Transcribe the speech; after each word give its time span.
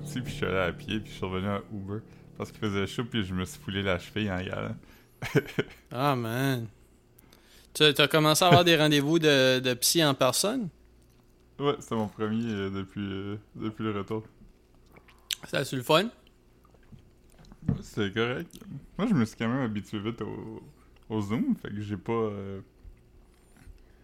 puis 0.00 0.32
je 0.32 0.36
suis 0.36 0.46
allé 0.46 0.58
à 0.58 0.72
pied, 0.72 1.00
puis 1.00 1.10
je 1.12 1.16
suis 1.16 1.26
revenu 1.26 1.48
en 1.48 1.62
Uber. 1.72 2.00
Parce 2.36 2.52
qu'il 2.52 2.60
faisait 2.60 2.86
chaud, 2.86 3.04
puis 3.04 3.24
je 3.24 3.34
me 3.34 3.44
suis 3.44 3.60
foulé 3.60 3.82
la 3.82 3.98
cheville 3.98 4.30
en 4.30 4.38
y 4.40 4.50
allant. 4.50 4.76
Ah, 5.90 6.14
man. 6.16 6.68
Tu 7.74 7.84
as 7.84 8.08
commencé 8.08 8.44
à 8.44 8.48
avoir 8.48 8.64
des 8.64 8.76
rendez-vous 8.76 9.18
de, 9.18 9.60
de 9.60 9.74
psy 9.74 10.04
en 10.04 10.14
personne? 10.14 10.68
Ouais, 11.58 11.76
c'était 11.80 11.94
mon 11.96 12.08
premier 12.08 12.44
euh, 12.52 12.70
depuis, 12.70 13.00
euh, 13.00 13.36
depuis 13.56 13.84
le 13.84 13.92
retour. 13.92 14.24
C'était-tu 15.44 15.76
le 15.76 15.82
fun? 15.82 16.08
C'est 17.82 18.12
correct. 18.14 18.48
Moi, 18.96 19.06
je 19.08 19.14
me 19.14 19.24
suis 19.24 19.36
quand 19.36 19.48
même 19.48 19.62
habitué 19.64 19.98
vite 19.98 20.22
au, 20.22 20.62
au 21.08 21.20
Zoom, 21.20 21.54
fait 21.56 21.68
que 21.68 21.80
j'ai 21.80 21.96
pas... 21.96 22.12
euh, 22.12 22.60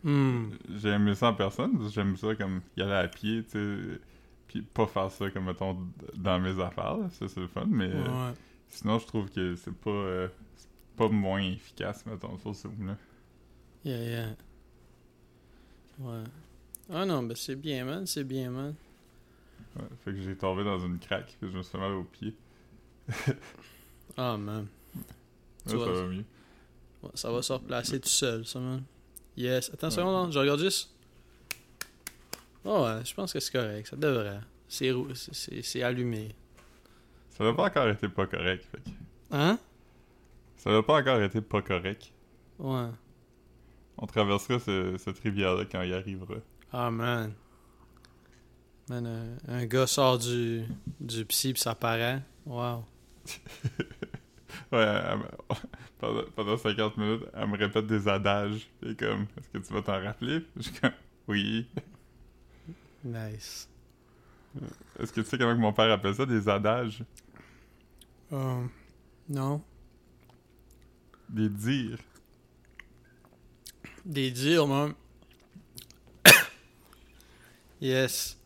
Hmm. 0.03 0.51
J'ai 0.69 0.91
aimé 0.91 1.15
ça 1.15 1.29
en 1.29 1.35
personne, 1.35 1.89
j'aime 1.91 2.17
ça 2.19 2.35
comme 2.35 2.61
y 2.77 2.83
aller 2.83 2.93
à 2.93 3.09
pied, 3.09 3.43
tu 3.45 3.53
sais, 3.53 4.01
puis 4.55 4.63
pas 4.63 4.87
faire 4.87 5.11
ça 5.11 5.29
comme, 5.31 5.47
mettons, 5.47 5.77
dans 6.15 6.39
mes 6.39 6.61
affaires, 6.61 6.97
là. 6.97 7.11
ça 7.11 7.27
c'est 7.27 7.41
le 7.41 7.49
fun, 7.49 7.67
mais 7.67 7.91
euh, 7.93 8.33
sinon 8.69 9.01
je 9.01 9.07
trouve 9.07 9.29
que 9.29 9.57
c'est 9.57 9.75
pas, 9.75 9.91
euh, 9.91 10.29
c'est 10.57 10.69
pas 10.97 11.09
moins 11.09 11.43
efficace, 11.43 12.07
mettons, 12.07 12.39
sur 12.39 12.55
Zoom, 12.55 12.87
là. 12.87 12.97
Yeah, 13.85 14.05
yeah. 14.05 14.37
Ouais. 15.99 16.23
Ah 16.89 17.05
non, 17.05 17.25
ben 17.25 17.37
c'est 17.37 17.57
bien, 17.57 17.85
man. 17.85 18.07
C'est 18.07 18.23
bien, 18.23 18.51
man. 18.51 18.75
Ouais, 19.75 19.83
fait 20.05 20.13
que 20.13 20.21
j'ai 20.21 20.37
tombé 20.37 20.63
dans 20.63 20.79
une 20.79 21.01
craque, 21.01 21.37
puis 21.41 21.51
je 21.51 21.57
me 21.57 21.63
suis 21.63 21.73
fait 21.73 21.79
mal 21.79 21.93
au 21.93 22.05
pied. 22.05 22.35
Ah, 24.17 24.37
man. 24.37 24.69
Ça 25.67 25.77
vois, 25.77 25.91
va 25.91 26.07
mieux. 26.07 26.25
Ouais, 27.03 27.11
ça 27.15 27.33
va 27.33 27.43
se 27.43 27.53
replacer 27.53 27.99
tout 27.99 28.09
seul, 28.09 28.47
ça, 28.47 28.61
man. 28.61 28.85
Yes. 29.37 29.71
Attends 29.73 29.89
une 29.89 29.91
seconde, 29.91 30.33
je 30.33 30.39
regarde 30.39 30.61
juste. 30.61 30.91
Oh, 32.65 32.85
ouais, 32.85 33.05
je 33.05 33.13
pense 33.13 33.33
que 33.33 33.41
c'est 33.41 33.51
correct. 33.51 33.89
Ça 33.89 33.97
devrait. 33.97 34.39
C'est 35.63 35.83
allumé. 35.83 36.35
Ça 37.31 37.45
n'a 37.45 37.53
pas 37.53 37.65
encore 37.67 37.89
été 37.89 38.09
pas 38.09 38.27
correct, 38.27 38.65
fait. 38.71 38.83
Hein? 39.31 39.59
Ça 40.57 40.71
n'a 40.71 40.83
pas 40.83 41.01
encore 41.01 41.21
été 41.23 41.41
pas 41.41 41.63
correct. 41.63 42.13
Ouais. 42.59 42.89
On 43.99 44.07
traversera 44.07 44.59
ce- 44.59 44.97
cette 44.99 45.19
rivière-là 45.21 45.65
quand 45.71 45.83
il 45.83 45.93
arrivera. 45.95 46.35
Ah, 46.73 46.91
man. 46.91 47.33
Man, 48.89 49.07
un, 49.07 49.37
un 49.53 49.67
gars 49.67 49.87
sort 49.87 50.19
du, 50.19 50.63
du 51.01 51.25
psy 51.25 51.53
pis 51.55 51.61
ça 51.61 51.75
paraît. 51.75 52.23
Wow. 52.47 52.85
Ouais, 54.71 54.87
pendant, 55.99 56.23
pendant 56.35 56.57
50 56.57 56.97
minutes, 56.97 57.23
elle 57.35 57.47
me 57.49 57.57
répète 57.57 57.87
des 57.87 58.07
adages. 58.09 58.69
Et 58.85 58.95
comme, 58.95 59.27
est-ce 59.37 59.49
que 59.49 59.59
tu 59.59 59.73
vas 59.73 59.83
t'en 59.83 60.01
rappeler? 60.03 60.45
Je 60.57 60.63
suis 60.63 60.73
comme, 60.81 60.93
oui. 61.29 61.67
Nice. 63.05 63.69
Est-ce 64.99 65.13
que 65.13 65.21
tu 65.21 65.27
sais 65.29 65.39
comment 65.39 65.55
que 65.55 65.61
mon 65.61 65.73
père 65.73 65.91
appelle 65.91 66.15
ça, 66.15 66.27
des 66.27 66.49
adages? 66.49 67.03
Um, 68.31 68.69
non. 69.29 69.63
Des 71.29 71.49
dires. 71.49 71.99
Des 74.05 74.31
dires, 74.31 74.67
man. 74.67 74.95
yes. 77.81 78.39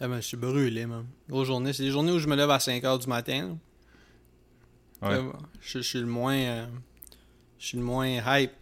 Ah 0.00 0.08
ben, 0.08 0.16
je 0.16 0.26
suis 0.26 0.36
brûlé, 0.36 0.86
man. 0.86 1.06
Grosse 1.28 1.46
journée. 1.46 1.72
C'est 1.72 1.82
des 1.82 1.90
journées 1.90 2.12
où 2.12 2.18
je 2.18 2.28
me 2.28 2.36
lève 2.36 2.50
à 2.50 2.58
5h 2.58 3.00
du 3.00 3.08
matin. 3.08 3.58
Ouais. 5.02 5.16
Comme, 5.16 5.32
je, 5.60 5.78
je 5.78 5.82
suis 5.82 6.00
le 6.00 6.06
moins... 6.06 6.36
euh, 6.36 6.66
je 7.58 7.66
suis 7.66 7.78
le 7.78 7.84
moins 7.84 8.06
hype. 8.06 8.52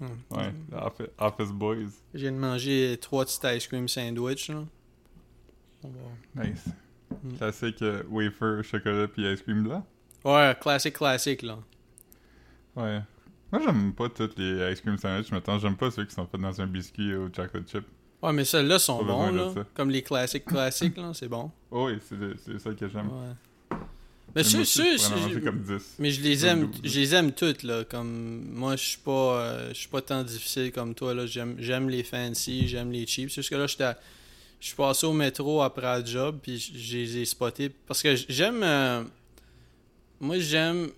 Hmm. 0.00 0.06
Ouais, 0.30 0.52
Office, 0.72 1.06
Office 1.18 1.52
Boys. 1.52 1.90
Je 2.14 2.20
viens 2.20 2.32
de 2.32 2.36
manger 2.38 2.98
trois 3.00 3.24
petites 3.24 3.44
ice 3.44 3.66
cream 3.66 3.88
sandwich, 3.88 4.48
là. 4.48 4.64
On 5.84 5.88
va- 5.88 6.44
Nice. 6.44 6.64
Mm. 7.22 7.36
Classique 7.36 7.82
euh, 7.82 8.02
wafer, 8.08 8.62
chocolat 8.64 9.08
puis 9.08 9.30
ice 9.30 9.42
cream 9.42 9.62
blanc? 9.64 9.86
Ouais, 10.24 10.56
classique, 10.60 10.94
classique, 10.94 11.42
là. 11.42 11.58
Ouais. 12.76 13.00
Moi, 13.50 13.60
j'aime 13.64 13.92
pas 13.92 14.08
toutes 14.08 14.38
les 14.38 14.72
ice 14.72 14.80
cream 14.80 14.96
sandwich, 14.96 15.30
maintenant. 15.30 15.58
J'aime 15.58 15.76
pas 15.76 15.90
ceux 15.90 16.04
qui 16.06 16.14
sont 16.14 16.26
faits 16.26 16.40
dans 16.40 16.60
un 16.60 16.66
biscuit 16.66 17.14
au 17.14 17.26
chocolate 17.26 17.68
chip. 17.70 17.84
Ouais, 18.22 18.32
mais 18.32 18.44
celles-là 18.44 18.78
sont 18.78 19.04
bons, 19.04 19.30
là. 19.32 19.52
Comme 19.74 19.90
les 19.90 20.02
classiques, 20.02 20.44
classiques, 20.46 20.96
là. 20.96 21.12
C'est 21.12 21.28
bon. 21.28 21.50
Oh 21.70 21.86
oui, 21.90 21.98
c'est 22.46 22.58
ça 22.58 22.70
que 22.72 22.88
j'aime. 22.88 23.08
Ouais. 23.08 23.76
Mais 24.34 24.44
ceux, 24.44 24.64
ceux, 24.64 24.96
je 24.96 25.02
pourrais 25.02 25.14
en 25.14 25.20
manger 25.20 25.34
ceux- 25.34 25.40
comme 25.40 25.60
10. 25.60 25.96
Mais 25.98 26.10
je 26.10 26.22
les 26.22 26.46
aime, 26.46 26.70
12. 26.70 26.80
je 26.84 27.00
les 27.00 27.14
aime 27.14 27.32
toutes 27.32 27.64
là. 27.64 27.84
Comme 27.84 28.46
moi, 28.54 28.76
je 28.76 28.84
suis 28.84 28.98
pas, 28.98 29.10
euh, 29.42 29.68
je 29.70 29.74
suis 29.74 29.88
pas 29.88 30.00
tant 30.00 30.22
difficile 30.22 30.72
comme 30.72 30.94
toi 30.94 31.12
là. 31.12 31.26
J'aime, 31.26 31.56
j'aime 31.58 31.90
les 31.90 32.02
fancy, 32.02 32.66
j'aime 32.66 32.90
les 32.92 33.06
cheap. 33.06 33.28
C'est 33.30 33.42
juste 33.42 33.50
que 33.50 33.56
là, 33.56 33.66
j'étais, 33.66 33.84
à- 33.84 33.98
je 34.62 34.66
suis 34.68 34.76
passé 34.76 35.04
au 35.06 35.12
métro 35.12 35.60
après 35.60 35.98
le 35.98 36.06
job 36.06 36.38
puis 36.40 36.56
j- 36.56 36.72
je 36.78 36.96
les 36.98 37.16
ai 37.18 37.24
spotés 37.24 37.68
parce 37.68 38.00
que 38.00 38.14
j'aime, 38.28 38.62
euh, 38.62 39.02
moi 40.20 40.38
j'aime, 40.38 40.88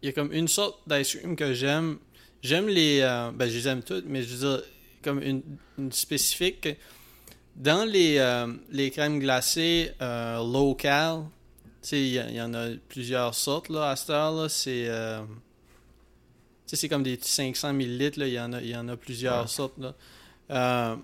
il 0.00 0.06
y 0.06 0.08
a 0.08 0.12
comme 0.12 0.32
une 0.32 0.48
sorte 0.48 0.78
d'ice 0.88 1.14
cream 1.16 1.36
que 1.36 1.52
j'aime. 1.52 1.98
J'aime 2.42 2.66
les, 2.68 3.00
euh, 3.00 3.30
ben 3.34 3.46
je 3.50 3.58
les 3.58 3.68
aime 3.68 3.82
toutes, 3.82 4.06
mais 4.06 4.22
je 4.22 4.34
veux 4.34 4.48
dire 4.56 4.62
comme 5.02 5.22
une, 5.22 5.42
une 5.78 5.92
spécifique. 5.92 6.66
Dans 7.56 7.84
les, 7.84 8.16
euh, 8.16 8.46
les 8.70 8.90
crèmes 8.90 9.18
glacées 9.18 9.92
locales, 10.00 11.24
tu 11.82 11.88
sais, 11.88 12.00
il 12.00 12.14
y, 12.34 12.40
en 12.40 12.54
a 12.54 12.68
plusieurs 12.88 13.34
sortes 13.34 13.68
là, 13.68 13.90
à 13.90 13.96
cette 13.96 14.08
heure. 14.10 14.32
là 14.32 14.48
C'est 14.48 14.88
tu 16.66 16.76
sais, 16.76 16.76
c'est 16.76 16.88
comme 16.88 17.02
des 17.02 17.18
petits 17.18 17.30
500 17.30 17.74
ml. 17.78 18.12
là, 18.18 18.26
Il 18.28 18.32
y, 18.32 18.40
en 18.40 18.52
a, 18.54 18.62
il 18.62 18.70
y 18.70 18.76
en 18.76 18.88
a 18.88 18.96
plusieurs 18.96 19.42
Ouais. 19.42 19.48
sortes. 19.48 19.76
Là. 19.78 20.96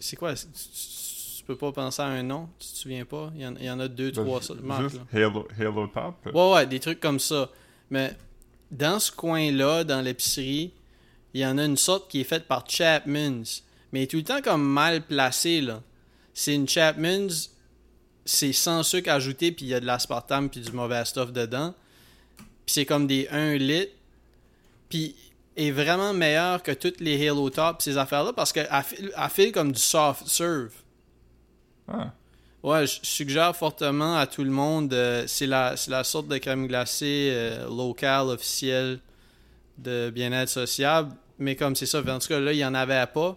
C'est 0.00 0.16
quoi? 0.16 0.34
Tu, 0.34 1.44
peux 1.44 1.56
pas 1.56 1.72
penser 1.72 2.02
à 2.02 2.06
un 2.06 2.22
nom? 2.22 2.48
Tu 2.58 2.68
te 2.68 2.76
souviens 2.76 3.04
pas? 3.04 3.32
Il 3.34 3.40
y 3.40 3.46
en, 3.46 3.56
il 3.56 3.64
y 3.64 3.70
en 3.70 3.80
a 3.80 3.88
deux, 3.88 4.12
Ben, 4.12 4.24
trois 4.24 4.40
Juste 4.40 4.62
là. 4.64 5.02
Halo, 5.12 5.48
Halo 5.58 5.86
Top. 5.88 6.14
Ouais, 6.32 6.52
ouais, 6.52 6.66
des 6.66 6.78
trucs 6.78 7.00
comme 7.00 7.18
ça. 7.18 7.50
Mais 7.90 8.16
dans 8.70 8.98
ce 9.00 9.10
coin-là, 9.10 9.84
dans 9.84 10.00
l'épicerie, 10.00 10.72
il 11.34 11.40
y 11.40 11.46
en 11.46 11.58
a 11.58 11.64
une 11.64 11.76
sorte 11.76 12.10
qui 12.10 12.20
est 12.20 12.24
faite 12.24 12.46
par 12.46 12.68
Chapman's. 12.68 13.64
Mais 13.92 14.06
tout 14.06 14.16
le 14.16 14.22
temps 14.22 14.40
comme 14.40 14.62
mal 14.62 15.02
placée, 15.02 15.60
là. 15.60 15.82
C'est 16.34 16.54
une 16.54 16.68
Chapman's, 16.68 17.50
c'est 18.24 18.52
sans 18.52 18.82
sucre 18.82 19.10
ajouté, 19.10 19.52
puis 19.52 19.66
il 19.66 19.68
y 19.68 19.74
a 19.74 19.80
de 19.80 19.86
l'aspartame, 19.86 20.48
puis 20.48 20.60
du 20.60 20.72
mauvais 20.72 21.04
stuff 21.04 21.32
dedans. 21.32 21.74
Puis 22.38 22.74
c'est 22.74 22.86
comme 22.86 23.06
des 23.06 23.28
1 23.30 23.56
litre. 23.56 23.92
Puis 24.88 25.14
est 25.56 25.70
vraiment 25.70 26.12
meilleure 26.14 26.62
que 26.62 26.72
toutes 26.72 27.00
les 27.00 27.28
Halo 27.28 27.50
Top, 27.50 27.82
ces 27.82 27.98
affaires-là, 27.98 28.32
parce 28.32 28.52
qu'elle 28.52 28.68
file, 29.30 29.52
comme 29.52 29.72
du 29.72 29.80
soft 29.80 30.26
serve. 30.26 30.72
Ah, 31.88 32.12
Ouais, 32.62 32.86
je 32.86 33.00
suggère 33.02 33.56
fortement 33.56 34.16
à 34.16 34.26
tout 34.28 34.44
le 34.44 34.50
monde. 34.50 34.92
euh, 34.94 35.24
c'est 35.26 35.48
la, 35.48 35.76
c'est 35.76 35.90
la 35.90 36.04
sorte 36.04 36.28
de 36.28 36.38
crème 36.38 36.68
glacée 36.68 37.30
euh, 37.32 37.66
locale, 37.66 38.28
officielle 38.28 39.00
de 39.78 40.10
bien-être 40.14 40.48
sociable. 40.48 41.12
Mais 41.40 41.56
comme 41.56 41.74
c'est 41.74 41.86
ça, 41.86 41.98
en 41.98 42.18
tout 42.20 42.28
cas, 42.28 42.38
là, 42.38 42.52
il 42.52 42.58
n'y 42.58 42.64
en 42.64 42.74
avait 42.74 43.04
pas. 43.12 43.36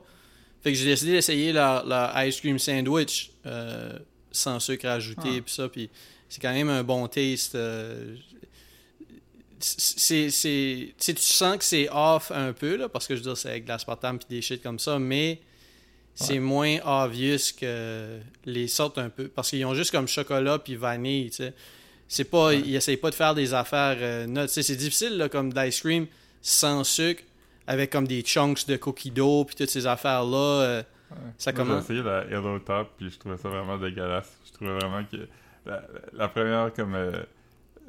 Fait 0.61 0.71
que 0.71 0.77
j'ai 0.77 0.85
décidé 0.85 1.13
d'essayer 1.13 1.51
leur, 1.53 1.87
leur 1.87 2.23
ice 2.23 2.39
cream 2.39 2.59
sandwich 2.59 3.31
euh, 3.47 3.97
sans 4.31 4.59
sucre 4.59 4.85
ajouté. 4.87 5.37
Ah. 5.37 5.41
Puis 5.43 5.53
ça, 5.53 5.69
puis 5.69 5.89
c'est 6.29 6.39
quand 6.39 6.53
même 6.53 6.69
un 6.69 6.83
bon 6.83 7.07
taste. 7.07 7.57
C'est, 9.59 10.29
c'est, 10.29 10.93
tu 10.97 11.15
sens 11.17 11.57
que 11.57 11.63
c'est 11.63 11.87
off 11.91 12.31
un 12.31 12.53
peu, 12.53 12.75
là, 12.75 12.89
parce 12.89 13.07
que 13.07 13.15
je 13.15 13.21
veux 13.21 13.25
dire, 13.27 13.37
c'est 13.37 13.49
avec 13.49 13.63
de 13.63 13.69
l'aspartame 13.69 14.17
puis 14.19 14.27
des 14.29 14.41
shit 14.41 14.61
comme 14.61 14.79
ça, 14.79 14.99
mais 14.99 15.39
c'est 16.13 16.39
moins 16.39 16.77
obvious 16.85 17.53
que 17.59 18.19
les 18.45 18.67
sortes 18.67 18.97
un 18.97 19.09
peu. 19.09 19.27
Parce 19.27 19.49
qu'ils 19.49 19.65
ont 19.65 19.73
juste 19.75 19.91
comme 19.91 20.07
chocolat 20.07 20.59
puis 20.59 20.75
vanille, 20.75 21.29
tu 21.29 21.37
sais. 21.37 21.53
C'est 22.07 22.25
pas, 22.25 22.47
Ouais. 22.47 22.59
Ils 22.59 22.75
essayent 22.75 22.97
pas 22.97 23.09
de 23.09 23.15
faire 23.15 23.33
des 23.33 23.53
affaires 23.53 23.97
euh, 23.99 24.27
nuts. 24.27 24.47
C'est 24.47 24.75
difficile, 24.75 25.17
là, 25.17 25.27
comme 25.27 25.51
d'ice 25.51 25.81
cream 25.81 26.05
sans 26.41 26.83
sucre, 26.83 27.23
avec 27.65 27.89
comme 27.91 28.07
des 28.07 28.21
chunks 28.21 28.67
de 28.67 28.77
cookie 28.77 29.09
dough 29.09 29.45
puis 29.47 29.55
toutes 29.55 29.71
ces 29.71 29.87
affaires-là. 29.87 30.37
euh, 30.37 30.83
ouais. 31.11 31.17
Ça 31.39 31.51
Moi, 31.51 31.63
commence- 31.65 31.87
J'ai 31.87 31.95
essayé 31.95 32.03
la 32.03 32.19
Halo 32.37 32.59
Top, 32.59 32.91
puis 32.97 33.09
je 33.09 33.17
trouvais 33.17 33.37
ça 33.37 33.49
vraiment 33.49 33.77
dégueulasse. 33.77 34.31
Je 34.45 34.51
trouvais 34.53 34.73
vraiment 34.77 35.03
que... 35.03 35.17
La, 35.65 35.81
la 36.13 36.27
première, 36.27 36.71
comme... 36.75 36.93
euh, 36.93 37.11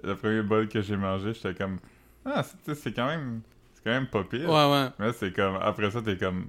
le 0.06 0.16
premier 0.16 0.42
bol 0.42 0.68
que 0.68 0.80
j'ai 0.80 0.96
mangé, 0.96 1.34
j'étais 1.34 1.54
comme... 1.54 1.78
Ah, 2.24 2.42
c'est 2.74 2.92
quand 2.92 3.06
même... 3.06 3.40
C'est 3.74 3.82
quand 3.84 3.90
même 3.90 4.06
pas 4.08 4.24
pire. 4.24 4.48
Ouais, 4.48 4.70
ouais. 4.72 4.88
Mais 4.98 5.12
c'est 5.12 5.32
comme... 5.32 5.56
Après 5.60 5.90
ça, 5.90 6.00
t'es 6.02 6.16
comme... 6.16 6.46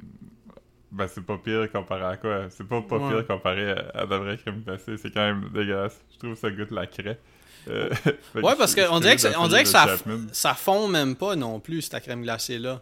Ben, 0.91 1.07
c'est 1.07 1.25
pas 1.25 1.37
pire 1.37 1.69
comparé 1.71 2.03
à 2.05 2.17
quoi? 2.17 2.45
C'est 2.49 2.63
pas 2.67 2.81
pas 2.81 2.97
Ouais. 2.97 3.09
pire 3.15 3.27
comparé 3.27 3.71
à, 3.71 3.91
à 3.93 4.05
de 4.05 4.11
la 4.11 4.17
vraie 4.19 4.37
crème 4.37 4.61
glacée. 4.63 4.95
C'est 4.97 5.11
quand 5.11 5.25
même 5.25 5.49
dégueulasse. 5.53 5.99
Je 6.13 6.17
trouve 6.19 6.33
que 6.33 6.39
ça 6.39 6.49
goûte 6.49 6.71
la 6.71 6.87
craie. 6.87 7.19
Euh, 7.67 7.89
Ouais, 8.35 8.55
parce 8.57 8.73
qu'on 8.73 8.99
dirait 9.01 9.17
que, 9.17 9.37
on 9.37 9.47
dirait 9.49 9.63
que 9.63 9.69
ça, 9.69 9.87
ça 10.31 10.53
fond 10.53 10.87
même 10.87 11.15
pas 11.17 11.35
non 11.35 11.59
plus, 11.59 11.81
cette 11.81 12.01
crème 12.03 12.21
glacée-là. 12.23 12.81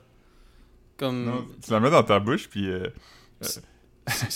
Comme. 0.97 1.25
Non, 1.25 1.47
tu 1.63 1.71
la 1.71 1.79
mets 1.79 1.89
dans 1.89 2.03
ta 2.03 2.19
bouche, 2.19 2.47
puis... 2.47 2.69
euh, 2.69 2.87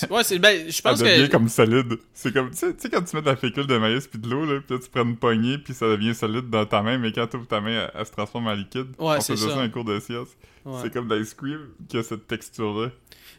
Ouais, 0.09 0.23
c'est. 0.23 0.39
Ben, 0.39 0.65
je 0.67 0.71
Ça 0.71 0.81
pense 0.89 0.99
devient 0.99 1.27
que. 1.27 1.31
comme 1.31 1.47
solide. 1.47 1.97
C'est 2.13 2.33
comme, 2.33 2.49
tu 2.51 2.57
sais, 2.57 2.89
quand 2.89 3.01
tu 3.03 3.15
mets 3.15 3.21
de 3.21 3.27
la 3.27 3.35
fécule 3.35 3.67
de 3.67 3.77
maïs 3.77 4.07
puis 4.07 4.17
de 4.19 4.27
l'eau, 4.29 4.45
là, 4.45 4.59
puis 4.65 4.75
là, 4.75 4.81
tu 4.83 4.89
prends 4.89 5.03
une 5.03 5.15
poignée, 5.17 5.57
puis 5.59 5.73
ça 5.73 5.87
devient 5.87 6.15
solide 6.15 6.49
dans 6.49 6.65
ta 6.65 6.81
main, 6.81 6.97
mais 6.97 7.11
quand 7.11 7.27
tu 7.27 7.37
ouvres 7.37 7.47
ta 7.47 7.61
main, 7.61 7.83
elle, 7.83 7.91
elle 7.99 8.05
se 8.05 8.11
transforme 8.11 8.47
en 8.47 8.53
liquide. 8.53 8.87
Ouais, 8.97 9.17
On 9.17 9.21
c'est 9.21 9.35
ça. 9.35 9.49
ça 9.49 9.57
en 9.57 9.69
cours 9.69 9.85
de 9.85 9.99
sciences. 9.99 10.29
Ouais. 10.65 10.79
C'est 10.81 10.91
comme 10.91 11.13
l'ice 11.13 11.33
cream 11.35 11.67
qui 11.87 11.97
a 11.97 12.03
cette 12.03 12.27
texture-là. 12.27 12.89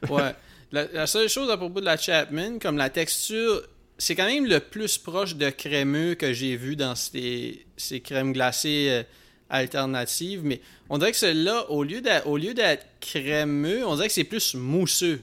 Ouais. 0.09 0.35
La, 0.73 0.87
la 0.93 1.07
seule 1.09 1.29
chose 1.29 1.51
à 1.51 1.57
propos 1.57 1.81
de 1.81 1.85
la 1.85 1.97
Chapman, 1.97 2.61
comme 2.61 2.77
la 2.77 2.91
texture, 2.91 3.61
c'est 3.99 4.15
quand 4.15 4.27
même 4.27 4.47
le 4.47 4.61
plus 4.61 4.99
proche 4.99 5.35
de 5.35 5.51
crémeux 5.51 6.15
que 6.15 6.33
j'ai 6.33 6.55
vu 6.55 6.77
dans 6.77 6.95
ces, 6.95 7.67
ces 7.77 7.99
crèmes 8.01 8.33
glacées 8.33 8.87
euh, 8.89 9.03
alternatives. 9.49 10.43
Mais 10.45 10.61
on 10.89 10.99
dirait 10.99 11.11
que 11.11 11.17
celle-là, 11.19 11.69
au 11.71 11.83
lieu 11.83 12.01
d'être, 12.01 12.27
au 12.29 12.37
lieu 12.37 12.55
d'être 12.55 12.87
crémeux, 13.01 13.85
on 13.85 13.97
dirait 13.97 14.07
que 14.07 14.15
c'est 14.15 14.23
plus 14.23 14.55
mousseux. 14.55 15.21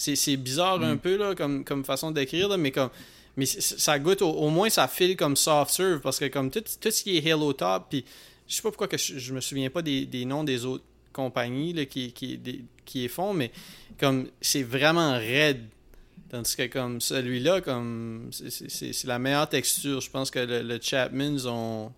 C'est, 0.00 0.16
c'est 0.16 0.36
bizarre 0.38 0.82
un 0.82 0.94
Mm. 0.94 0.98
peu 0.98 1.16
là, 1.16 1.34
comme, 1.34 1.62
comme 1.64 1.84
façon 1.84 2.10
d'écrire, 2.10 2.48
là, 2.48 2.56
mais 2.56 2.70
comme. 2.70 2.88
Mais 3.36 3.44
ça 3.46 3.98
goûte, 3.98 4.22
au, 4.22 4.30
au 4.30 4.48
moins 4.50 4.70
ça 4.70 4.88
file 4.88 5.16
comme 5.16 5.36
soft 5.36 5.72
serve 5.72 6.00
parce 6.00 6.18
que 6.18 6.24
comme 6.26 6.50
tout, 6.50 6.62
tout 6.80 6.90
ce 6.90 7.02
qui 7.02 7.16
est 7.18 7.24
Hello 7.26 7.52
Top, 7.52 7.86
puis 7.90 8.04
je 8.48 8.54
sais 8.54 8.62
pas 8.62 8.70
pourquoi 8.70 8.88
que 8.88 8.96
je, 8.98 9.18
je 9.18 9.32
me 9.34 9.40
souviens 9.40 9.70
pas 9.70 9.82
des, 9.82 10.06
des 10.06 10.24
noms 10.24 10.42
des 10.42 10.64
autres 10.64 10.84
compagnies 11.12 11.72
là, 11.72 11.84
qui, 11.84 12.12
qui, 12.12 12.36
des- 12.38 12.64
qui 12.84 13.00
les 13.02 13.08
font, 13.08 13.32
mais 13.34 13.50
comme 13.98 14.28
c'est 14.40 14.62
vraiment 14.64 15.12
raide. 15.12 15.64
Tandis 16.30 16.56
que 16.56 16.66
comme 16.66 17.00
celui-là, 17.00 17.60
comme 17.60 18.28
c'est- 18.32 18.50
c'est 18.50 18.70
c'est- 18.70 18.92
c'est 18.92 19.06
la 19.06 19.18
meilleure 19.18 19.48
texture. 19.48 20.00
Je 20.00 20.10
pense 20.10 20.30
que 20.30 20.38
le, 20.40 20.62
le 20.62 20.78
Chapman's 20.80 21.44
ont, 21.46 21.92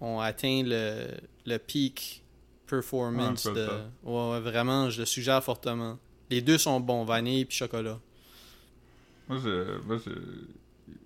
ont 0.00 0.20
atteint 0.20 0.62
le, 0.64 1.08
le 1.46 1.58
peak 1.58 2.22
performance 2.66 3.44
Ouais, 3.44 3.52
de. 3.52 3.66
peut-être. 3.66 3.90
Ouais, 4.04 4.30
ouais, 4.32 4.40
vraiment, 4.40 4.88
je 4.90 5.00
le 5.00 5.06
suggère 5.06 5.42
fortement. 5.44 5.98
Les 6.30 6.40
deux 6.40 6.58
sont 6.58 6.80
bons, 6.80 7.04
vanille 7.04 7.44
puis 7.44 7.56
chocolat. 7.56 7.98
Moi, 9.28 9.38
je, 9.42 9.78
moi, 9.86 9.98
je, 10.04 10.10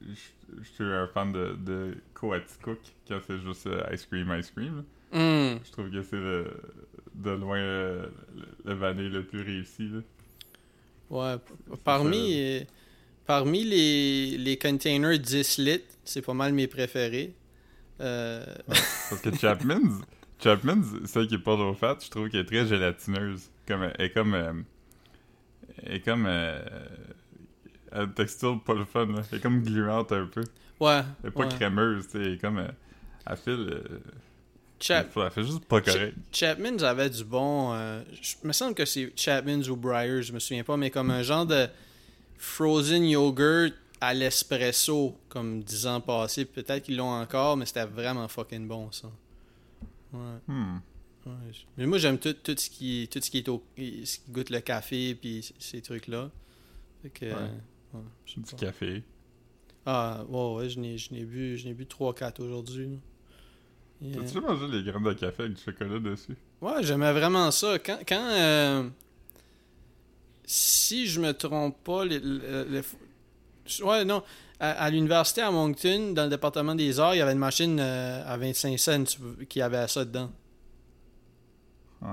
je, 0.03 0.63
je 0.63 0.69
suis 0.71 0.85
un 0.85 1.07
fan 1.09 1.33
de, 1.33 1.57
de 1.59 1.97
Coaticook 2.15 2.79
quand 3.09 3.19
c'est 3.27 3.39
juste 3.39 3.67
euh, 3.67 3.83
ice 3.93 4.07
cream, 4.07 4.35
ice 4.39 4.51
cream. 4.51 4.85
Hum, 5.13 5.59
Je 5.65 5.71
trouve 5.73 5.91
que 5.91 6.03
c'est 6.03 6.17
de 6.17 7.31
loin 7.31 7.59
euh, 7.59 8.07
le, 8.37 8.71
le 8.71 8.75
vanille 8.75 9.09
le 9.11 9.25
plus 9.25 9.43
réussi. 9.43 9.89
Là. 9.89 10.01
Ouais, 11.11 11.37
parmi, 11.85 12.35
euh, 12.39 12.61
parmi 13.27 13.65
les, 13.65 14.39
les 14.39 14.57
containers 14.57 15.19
10 15.19 15.59
litres, 15.59 15.95
c'est 16.05 16.23
pas 16.23 16.35
mal 16.35 16.53
mes 16.53 16.67
préférés. 16.69 17.35
Parce 17.99 19.21
que 19.23 19.37
Chapman's, 19.37 20.01
Chapman's, 20.43 20.87
celle 21.07 21.27
qui 21.27 21.35
est 21.35 21.39
pas 21.39 21.57
trop 21.57 21.75
fat, 21.75 21.99
je 22.03 22.09
trouve 22.09 22.29
qu'elle 22.31 22.41
est 22.41 22.45
très 22.45 22.67
gélatineuse. 22.67 23.51
Comme, 23.67 23.83
elle 23.83 24.07
est 24.07 24.11
comme. 24.11 24.65
Euh, 25.87 25.95
est 25.95 26.01
comme. 26.01 26.27
euh, 26.27 26.61
elle 27.93 28.01
a 28.01 28.03
une 28.05 28.15
texture 28.15 28.63
pas 28.63 28.75
le 28.75 28.85
fun. 28.85 29.07
Là. 29.07 29.23
Elle 29.33 29.39
est 29.39 29.43
comme 29.43 29.63
gluante 29.63 30.13
un 30.13 30.27
peu. 30.27 30.45
ouais. 30.81 31.03
Elle 31.23 31.29
est 31.29 31.33
pas 31.33 31.41
ouais. 31.41 31.49
crémeuse, 31.49 32.07
tu 32.07 32.13
sais. 32.13 32.19
Elle 32.19 32.33
est 32.35 32.39
comme. 32.39 32.59
euh, 32.59 32.69
elle 33.27 33.37
file. 33.37 33.53
euh, 33.71 33.99
Chap- 34.83 35.11
elle 35.17 35.31
fait 35.31 35.43
juste 35.45 35.65
pas 35.67 35.81
correct. 35.83 36.17
Chapman's 36.33 36.83
avait 36.83 37.11
du 37.11 37.23
bon. 37.25 37.75
euh, 37.75 38.03
je 38.23 38.37
me 38.47 38.53
semble 38.53 38.75
que 38.75 38.87
c'est 38.87 39.13
Chapman's 39.15 39.69
ou 39.69 39.77
Breyers, 39.77 40.23
je 40.23 40.33
me 40.33 40.39
souviens 40.39 40.65
pas, 40.65 40.77
mais 40.79 40.91
comme 40.91 41.11
un 41.11 41.23
genre 41.23 41.45
de 41.45 41.67
frozen 42.39 43.05
yogurt 43.05 43.75
à 44.01 44.15
l'espresso, 44.15 45.15
comme 45.29 45.63
10 45.63 45.87
ans 45.87 46.01
passés. 46.01 46.47
Peut-être 46.47 46.85
qu'ils 46.85 46.97
l'ont 46.97 47.11
encore, 47.21 47.59
mais 47.59 47.67
c'était 47.67 47.85
vraiment 47.85 48.27
fucking 48.29 48.67
bon 48.67 48.91
ça. 48.91 49.09
Ouais. 50.15 50.21
Hmm. 50.49 50.79
Ouais. 51.27 51.33
Mais 51.77 51.87
moi 51.87 51.99
j'aime 51.99 52.19
tout, 52.19 52.33
tout 52.33 52.55
ce 52.57 52.71
qui 52.71 53.09
tout 53.11 53.21
ce 53.21 53.31
qui 53.31 53.39
est 53.39 53.49
au, 53.49 53.63
ce 53.77 53.83
qui 54.19 54.21
goûte 54.31 54.51
le 54.51 54.61
café 54.61 55.15
puis 55.15 55.49
ces 55.59 55.81
trucs 55.83 56.07
là. 56.09 56.31
Fait 57.03 57.11
que, 57.11 57.25
Ouais. 57.27 57.33
euh, 57.35 57.99
ouais, 57.99 58.03
Du 58.27 58.41
pas. 58.43 58.57
café. 58.57 59.03
Ah 59.87 60.25
ouais 60.29 60.55
ouais, 60.55 60.69
je 60.69 60.79
n'ai 60.79 60.99
je 60.99 61.13
n'ai 61.13 61.25
bu 61.25 61.57
je 61.57 61.67
n'ai 61.67 61.75
bu 61.75 61.87
3 61.87 62.15
4 62.15 62.41
aujourd'hui. 62.43 62.99
T'as-tu 64.03 64.41
mangé 64.41 64.67
les 64.69 64.83
graines 64.83 65.03
de 65.05 65.13
café 65.13 65.43
avec 65.43 65.55
du 65.57 65.63
chocolat 65.63 65.99
dessus? 65.99 66.35
Ouais, 66.63 66.83
j'aimais 66.83 67.13
vraiment 67.13 67.51
ça. 67.51 67.79
Quand, 67.79 67.99
quand 68.09 68.29
euh, 68.31 68.89
si 70.45 71.07
je 71.07 71.21
me 71.21 71.33
trompe 71.33 71.83
pas, 71.85 72.05
les, 72.05 72.19
les- 72.19 72.65
les- 72.65 73.83
ouais, 73.85 74.05
non, 74.05 74.23
à, 74.59 74.71
à 74.71 74.91
l'université 74.91 75.43
à 75.43 75.51
Moncton, 75.51 76.13
dans 76.15 76.25
le 76.25 76.31
département 76.31 76.75
des 76.75 76.99
arts, 76.99 77.15
il 77.15 77.19
y 77.19 77.21
avait 77.21 77.33
une 77.33 77.39
machine 77.39 77.79
euh, 77.79 78.23
à 78.27 78.37
25 78.37 78.79
cents 78.79 79.05
qui 79.49 79.61
avait 79.61 79.87
ça 79.89 80.05
dedans. 80.05 80.31
Ouais. 82.03 82.09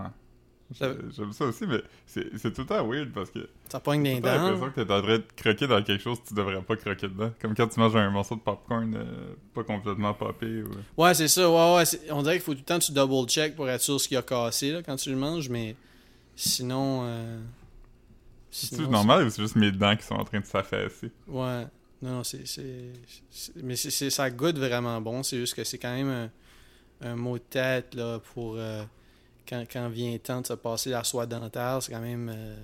J'ai- 0.69 0.85
J'aime 1.15 1.31
ça 1.31 1.45
aussi, 1.45 1.65
mais 1.65 1.81
c'est 2.05 2.27
c'est 2.37 2.51
tout 2.51 2.59
le 2.61 2.67
temps 2.67 2.85
weird 2.85 3.13
parce 3.13 3.29
que 3.31 3.47
Ça 3.69 3.79
pogne 3.79 4.03
des 4.03 4.19
t'as 4.21 4.35
l'impression 4.35 4.65
dents. 4.65 4.71
que 4.73 4.81
t'es 4.81 4.91
en 4.93 5.01
train 5.01 5.17
de 5.17 5.23
croquer 5.37 5.65
dans 5.67 5.81
quelque 5.81 6.01
chose 6.03 6.19
que 6.21 6.27
tu 6.27 6.33
devrais 6.33 6.61
pas 6.61 6.75
croquer 6.75 7.07
dedans. 7.07 7.31
Comme 7.41 7.55
quand 7.55 7.67
tu 7.67 7.79
manges 7.79 7.95
un 7.95 8.09
morceau 8.09 8.35
de 8.35 8.41
popcorn 8.41 8.93
euh, 8.93 9.33
pas 9.53 9.63
complètement 9.63 10.13
popé. 10.13 10.63
Ou... 10.63 11.01
Ouais, 11.01 11.13
c'est 11.13 11.29
ça. 11.29 11.49
Ouais, 11.49 11.75
ouais. 11.77 11.85
c'est- 11.85 12.11
On 12.11 12.21
dirait 12.21 12.35
qu'il 12.35 12.43
faut 12.43 12.51
tout 12.53 12.59
le 12.59 12.65
temps 12.65 12.79
que 12.79 12.83
tu 12.83 12.91
double 12.91 13.29
check 13.29 13.55
pour 13.55 13.69
être 13.69 13.79
sûr 13.81 13.99
ce 14.01 14.09
qu'il 14.09 14.17
a 14.17 14.21
cassé 14.21 14.71
là, 14.73 14.83
quand 14.83 14.97
tu 14.97 15.09
le 15.09 15.15
manges, 15.15 15.47
mais 15.47 15.73
sinon. 16.35 17.01
euh, 17.03 17.39
C'est 18.51 18.75
sinon, 18.75 18.89
normal 18.89 19.25
ou 19.25 19.29
c'est 19.29 19.41
juste 19.41 19.55
mes 19.55 19.71
dents 19.71 19.95
qui 19.95 20.03
sont 20.03 20.15
en 20.15 20.23
train 20.25 20.39
de 20.41 20.45
s'affaisser? 20.45 21.11
Ouais. 21.27 21.65
Non, 22.01 22.11
non, 22.11 22.23
c'est. 22.25 22.45
c'est- 22.45 22.91
c'est- 23.29 23.55
Mais 23.63 23.77
c'est, 23.77 23.89
c'est- 23.91 24.09
ça 24.09 24.29
goûte 24.29 24.57
vraiment 24.57 24.99
bon. 24.99 25.23
C'est 25.23 25.37
juste 25.37 25.53
que 25.55 25.63
c'est 25.63 25.77
quand 25.77 25.93
même 25.95 26.29
un, 27.01 27.09
un 27.11 27.15
mot 27.15 27.37
de 27.37 27.43
tête 27.49 27.95
là, 27.95 28.19
pour. 28.33 28.55
euh, 28.57 28.83
quand, 29.47 29.63
quand 29.71 29.89
vient 29.89 30.13
le 30.13 30.19
temps 30.19 30.41
de 30.41 30.47
se 30.47 30.53
passer 30.53 30.89
la 30.91 31.03
soie 31.03 31.25
dentaire, 31.25 31.81
c'est 31.81 31.91
quand 31.91 32.01
même 32.01 32.29
euh, 32.33 32.55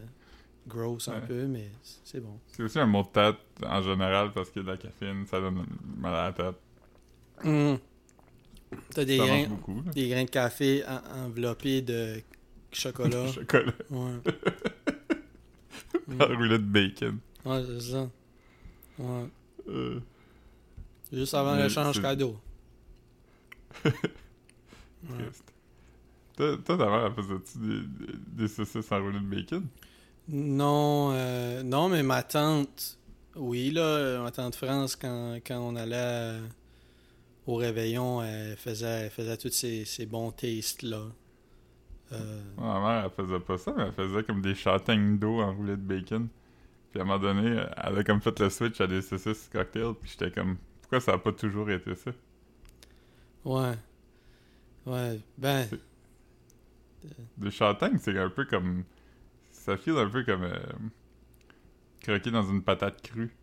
gross 0.68 1.07
un 1.07 1.15
Ouais. 1.19 1.27
peu, 1.27 1.45
mais 1.47 1.69
c'est 2.03 2.19
bon. 2.19 2.39
C'est 2.47 2.63
aussi 2.63 2.80
un 2.80 2.85
mot 2.85 3.03
de 3.03 3.07
tête 3.07 3.38
en 3.65 3.81
général 3.81 4.31
parce 4.33 4.50
que 4.50 4.59
de 4.59 4.68
la 4.68 4.77
caféine, 4.77 5.25
ça 5.27 5.39
donne 5.39 5.65
mal 5.97 6.13
à 6.15 6.24
la 6.25 6.33
tête. 6.33 6.56
Hum. 7.45 7.77
T'as 8.94 9.06
des 9.06 9.18
grains, 9.18 9.27
mange 9.41 9.50
beaucoup. 9.50 9.83
là. 9.85 9.91
des 9.91 10.09
grains 10.09 10.24
de 10.24 10.30
café 10.30 10.83
en- 10.88 11.25
enveloppés 11.25 11.81
de 11.81 12.21
chocolat. 12.71 13.27
Chocolat. 13.31 13.71
ouais. 13.89 14.19
Mm. 16.06 16.21
Enroulé 16.21 16.57
de 16.57 16.63
bacon. 16.63 17.18
Ouais, 17.45 17.63
c'est 17.65 17.91
ça. 17.91 18.09
Ouais. 19.00 19.25
Euh, 19.69 20.00
Juste 21.13 21.33
avant 21.33 21.56
l'échange 21.56 22.01
cadeau. 22.01 22.38
Ouais. 23.85 23.91
triste. 25.18 25.52
Toi, 26.38 26.57
ta 26.65 26.77
mère, 26.77 27.06
elle 27.06 27.13
faisait-tu 27.13 27.57
des, 27.59 27.83
des, 28.44 28.47
saucisses 28.47 28.91
enroulées 28.91 29.19
de 29.19 29.25
bacon? 29.25 29.68
Non, 30.27 31.12
euh, 31.13 31.62
non, 31.63 31.89
mais 31.89 32.01
ma 32.01 32.24
tante, 32.24 32.97
oui, 33.35 33.71
là, 33.71 34.21
ma 34.21 34.31
tante 34.31 34.56
France, 34.56 34.95
quand, 34.95 35.35
quand 35.45 35.59
on 35.59 35.75
allait 35.75 36.39
au 37.45 37.56
réveillon, 37.56 38.24
elle 38.24 38.56
faisait, 38.57 39.06
elle 39.06 39.09
faisait 39.12 39.38
tous 39.38 39.51
ces, 39.51 39.85
ces 39.85 40.06
bons 40.06 40.31
tastes-là. 40.31 41.04
Euh, 42.13 42.42
Ma 42.57 42.80
mère, 42.80 43.06
elle 43.06 43.25
faisait 43.25 43.40
pas 43.40 43.57
ça, 43.57 43.73
mais 43.75 43.83
elle 43.83 43.94
faisait 43.94 44.23
comme 44.23 44.42
des 44.42 44.56
châtaignes 44.56 45.18
d'eau 45.18 45.40
enroulées 45.42 45.78
de 45.78 45.81
bacon. 45.81 46.28
Puis 46.92 46.99
à 46.99 47.04
un 47.04 47.07
moment 47.07 47.19
donné, 47.19 47.63
elle 47.78 47.97
a 47.97 48.04
comme 48.04 48.21
fait 48.21 48.40
le 48.40 48.49
switch 48.49 48.80
à 48.81 48.87
des 48.87 49.02
saucisses 49.02 49.49
cocktail, 49.52 49.94
puis 49.99 50.11
j'étais 50.11 50.31
comme, 50.31 50.57
pourquoi 50.81 50.99
ça 50.99 51.13
a 51.13 51.18
pas 51.18 51.31
toujours 51.31 51.69
été 51.69 51.95
ça? 51.95 52.11
ouais. 53.45 53.73
Ouais, 54.85 55.21
ben, 55.37 55.66
Des 57.38 57.52
châtaignes, 57.52 57.98
c'est 58.02 58.18
un 58.18 58.30
peu 58.30 58.45
comme. 58.45 58.83
Ça 59.52 59.78
file 59.78 59.98
un 59.98 60.10
peu 60.10 60.24
comme. 60.24 60.44
euh, 60.44 60.60
croquer 62.02 62.31
dans 62.31 62.44
une 62.50 62.62
patate 62.64 63.02
crue. 63.02 63.33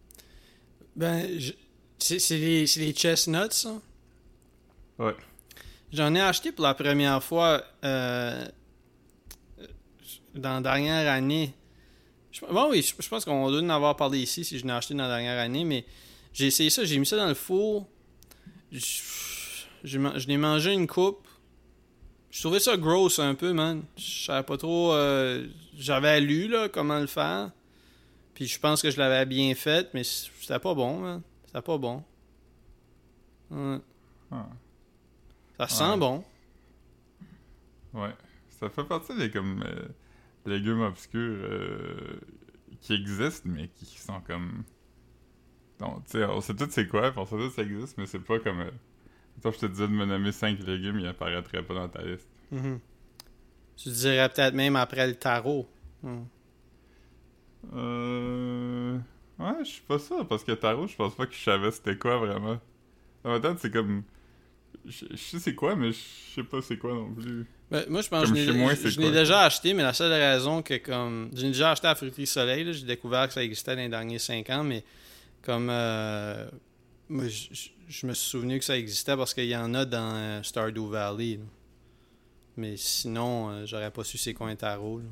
ben, 0.97 1.38
je- 1.38 1.52
c'est 1.99 2.38
les, 2.38 2.95
chestnuts, 2.95 3.50
ça? 3.52 3.81
Ouais. 4.99 5.14
J'en 5.93 6.14
ai 6.14 6.21
acheté 6.21 6.52
pour 6.52 6.64
la 6.64 6.75
première 6.75 7.23
fois 7.23 7.62
euh, 7.85 8.47
dans 10.35 10.55
la 10.55 10.61
dernière 10.61 11.11
année. 11.12 11.55
Je, 12.33 12.40
bon, 12.47 12.71
oui, 12.71 12.83
je, 12.83 12.95
je 13.02 13.09
pense 13.09 13.25
qu'on 13.25 13.50
doit 13.50 13.61
en 13.61 13.69
avoir 13.71 13.97
parlé 13.97 14.19
ici 14.21 14.45
si 14.45 14.59
je 14.59 14.64
l'ai 14.67 14.73
acheté 14.73 14.95
dans 14.95 15.02
la 15.05 15.09
dernière 15.17 15.38
année, 15.38 15.64
mais 15.64 15.85
j'ai 16.33 16.47
essayé 16.47 16.71
ça, 16.71 16.85
j'ai 16.85 16.99
mis 16.99 17.07
ça 17.07 17.17
dans 17.17 17.26
le 17.29 17.35
four. 17.35 17.88
Je, 18.73 19.99
l'ai 20.29 20.37
mangé 20.37 20.73
une 20.73 20.87
coupe. 20.87 21.26
Je 22.30 22.40
trouvais 22.42 22.60
ça 22.60 22.76
gross 22.76 23.18
un 23.18 23.34
peu, 23.34 23.52
man. 23.52 23.82
Je 23.96 24.25
savais 24.26 24.44
pas 24.44 24.56
trop. 24.56 24.92
euh, 24.92 25.46
J'avais 25.76 26.20
lu 26.20 26.49
là, 26.49 26.68
comment 26.68 26.99
le 27.00 27.06
faire. 27.06 27.50
Puis 28.34 28.46
je 28.46 28.58
pense 28.58 28.80
que 28.82 28.90
je 28.90 28.99
l'avais 28.99 29.26
bien 29.26 29.54
fait, 29.54 29.92
mais 29.94 30.04
c'était 30.04 30.58
pas 30.60 30.75
bon, 30.75 31.00
man. 31.00 31.22
C'était 31.46 31.62
pas 31.62 31.78
bon. 31.78 32.04
Ouais. 33.50 33.78
Ah, 34.30 34.49
Ça 35.58 35.68
sent 35.68 35.90
Ouais. 35.90 35.96
bon. 35.99 36.25
ouais. 37.94 38.10
Ça 38.60 38.68
fait 38.68 38.84
partie 38.84 39.16
des 39.16 39.30
comme 39.30 39.62
euh, 39.66 39.88
légumes 40.46 40.82
obscurs 40.82 41.18
euh, 41.42 42.20
qui 42.80 42.92
existent, 42.94 43.49
mais 43.50 43.68
qui 43.68 43.87
sont 43.99 44.20
comme. 44.20 44.64
Donc, 45.78 46.04
tu 46.04 46.12
sais, 46.12 46.25
on 46.26 46.40
sait 46.42 46.54
tous 46.54 46.68
c'est 46.70 46.87
quoi, 46.87 47.10
on 47.16 47.25
sait 47.25 47.37
tous 47.37 47.50
ça 47.50 47.62
existe, 47.62 47.96
mais 47.99 48.06
c'est 48.06 48.18
pas 48.20 48.38
comme. 48.38 48.70
Toi, 49.42 49.52
je 49.52 49.59
te 49.59 49.66
disais 49.66 49.87
de 49.88 49.92
me 49.92 50.04
nommer 50.04 50.32
5 50.32 50.59
légumes, 50.66 50.99
ils 51.00 51.06
apparaîtraient 51.06 51.62
pas 51.62 51.75
dans 51.75 51.88
ta 51.88 52.02
liste. 52.02 52.28
Mhm. 52.50 52.78
Tu 53.76 53.88
dirais 53.88 54.28
peut-être 54.28 54.54
même 54.54 54.76
après 54.76 55.06
le 55.06 55.14
tarot. 55.14 55.66
Hmm. 56.02 56.25
Euh. 57.75 58.99
Ouais, 59.38 59.54
je 59.61 59.68
suis 59.68 59.82
pas 59.82 59.99
sûr, 59.99 60.26
parce 60.28 60.44
que 60.44 60.52
tarot, 60.52 60.87
je 60.87 60.97
pense 60.97 61.14
pas 61.14 61.26
que 61.26 61.35
je 61.35 61.42
savais 61.42 61.70
c'était 61.70 61.97
quoi 61.97 62.18
vraiment. 62.18 62.59
En 63.25 63.32
même 63.32 63.40
temps, 63.42 63.54
c'est 63.59 63.70
comme. 63.73 64.02
Je 64.87 65.04
je 65.11 65.16
sais 65.16 65.38
c'est 65.38 65.54
quoi, 65.54 65.76
mais 65.76 65.92
je 65.92 65.99
sais 66.35 66.42
pas 66.42 66.61
c'est 66.62 66.76
quoi 66.78 66.92
non 66.92 67.12
plus. 67.12 67.47
Ben, 67.70 67.85
moi, 67.88 68.02
je 68.02 68.09
pense 68.09 68.23
que 68.25 68.26
Comme 68.28 68.37
je 68.37 68.50
l'ai- 68.50 68.90
je, 68.90 69.12
déjà 69.12 69.42
acheté, 69.42 69.73
mais 69.75 69.82
la 69.82 69.92
seule 69.92 70.12
raison 70.12 70.62
que 70.62 70.76
comme. 70.78 71.30
Je 71.35 71.42
l'ai 71.42 71.49
déjà 71.49 71.70
acheté 71.73 71.87
à 71.87 71.94
Fruiterie 71.94 72.26
Soleil, 72.26 72.73
j'ai 72.73 72.85
découvert 72.87 73.26
que 73.28 73.35
ça 73.35 73.42
existait 73.42 73.75
dans 73.76 73.82
les 73.82 73.88
derniers 73.88 74.18
5 74.18 74.49
ans, 74.50 74.64
mais 74.64 74.85
Comme. 75.42 75.68
euh, 75.70 76.49
moi, 77.11 77.25
je- 77.29 78.07
me 78.07 78.14
suis 78.14 78.31
souvenu 78.31 78.59
que 78.59 78.64
ça 78.64 78.79
existait 78.79 79.17
parce 79.17 79.35
qu'il 79.35 79.47
y 79.47 79.57
en 79.57 79.75
a 79.75 79.85
dans 79.85 80.14
euh, 80.14 80.43
Stardew 80.43 80.88
Valley. 80.88 81.37
là. 81.37 81.45
Mais 82.57 82.76
sinon, 82.76 83.50
euh, 83.50 83.67
j'aurais 83.67 83.90
pas 83.90 84.05
su 84.05 84.17
c'est 84.19 84.35
quoi 84.35 84.49
un 84.49 84.57
tarot. 84.57 85.00
là. 85.00 85.05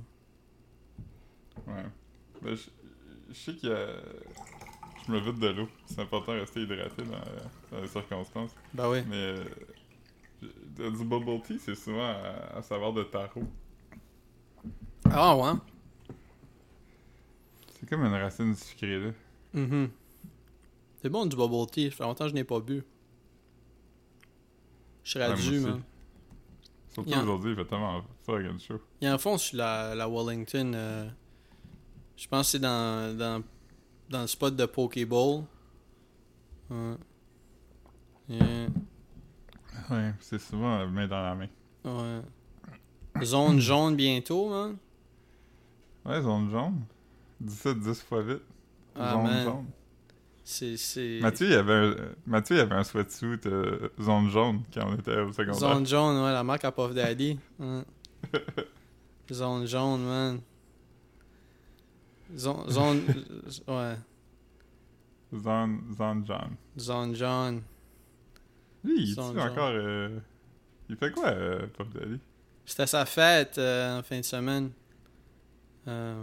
Ouais. 1.67 1.85
Ben, 2.43 2.55
je, 2.57 2.63
je 3.31 3.35
sais 3.35 3.55
qu'il 3.55 3.69
y 3.69 3.73
a. 3.73 3.87
Je 5.07 5.13
me 5.13 5.21
vide 5.21 5.39
de 5.39 5.49
l'eau. 5.49 5.69
C'est 5.87 6.01
important 6.01 6.35
de 6.35 6.41
rester 6.41 6.61
hydraté 6.63 7.03
dans, 7.03 7.77
dans 7.77 7.83
les 7.83 7.89
circonstances. 7.89 8.51
Ben 8.75 8.89
oui. 8.91 8.99
Mais. 9.09 9.17
euh, 9.17 9.45
du 10.91 11.05
bubble 11.05 11.41
tea, 11.43 11.59
c'est 11.59 11.75
souvent 11.75 12.07
à, 12.11 12.59
à 12.59 12.63
savoir 12.63 12.93
de 12.93 13.03
tarot. 13.05 13.43
Ah 15.11 15.35
ouais. 15.37 15.53
C'est 17.81 17.89
comme 17.89 18.05
une 18.05 18.13
racine 18.15 18.55
sucrée, 18.55 18.99
là. 19.01 19.11
Mhm. 19.55 19.91
C'est 21.01 21.09
bon 21.09 21.27
du 21.27 21.37
bubble 21.37 21.67
tea. 21.71 21.91
Ça 21.91 21.97
fait 21.99 22.03
longtemps 22.05 22.25
que 22.25 22.31
je 22.31 22.35
n'ai 22.35 22.45
pas 22.45 22.61
bu. 22.61 22.85
Je 25.05 25.13
serais 25.13 25.35
dû, 25.35 25.61
man. 25.61 25.83
Surtout 26.91 27.11
aujourd'hui, 27.13 27.51
il 27.53 27.57
fait 27.57 27.65
tellement 27.65 28.03
fucking 28.25 28.59
chaud. 28.59 28.81
Il 29.01 29.05
y 29.05 29.09
a 29.09 29.15
un 29.15 29.19
fond 29.19 29.39
sur 29.39 29.57
la, 29.59 29.95
la 29.95 30.09
Wellington. 30.09 30.73
euh, 30.75 31.09
je 32.17 32.27
pense 32.27 32.47
que 32.47 32.51
c'est 32.53 32.59
dans, 32.59 33.17
dans, 33.17 33.43
dans 34.11 34.23
le 34.23 34.27
spot 34.27 34.57
de 34.57 34.67
Pokéball. 34.67 35.45
Ouais. 36.71 36.95
Yeah. 38.29 38.67
Ouais, 39.91 40.13
c'est 40.21 40.39
souvent 40.41 40.87
main 40.89 41.07
dans 41.07 41.23
la 41.23 41.35
main. 41.35 41.49
Ouais. 41.85 43.25
Zone 43.25 43.61
jaune 43.61 43.97
bientôt, 43.97 44.51
man. 44.51 44.77
Ouais, 46.05 46.21
zone 46.21 46.51
jaune. 46.51 46.81
Dis 47.41 47.55
ça 47.55 47.73
10 47.73 48.03
fois 48.03 48.23
vite. 48.23 48.43
Ah, 48.97 49.13
zone 49.13 49.23
man. 49.23 49.45
jaune. 49.45 49.67
Mathieu, 51.21 51.47
il 51.47 51.55
avait 51.55 51.73
un, 51.75 51.95
Mathieu, 52.27 52.57
il 52.57 52.61
avait 52.61 52.75
un 52.77 52.85
sweatsuit 52.85 53.39
euh, 53.47 53.91
zone 54.01 54.31
jaune 54.31 54.63
quand 54.73 54.89
on 54.89 54.95
était 54.95 55.21
au 55.21 55.31
secondaire. 55.31 55.55
Zone 55.55 55.87
jaune, 55.87 56.25
ouais, 56.25 56.33
la 56.33 56.43
marque 56.43 56.65
à 56.65 56.73
Puff 56.73 56.95
Daddy. 56.95 57.39
Zone 59.31 59.67
jaune, 59.67 60.01
man. 60.05 60.41
Zone. 62.35 62.71
Zone. 62.71 63.03
ouais. 63.69 63.97
Zone, 65.35 65.81
zone 65.95 66.25
jaune. 66.27 66.57
Zone 66.79 67.15
jaune. 67.15 67.63
Lui, 68.85 69.03
il 69.03 69.13
est 69.13 69.19
encore... 69.19 69.71
euh, 69.73 70.19
Il 70.89 70.97
fait 70.97 71.11
quoi, 71.13 71.29
euh, 71.29 71.67
Puff 71.67 71.91
Daddy? 71.91 72.19
C'était 72.65 72.87
sa 72.87 73.05
fête 73.05 73.59
euh, 73.59 73.99
en 73.99 74.03
fin 74.03 74.19
de 74.21 74.25
semaine. 74.25 74.71
Ah. 75.87 76.15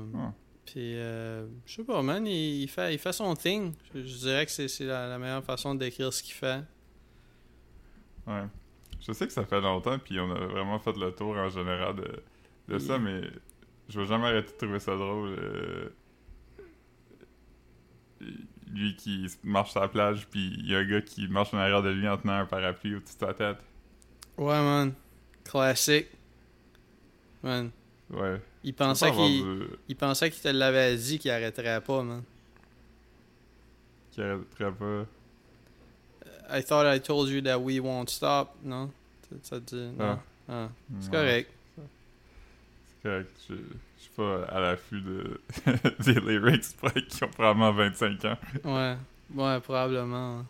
Puis, 0.65 0.97
euh, 0.97 1.45
je 1.65 1.75
sais 1.75 1.83
pas, 1.83 2.01
man, 2.01 2.25
il, 2.25 2.63
il 2.63 2.67
fait, 2.67 2.93
il 2.93 2.97
fait 2.99 3.13
son 3.13 3.35
thing. 3.35 3.73
Je, 3.93 4.03
je 4.05 4.17
dirais 4.17 4.45
que 4.45 4.51
c'est 4.51 4.85
la, 4.85 5.07
la 5.07 5.19
meilleure 5.19 5.43
façon 5.43 5.75
de 5.75 5.79
décrire 5.79 6.11
ce 6.11 6.23
qu'il 6.23 6.33
fait. 6.33 6.63
Ouais. 8.27 8.43
Je 8.99 9.11
sais 9.11 9.27
que 9.27 9.33
ça 9.33 9.45
fait 9.45 9.61
longtemps, 9.61 9.99
puis 9.99 10.19
on 10.19 10.31
a 10.31 10.45
vraiment 10.47 10.79
fait 10.79 10.97
le 10.97 11.11
tour 11.11 11.35
en 11.35 11.49
général 11.49 11.95
de, 11.95 12.23
de 12.67 12.79
ça, 12.79 12.97
mais 12.97 13.21
je 13.89 13.99
vais 13.99 14.07
jamais 14.07 14.25
arrêter 14.25 14.51
de 14.51 14.57
trouver 14.57 14.79
ça 14.79 14.95
drôle. 14.95 15.35
euh, 15.39 15.89
Lui 18.73 18.95
qui 18.95 19.27
marche 19.43 19.71
sur 19.71 19.81
la 19.81 19.87
plage, 19.87 20.27
puis 20.31 20.55
il 20.57 20.67
y 20.71 20.75
a 20.75 20.79
un 20.79 20.85
gars 20.85 21.01
qui 21.01 21.27
marche 21.27 21.53
en 21.53 21.57
arrière 21.59 21.83
de 21.83 21.89
lui 21.89 22.07
en 22.07 22.17
tenant 22.17 22.33
un 22.39 22.45
parapluie 22.47 22.95
au-dessus 22.95 23.13
de 23.15 23.19
sa 23.19 23.33
tête. 23.35 23.57
Ouais, 24.37 24.59
man. 24.59 24.93
Classique. 25.43 26.07
Man. 27.43 27.69
Ouais. 28.11 28.39
Il 28.63 28.73
pensait 28.73 29.11
qu'il 29.11 29.67
il 29.87 29.95
pensait 29.95 30.29
qu'il 30.29 30.41
te 30.41 30.47
l'avait 30.49 30.95
dit 30.95 31.17
qu'il 31.19 31.31
arrêterait 31.31 31.81
pas, 31.81 32.03
man. 32.03 32.23
Qui 34.11 34.21
arrêterait 34.21 34.71
pas. 34.71 35.05
I 36.57 36.63
thought 36.63 36.85
I 36.85 36.99
told 37.01 37.29
you 37.29 37.41
that 37.41 37.57
we 37.59 37.79
won't 37.79 38.09
stop. 38.09 38.49
Non? 38.63 38.91
Ça- 39.41 39.59
te 39.59 39.75
dit. 39.75 39.91
Non? 39.97 40.19
Ah. 40.19 40.19
Ah. 40.47 40.69
C'est 40.99 41.09
Ouais, 41.09 41.11
correct. 41.17 41.51
C'est 42.87 43.09
correct. 43.09 43.31
Je, 43.49 43.55
je 43.55 44.01
suis 44.01 44.11
pas 44.15 44.43
à 44.45 44.59
l'affût 44.59 45.01
de... 45.01 45.41
des 46.03 46.19
lyrics 46.19 46.75
qui 47.09 47.23
ont 47.23 47.27
probablement 47.29 47.71
25 47.73 48.25
ans. 48.25 48.37
Ouais. 48.63 48.95
Ouais, 49.33 49.59
probablement. 49.61 50.45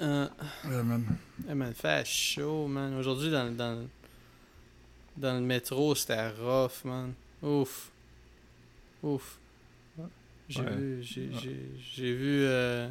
Euh, 0.00 0.28
Ouais, 0.64 0.82
man. 0.82 1.04
Eh, 1.48 1.54
man, 1.54 1.74
fait 1.74 2.06
chaud, 2.06 2.68
man. 2.68 2.94
Aujourd'hui, 2.96 3.30
dans, 3.30 3.50
dans, 3.54 3.86
dans 5.16 5.34
le 5.34 5.40
métro, 5.40 5.94
c'était 5.94 6.28
rough, 6.30 6.84
man. 6.84 7.14
Ouf. 7.42 7.90
Ouf. 9.02 9.38
J'ai 10.48 10.60
Ouais. 10.60 10.70
vu, 10.76 11.02
j'ai, 11.02 11.28
Ouais. 11.28 12.12
vu, 12.12 12.44
euh, 12.44 12.88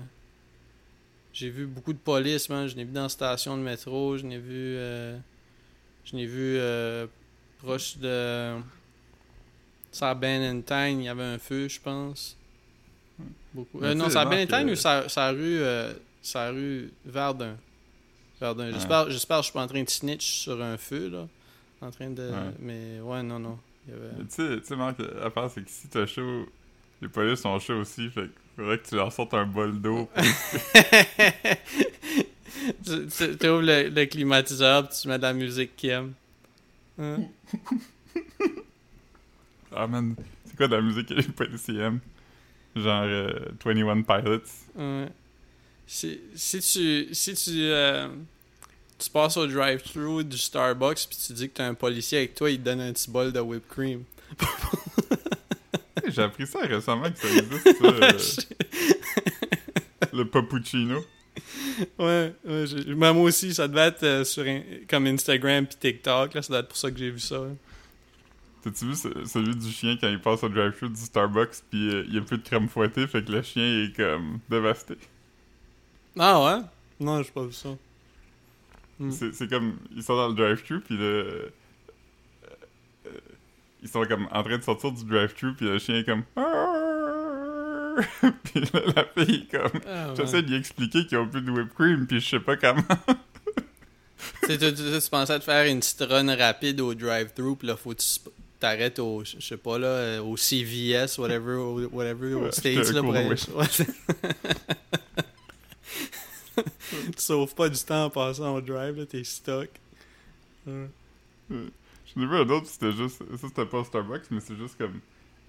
j'ai 1.32 1.50
vu 1.50 1.68
beaucoup 1.68 1.94
de 1.94 2.00
police, 2.00 2.50
man. 2.50 2.68
Je 2.68 2.76
n'ai 2.76 2.84
vu 2.84 2.92
dans 2.92 3.04
la 3.04 3.10
station 3.10 3.56
de 3.58 3.62
métro, 3.62 4.18
je 4.18 4.24
n'ai 4.26 4.40
vu, 4.40 4.76
euh, 4.78 5.18
je 6.06 6.16
n'ai 6.16 6.26
vu 6.26 6.58
euh, 6.58 7.06
proche 7.60 7.98
de 7.98 8.56
sa 9.92 10.16
Benentine, 10.16 11.00
il 11.02 11.04
y 11.04 11.10
avait 11.10 11.22
un 11.24 11.38
feu, 11.38 11.68
je 11.68 11.80
pense. 11.80 12.36
Beaucoup. 13.54 13.80
Non, 13.80 13.96
Marc, 14.10 14.30
Benentine 14.30 14.72
ou 14.72 14.76
sa, 14.76 15.08
sa 15.08 15.30
rue, 15.30 15.62
sa 16.24 16.50
rue 16.50 16.92
Verdun. 17.06 17.56
Verdun. 18.42 18.72
J'espère, 18.72 19.10
j'espère 19.12 19.38
que 19.38 19.42
je 19.44 19.46
suis 19.50 19.54
pas 19.54 19.64
en 19.64 19.68
train 19.68 19.84
de 19.84 19.90
snitch 19.90 20.26
sur 20.42 20.60
un 20.62 20.78
feu, 20.78 21.08
là. 21.10 21.28
En 21.86 21.92
train 21.92 22.10
de. 22.10 22.24
Ouais. 22.30 22.54
Mais 22.60 23.00
ouais, 23.02 23.22
non, 23.24 23.40
non. 23.40 23.60
Avait- 23.90 24.24
Tu 24.34 24.62
sais, 24.66 24.76
Marc, 24.76 24.98
l'affaire, 25.00 25.50
c'est 25.54 25.62
que 25.64 25.70
si 25.70 25.88
t'as 25.90 26.06
chaud, 26.06 26.48
les 27.02 27.10
polices 27.10 27.42
sont 27.42 27.60
chauds 27.60 27.80
aussi, 27.82 28.10
fait 28.10 28.30
faudrait 28.56 28.78
que 28.80 28.88
tu 28.88 28.96
leur 28.96 29.12
sortes 29.12 29.34
un 29.34 29.46
bol 29.46 29.82
d'eau. 29.82 30.08
tu, 32.86 33.08
tu- 33.08 33.38
tu 33.38 33.48
ouvres 33.50 33.62
le, 33.62 33.90
le 33.90 34.06
climatiseur 34.06 34.88
puis 34.88 34.98
tu 35.02 35.08
mets 35.08 35.18
de 35.18 35.24
la 35.24 35.34
musique 35.34 35.76
qu'ils 35.76 35.90
aiment. 35.90 36.14
Hein? 37.00 37.18
Ah, 39.76 39.88
man, 39.88 40.16
c'est 40.46 40.56
quoi 40.56 40.68
de 40.68 40.76
la 40.76 40.82
musique 40.82 41.08
que 41.08 41.16
les 41.16 41.24
policiers 41.24 41.80
aiment? 41.80 42.00
Genre 42.76 43.04
euh, 43.06 43.50
21 43.64 44.02
Pilots. 44.04 44.40
Ouais. 44.76 45.08
Si, 45.86 46.20
si 46.36 46.60
tu 46.60 47.14
si 47.14 47.34
tu, 47.34 47.52
euh, 47.64 48.08
tu 48.98 49.10
passes 49.10 49.38
au 49.38 49.46
drive-thru 49.48 50.24
du 50.24 50.38
Starbucks 50.38 51.08
puis 51.10 51.18
tu 51.28 51.34
dis 51.34 51.50
que 51.50 51.56
t'as 51.56 51.68
un 51.68 51.74
policier 51.74 52.20
avec 52.20 52.36
toi, 52.36 52.50
il 52.50 52.60
te 52.60 52.64
donne 52.66 52.82
un 52.82 52.92
petit 52.94 53.10
bol 53.10 53.32
de 53.32 53.40
whipped 53.40 53.68
cream. 53.70 54.04
J'ai 56.08 56.22
appris 56.22 56.46
ça 56.48 56.60
récemment 56.60 57.10
que 57.12 57.18
ça 57.18 57.28
existe, 57.30 57.78
ça, 57.80 57.86
euh, 57.86 58.18
le 60.14 60.26
Papuccino. 60.26 61.04
ouais, 61.98 62.34
ouais 62.46 62.96
moi 62.96 63.12
aussi, 63.24 63.54
ça 63.54 63.68
devait 63.68 63.88
être 63.88 64.04
euh, 64.04 64.24
sur 64.24 64.44
un- 64.44 64.62
comme 64.88 65.08
Instagram 65.08 65.66
puis 65.66 65.78
TikTok, 65.80 66.34
là, 66.34 66.42
ça 66.42 66.50
doit 66.50 66.60
être 66.60 66.68
pour 66.68 66.78
ça 66.78 66.92
que 66.92 66.98
j'ai 66.98 67.10
vu 67.10 67.20
ça. 67.20 67.38
hein. 67.38 67.56
T'as-tu 68.64 68.86
vu 68.86 68.96
ce- 68.96 69.26
celui 69.26 69.56
du 69.56 69.72
chien 69.72 69.98
quand 70.00 70.08
il 70.10 70.20
passe 70.22 70.44
au 70.44 70.50
drive-thru 70.50 70.90
du 70.90 71.02
Starbucks 71.02 71.64
pis 71.72 71.90
euh, 71.90 72.04
il 72.08 72.16
y 72.16 72.18
a 72.18 72.22
plus 72.22 72.38
de 72.38 72.44
crème 72.44 72.68
fouettée, 72.70 73.08
fait 73.08 73.24
que 73.24 73.32
le 73.32 73.42
chien 73.42 73.64
est 73.84 73.96
comme 73.96 74.40
dévasté? 74.50 74.96
Ah 76.20 76.44
ouais? 76.44 76.62
Non, 77.00 77.22
j'ai 77.24 77.32
pas 77.32 77.44
vu 77.46 77.54
ça. 77.54 77.70
Mm. 79.08 79.32
C'est 79.34 79.50
comme, 79.50 79.78
ils 79.96 80.04
sont 80.04 80.16
dans 80.16 80.28
le 80.30 80.34
drive-thru 80.36 80.80
pis 80.82 80.96
le... 80.98 81.52
euh, 83.06 83.10
ils 83.82 83.90
sont 83.90 84.04
comme 84.06 84.28
en 84.32 84.44
train 84.44 84.58
de 84.58 84.64
sortir 84.64 84.92
du 84.92 85.04
drive-thru 85.06 85.54
pis 85.56 85.66
le 85.66 85.80
chien 85.80 85.96
est 86.00 86.04
comme... 86.06 86.24
pis 88.44 88.60
là, 88.62 88.80
la 88.96 89.06
fille 89.26 89.48
est 89.50 89.52
comme... 89.52 89.82
Ah, 89.88 90.10
ouais. 90.10 90.16
J'essaie 90.18 90.42
de 90.42 90.50
lui 90.50 90.56
expliquer 90.58 91.06
qu'ils 91.06 91.18
ont 91.18 91.28
plus 91.28 91.42
de 91.42 91.52
whipped 91.52 91.74
cream 91.74 92.08
pis 92.08 92.20
je 92.20 92.30
sais 92.30 92.40
pas 92.40 92.56
comment. 92.58 92.82
Tu 94.48 94.58
tu, 94.58 94.74
tu- 94.74 95.10
pensais 95.12 95.38
te 95.40 95.44
faire 95.44 95.66
une 95.66 95.80
petite 95.80 96.02
run 96.02 96.34
rapide 96.36 96.80
au 96.82 96.94
drive-thru, 96.94 97.58
puis 97.58 97.68
là, 97.68 97.76
faut 97.76 97.90
que 97.92 98.02
tu 98.02 98.08
t'arrêtes 98.60 99.00
au, 99.00 99.24
je 99.26 99.40
sais 99.46 99.58
pas, 99.58 99.78
là, 99.78 99.88
euh, 99.88 100.22
au 100.22 100.38
CVS, 100.38 101.18
whatever, 101.18 101.56
whatever, 101.92 102.34
Ouais, 102.36 102.48
au 102.48 102.52
States, 102.52 102.92
là, 102.92 103.02
pour 103.02 103.12
Ouais. 103.12 103.36
Tu 106.56 107.14
sauves 107.18 107.56
pas 107.56 107.70
du 107.70 107.80
temps 107.80 108.06
en 108.06 108.10
passant 108.10 108.56
au 108.56 108.62
drive, 108.62 108.98
là, 108.98 109.06
t'es 109.06 109.24
stuck. 109.24 109.70
Ouais. 110.68 110.90
J'en 111.50 112.22
ai 112.22 112.26
vu 112.26 112.36
un 112.36 112.50
autre, 112.50 112.68
c'était 112.68 112.92
juste... 112.92 113.24
Ça, 113.38 113.48
c'était 113.48 113.66
pas 113.66 113.84
Starbucks, 113.84 114.30
mais 114.32 114.40
c'est 114.40 114.56
juste 114.58 114.78
comme... 114.78 115.00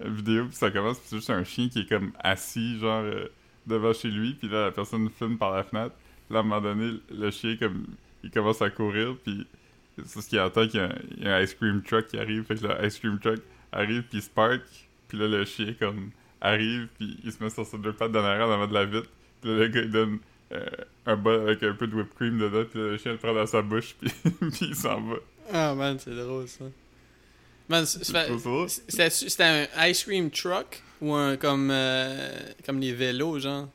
Une 0.03 0.13
vidéo, 0.13 0.45
puis 0.47 0.55
ça 0.55 0.69
commence, 0.71 0.99
puis 0.99 1.07
c'est 1.09 1.15
juste 1.15 1.29
un 1.29 1.43
chien 1.45 1.69
qui 1.69 1.79
est 1.79 1.87
comme 1.89 2.11
assis, 2.19 2.79
genre, 2.79 3.01
euh, 3.03 3.27
devant 3.65 3.93
chez 3.93 4.09
lui, 4.09 4.33
puis 4.33 4.49
là, 4.49 4.65
la 4.65 4.71
personne 4.71 5.09
filme 5.09 5.37
par 5.37 5.55
la 5.55 5.63
fenêtre. 5.63 5.95
Là, 6.29 6.39
à 6.39 6.41
un 6.41 6.43
moment 6.43 6.59
donné, 6.59 6.99
le 7.09 7.31
chien, 7.31 7.55
comme, 7.55 7.85
il 8.21 8.29
commence 8.29 8.61
à 8.61 8.69
courir, 8.69 9.15
puis 9.23 9.47
c'est 10.05 10.19
ce 10.19 10.27
qu'il 10.27 10.39
entend 10.41 10.67
qu'il 10.67 10.81
y, 10.81 10.83
a 10.83 10.87
un- 10.87 10.95
il 11.17 11.23
y 11.23 11.27
a 11.29 11.37
un 11.37 11.41
ice 11.41 11.53
cream 11.53 11.81
truck 11.81 12.07
qui 12.07 12.17
arrive, 12.17 12.43
fait 12.43 12.55
que 12.55 12.67
le 12.67 12.85
ice 12.85 12.99
cream 12.99 13.19
truck 13.19 13.39
arrive, 13.71 14.01
puis 14.03 14.17
il 14.17 14.21
se 14.21 14.29
park, 14.29 14.63
puis 15.07 15.17
là, 15.17 15.29
le 15.29 15.45
chien, 15.45 15.73
comme, 15.79 16.09
arrive, 16.41 16.89
puis 16.97 17.17
il 17.23 17.31
se 17.31 17.41
met 17.41 17.49
sur 17.49 17.65
ses 17.65 17.77
deux 17.77 17.93
pattes 17.93 18.11
dans 18.11 18.21
l'arrière, 18.21 18.49
dans 18.49 18.67
de 18.67 18.73
la 18.73 18.83
vitre, 18.85 19.09
puis 19.39 19.49
là, 19.51 19.57
le 19.59 19.67
gars, 19.69 19.81
il 19.81 19.91
donne 19.91 20.19
euh, 20.51 20.65
un 21.05 21.15
bol 21.15 21.41
avec 21.41 21.63
un 21.63 21.73
peu 21.73 21.87
de 21.87 21.95
whipped 21.95 22.13
cream 22.15 22.37
dedans, 22.37 22.63
puis 22.69 22.79
le 22.79 22.97
chien 22.97 23.11
le 23.13 23.17
prend 23.17 23.33
dans 23.33 23.45
sa 23.47 23.61
bouche, 23.61 23.95
puis, 24.01 24.09
puis 24.51 24.67
il 24.69 24.75
s'en 24.75 25.01
va. 25.01 25.15
Ah, 25.51 25.73
man, 25.75 25.97
c'est 25.99 26.15
drôle, 26.15 26.47
ça. 26.47 26.65
Man, 27.67 27.85
c'était 27.85 29.43
un 29.43 29.87
ice 29.87 30.03
cream 30.03 30.29
truck. 30.29 30.81
Ou 31.01 31.13
un 31.13 31.35
comme, 31.35 31.69
euh, 31.71 32.31
comme 32.65 32.79
les 32.79 32.93
vélos, 32.93 33.39
genre? 33.39 33.67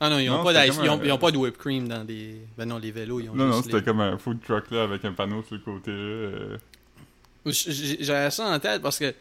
Ah 0.00 0.08
non, 0.08 0.18
ils 0.18 0.30
ont, 0.30 0.38
Non, 0.38 0.44
pas, 0.44 0.66
ils, 0.66 0.70
ont, 0.88 1.02
ils 1.04 1.12
ont 1.12 1.18
pas 1.18 1.30
de 1.30 1.36
whipped 1.36 1.58
cream 1.58 1.86
dans 1.86 2.02
des. 2.04 2.36
Ben 2.56 2.64
non, 2.66 2.78
les 2.78 2.90
vélos, 2.92 3.20
ils 3.20 3.28
ont 3.28 3.34
Non, 3.34 3.46
non, 3.48 3.62
c'était 3.62 3.76
les- 3.78 3.82
comme 3.84 4.00
un 4.00 4.16
food 4.16 4.40
truck 4.42 4.70
là 4.70 4.84
avec 4.84 5.04
un 5.04 5.12
panneau 5.12 5.42
sur 5.42 5.56
le 5.56 5.60
côté. 5.60 5.90
euh. 5.90 6.56
J'avais 7.44 8.30
ça 8.30 8.46
en 8.48 8.58
tête 8.58 8.80
parce 8.82 8.98
que 8.98 9.14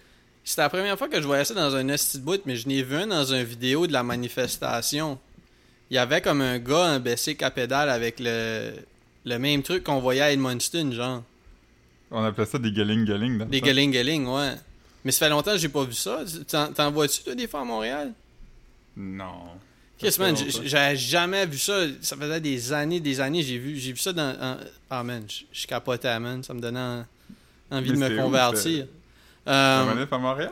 c'était 0.43 0.61
la 0.61 0.69
première 0.69 0.97
fois 0.97 1.09
que 1.09 1.21
je 1.21 1.25
voyais 1.27 1.45
ça 1.45 1.53
dans 1.53 1.75
un 1.75 1.87
esti 1.89 2.19
de 2.19 2.23
bout, 2.23 2.41
mais 2.45 2.55
je 2.55 2.67
n'ai 2.67 2.83
vu 2.83 2.95
un 2.95 3.07
dans 3.07 3.25
une 3.25 3.43
vidéo 3.43 3.85
de 3.87 3.91
la 3.93 4.03
manifestation. 4.03 5.19
Il 5.89 5.95
y 5.95 5.97
avait 5.97 6.21
comme 6.21 6.41
un 6.41 6.59
gars, 6.59 6.83
un 6.85 6.99
bicycle 6.99 7.43
à 7.43 7.51
pédale 7.51 7.89
avec 7.89 8.15
le, 8.19 8.73
le 9.25 9.39
même 9.39 9.63
truc 9.63 9.83
qu'on 9.83 9.99
voyait 9.99 10.21
à 10.21 10.31
Edmundston, 10.31 10.91
genre. 10.91 11.23
On 12.11 12.23
appelait 12.23 12.45
ça 12.45 12.57
des 12.57 12.71
galing-galing. 12.71 13.45
Des 13.47 13.61
galing-galing, 13.61 14.25
ouais. 14.27 14.55
Mais 15.05 15.11
ça 15.11 15.25
fait 15.25 15.29
longtemps 15.29 15.51
que 15.51 15.57
j'ai 15.57 15.69
pas 15.69 15.83
vu 15.85 15.93
ça. 15.93 16.19
T'en 16.49 16.71
t'en 16.73 16.91
vois-tu, 16.91 17.21
toi, 17.23 17.35
des 17.35 17.47
fois 17.47 17.61
à 17.61 17.63
Montréal? 17.63 18.11
Non. 18.95 19.49
Ça 19.99 20.21
man, 20.21 20.35
j'avais 20.63 20.95
jamais 20.95 21.45
vu 21.45 21.57
ça. 21.57 21.73
Ça 22.01 22.15
faisait 22.15 22.39
des 22.39 22.71
années, 22.73 22.99
des 22.99 23.19
années. 23.19 23.41
J'ai 23.41 23.57
vu, 23.57 23.77
j'ai 23.77 23.93
vu 23.93 23.97
ça 23.97 24.13
dans. 24.13 24.35
en- 24.39 24.57
Ah, 24.89 25.03
man, 25.03 25.23
je 25.51 25.65
capotais, 25.67 26.19
man. 26.19 26.43
Ça 26.43 26.53
me 26.53 26.59
donnait 26.59 26.79
en- 26.79 27.05
envie 27.71 27.91
Mais 27.93 28.09
de 28.09 28.13
me 28.15 28.19
où, 28.19 28.23
convertir. 28.23 28.85
La 29.45 29.53
Euh, 29.83 30.05
à 30.11 30.17
Montréal? 30.17 30.51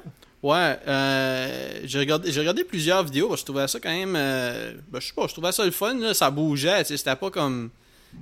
Ouais, 0.50 0.80
euh, 0.88 1.80
j'ai 1.86 2.00
regardé, 2.00 2.64
plusieurs 2.64 3.04
vidéos. 3.04 3.28
parce 3.30 3.42
que 3.42 3.48
Je 3.48 3.52
trouvais 3.52 3.68
ça 3.68 3.80
quand 3.80 3.90
même. 3.90 4.16
euh, 4.16 4.74
ben, 4.90 5.00
je 5.00 5.08
sais 5.08 5.14
pas, 5.14 5.28
je 5.28 5.34
trouvais 5.34 5.52
ça 5.52 5.66
le 5.66 5.72
fun. 5.72 5.94
Là, 5.96 6.14
ça 6.14 6.32
bougeait. 6.32 6.84
C'était 6.84 7.16
pas 7.16 7.30
comme. 7.32 7.70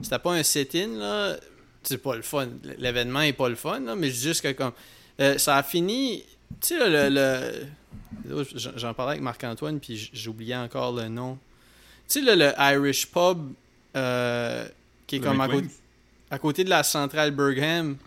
C'était 0.01 0.20
pas 0.20 0.34
un 0.34 0.44
sit-in. 0.44 0.88
là. 0.98 1.36
C'est 1.84 1.98
pas 1.98 2.15
le 2.15 2.22
fun. 2.22 2.48
L'événement 2.77 3.22
est 3.22 3.34
pas 3.34 3.50
le 3.50 3.56
fun. 3.56 3.80
Là, 3.82 3.96
mais 3.96 4.10
juste 4.10 4.42
que 4.42 4.51
comme. 4.53 4.72
euh, 5.20 5.38
ça 5.38 5.58
a 5.58 5.63
fini. 5.63 6.24
Tu 6.62 6.75
sais, 6.75 6.80
là, 6.80 7.10
le. 7.10 7.15
le- 7.15 8.46
J'en 8.75 8.94
parlais 8.94 9.13
avec 9.13 9.22
Marc-Antoine, 9.24 9.80
puis 9.80 10.10
j'oubliais 10.13 10.56
encore 10.56 10.94
le 10.94 11.08
nom. 11.10 11.38
Tu 12.08 12.20
sais, 12.20 12.22
là, 12.22 12.36
le 12.36 12.51
Irish 12.77 13.08
Pub, 13.08 13.51
euh, 13.96 14.65
qui 15.08 15.15
est 15.15 15.20
Le 15.20 15.25
comme 15.25 15.42
à, 15.42 15.48
côté- 15.48 15.68
à 16.32 16.39
côté 16.39 16.63
de 16.63 16.70
la 16.70 16.84
centrale 16.84 17.32
Bergham. 17.32 17.98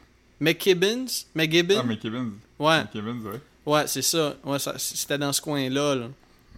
McKibbins? 0.40 1.06
McGibbon? 1.34 1.82
Ah, 1.90 1.94
Kevin's. 1.96 2.32
ouais, 2.58 2.82
Kevin's, 2.92 3.24
ouais. 3.24 3.40
Ouais, 3.66 3.86
c'est 3.86 4.02
ça. 4.02 4.34
Ouais, 4.44 4.58
ça- 4.58 4.78
c'était 4.78 5.18
dans 5.18 5.32
ce 5.32 5.40
coin-là. 5.42 5.94
Là. 5.94 6.08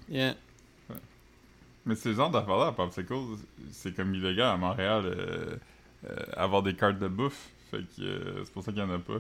Yeah. 0.09 0.35
Mais 1.87 1.95
ces 1.95 2.15
genres 2.15 2.31
d'affaires-là, 2.31 2.67
à 2.69 2.73
Popsicle, 2.73 3.15
c'est 3.73 3.95
comme 3.97 4.15
illégal 4.15 4.49
à 4.51 4.57
Montréal, 4.57 5.03
euh, 5.07 5.57
euh, 6.09 6.17
avoir 6.37 6.63
des 6.63 6.75
cartes 6.75 6.99
de 6.99 7.09
bouffe. 7.09 7.49
Fait 7.71 7.79
que 7.79 8.03
euh, 8.03 8.45
c'est 8.45 8.53
pour 8.53 8.63
ça 8.63 8.73
qu'il 8.73 8.81
y 8.81 8.85
en 8.85 8.91
a 8.91 8.99
pas. 8.99 9.15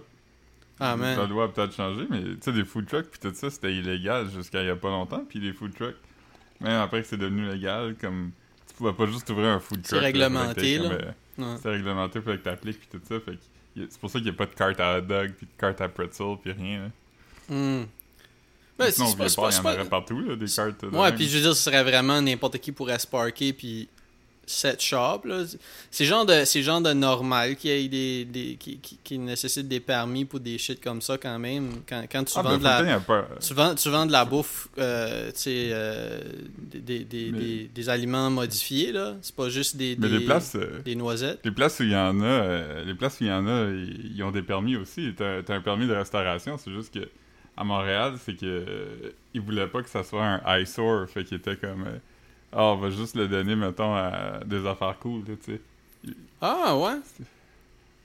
Ah, 0.80 0.96
man. 0.96 1.18
La 1.18 1.26
loi 1.26 1.44
a 1.44 1.48
peut-être 1.48 1.74
changé, 1.74 2.06
mais 2.08 2.20
tu 2.22 2.36
sais, 2.42 2.52
des 2.52 2.64
food 2.64 2.86
trucks 2.86 3.06
puis 3.10 3.18
tout 3.20 3.34
ça, 3.34 3.50
c'était 3.50 3.74
illégal 3.74 4.30
jusqu'à 4.30 4.62
il 4.62 4.66
y 4.66 4.70
a 4.70 4.76
pas 4.76 4.90
longtemps. 4.90 5.24
Puis 5.28 5.40
les 5.40 5.52
food 5.52 5.74
trucks, 5.74 5.96
même 6.60 6.80
après 6.80 7.02
que 7.02 7.08
c'est 7.08 7.16
devenu 7.16 7.48
légal, 7.50 7.96
comme 8.00 8.30
tu 8.68 8.74
pouvais 8.74 8.92
pas 8.92 9.06
juste 9.06 9.28
ouvrir 9.30 9.48
un 9.48 9.60
food 9.60 9.80
C'est 9.82 9.88
truck. 9.96 10.02
réglementé, 10.02 10.54
fallait 10.54 10.54
que 10.54 10.60
t'aies 10.60 10.78
là. 10.98 11.04
euh, 11.06 11.12
Ouais. 11.38 11.56
C'est 11.62 11.70
réglementé, 11.70 12.20
fallait 12.20 12.38
que 12.38 12.42
t'appliques 12.44 12.80
puis 12.80 12.88
tout 12.92 13.00
ça. 13.08 13.18
Fait 13.20 13.32
que 13.32 13.38
c'est 13.88 13.98
pour 14.00 14.10
ça 14.10 14.18
qu'il 14.18 14.26
y 14.28 14.30
a 14.30 14.34
pas 14.34 14.46
de 14.46 14.54
carte 14.54 14.78
à 14.80 14.98
hot 14.98 15.02
dog 15.02 15.32
puis 15.36 15.46
de 15.46 15.52
carte 15.58 15.80
à 15.80 15.88
pretzel 15.88 16.36
puis 16.42 16.52
rien. 16.52 16.82
Là. 16.82 16.88
Hmm. 17.48 17.84
Ben, 18.78 18.90
Sinon, 18.92 19.12
pas- 19.14 19.24
pas- 19.24 19.50
il 19.50 19.54
y 19.54 19.58
en 19.58 19.62
pas- 19.62 19.74
aurait 19.74 19.84
partout, 19.86 20.20
là, 20.20 20.36
des 20.36 20.46
cartes. 20.46 20.84
Ouais, 20.92 21.12
puis 21.12 21.26
je 21.28 21.36
veux 21.36 21.42
dire, 21.42 21.56
ce 21.56 21.62
serait 21.62 21.82
vraiment 21.82 22.22
n'importe 22.22 22.58
qui 22.58 22.70
pourrait 22.70 22.98
se 23.00 23.06
parker, 23.08 23.52
puis 23.52 23.88
set 24.46 24.80
shop, 24.80 25.22
là. 25.24 25.42
C'est 25.90 26.04
genre 26.04 26.24
de, 26.24 26.44
c'est 26.44 26.62
genre 26.62 26.80
de 26.80 26.92
normal 26.92 27.56
qu'il 27.56 27.70
y 27.70 27.72
ait 27.84 27.88
des, 27.88 28.24
des 28.24 28.54
qui, 28.54 28.78
qui, 28.78 28.96
qui 29.02 29.18
nécessitent 29.18 29.66
des 29.68 29.80
permis 29.80 30.24
pour 30.24 30.38
des 30.40 30.56
shit 30.58 30.80
comme 30.80 31.02
ça 31.02 31.18
quand 31.18 31.38
même. 31.40 31.82
Quand, 31.88 32.04
quand 32.10 32.22
tu 32.24 32.32
Ah, 32.36 32.42
vends 32.42 32.50
ben, 32.50 32.58
de 32.58 32.64
la... 32.64 33.00
Tu 33.40 33.52
vends, 33.52 33.74
tu 33.74 33.90
vends 33.90 34.06
de 34.06 34.12
la 34.12 34.24
bouffe, 34.24 34.68
euh, 34.78 35.32
tu 35.32 35.38
sais, 35.40 35.68
euh, 35.72 36.20
des, 36.56 36.78
des, 36.80 36.98
des, 37.04 37.30
Mais- 37.32 37.38
des, 37.40 37.70
des 37.74 37.88
aliments 37.90 38.30
modifiés, 38.30 38.92
là. 38.92 39.16
C'est 39.22 39.34
pas 39.34 39.48
juste 39.50 39.76
des, 39.76 39.96
Mais 39.98 40.08
des, 40.08 40.18
les 40.18 40.24
places, 40.24 40.54
euh, 40.54 40.80
des 40.84 40.94
noisettes. 40.94 41.40
les 41.44 41.50
places 41.50 41.80
où 41.80 41.82
il 41.82 41.90
y 41.90 41.96
en 41.96 42.20
a, 42.20 42.24
euh, 42.24 42.84
les 42.84 42.94
places 42.94 43.18
où 43.20 43.24
il 43.24 43.26
y 43.26 43.32
en 43.32 43.46
a, 43.46 43.64
ils, 43.64 44.12
ils 44.16 44.22
ont 44.22 44.30
des 44.30 44.42
permis 44.42 44.76
aussi. 44.76 45.12
T'as 45.16 45.42
t'as 45.42 45.56
un 45.56 45.60
permis 45.60 45.86
de 45.88 45.92
restauration, 45.94 46.56
c'est 46.56 46.70
juste 46.72 46.94
que 46.94 47.06
à 47.58 47.64
Montréal, 47.64 48.14
c'est 48.18 48.34
que 48.36 48.46
euh, 48.46 49.10
ils 49.34 49.40
voulaient 49.40 49.66
pas 49.66 49.82
que 49.82 49.88
ça 49.88 50.04
soit 50.04 50.24
un 50.24 50.40
eyesore, 50.58 51.08
fait 51.08 51.24
qu'ils 51.24 51.38
étaient 51.38 51.56
comme, 51.56 51.84
euh, 51.86 51.98
ah, 52.52 52.64
on 52.66 52.76
va 52.76 52.90
juste 52.90 53.16
le 53.16 53.28
donner, 53.28 53.56
mettons, 53.56 53.94
à 53.94 54.40
des 54.46 54.66
affaires 54.66 54.98
cool, 55.00 55.24
tu 55.24 55.36
sais. 55.54 55.60
Ah, 56.40 56.76
ouais? 56.76 56.96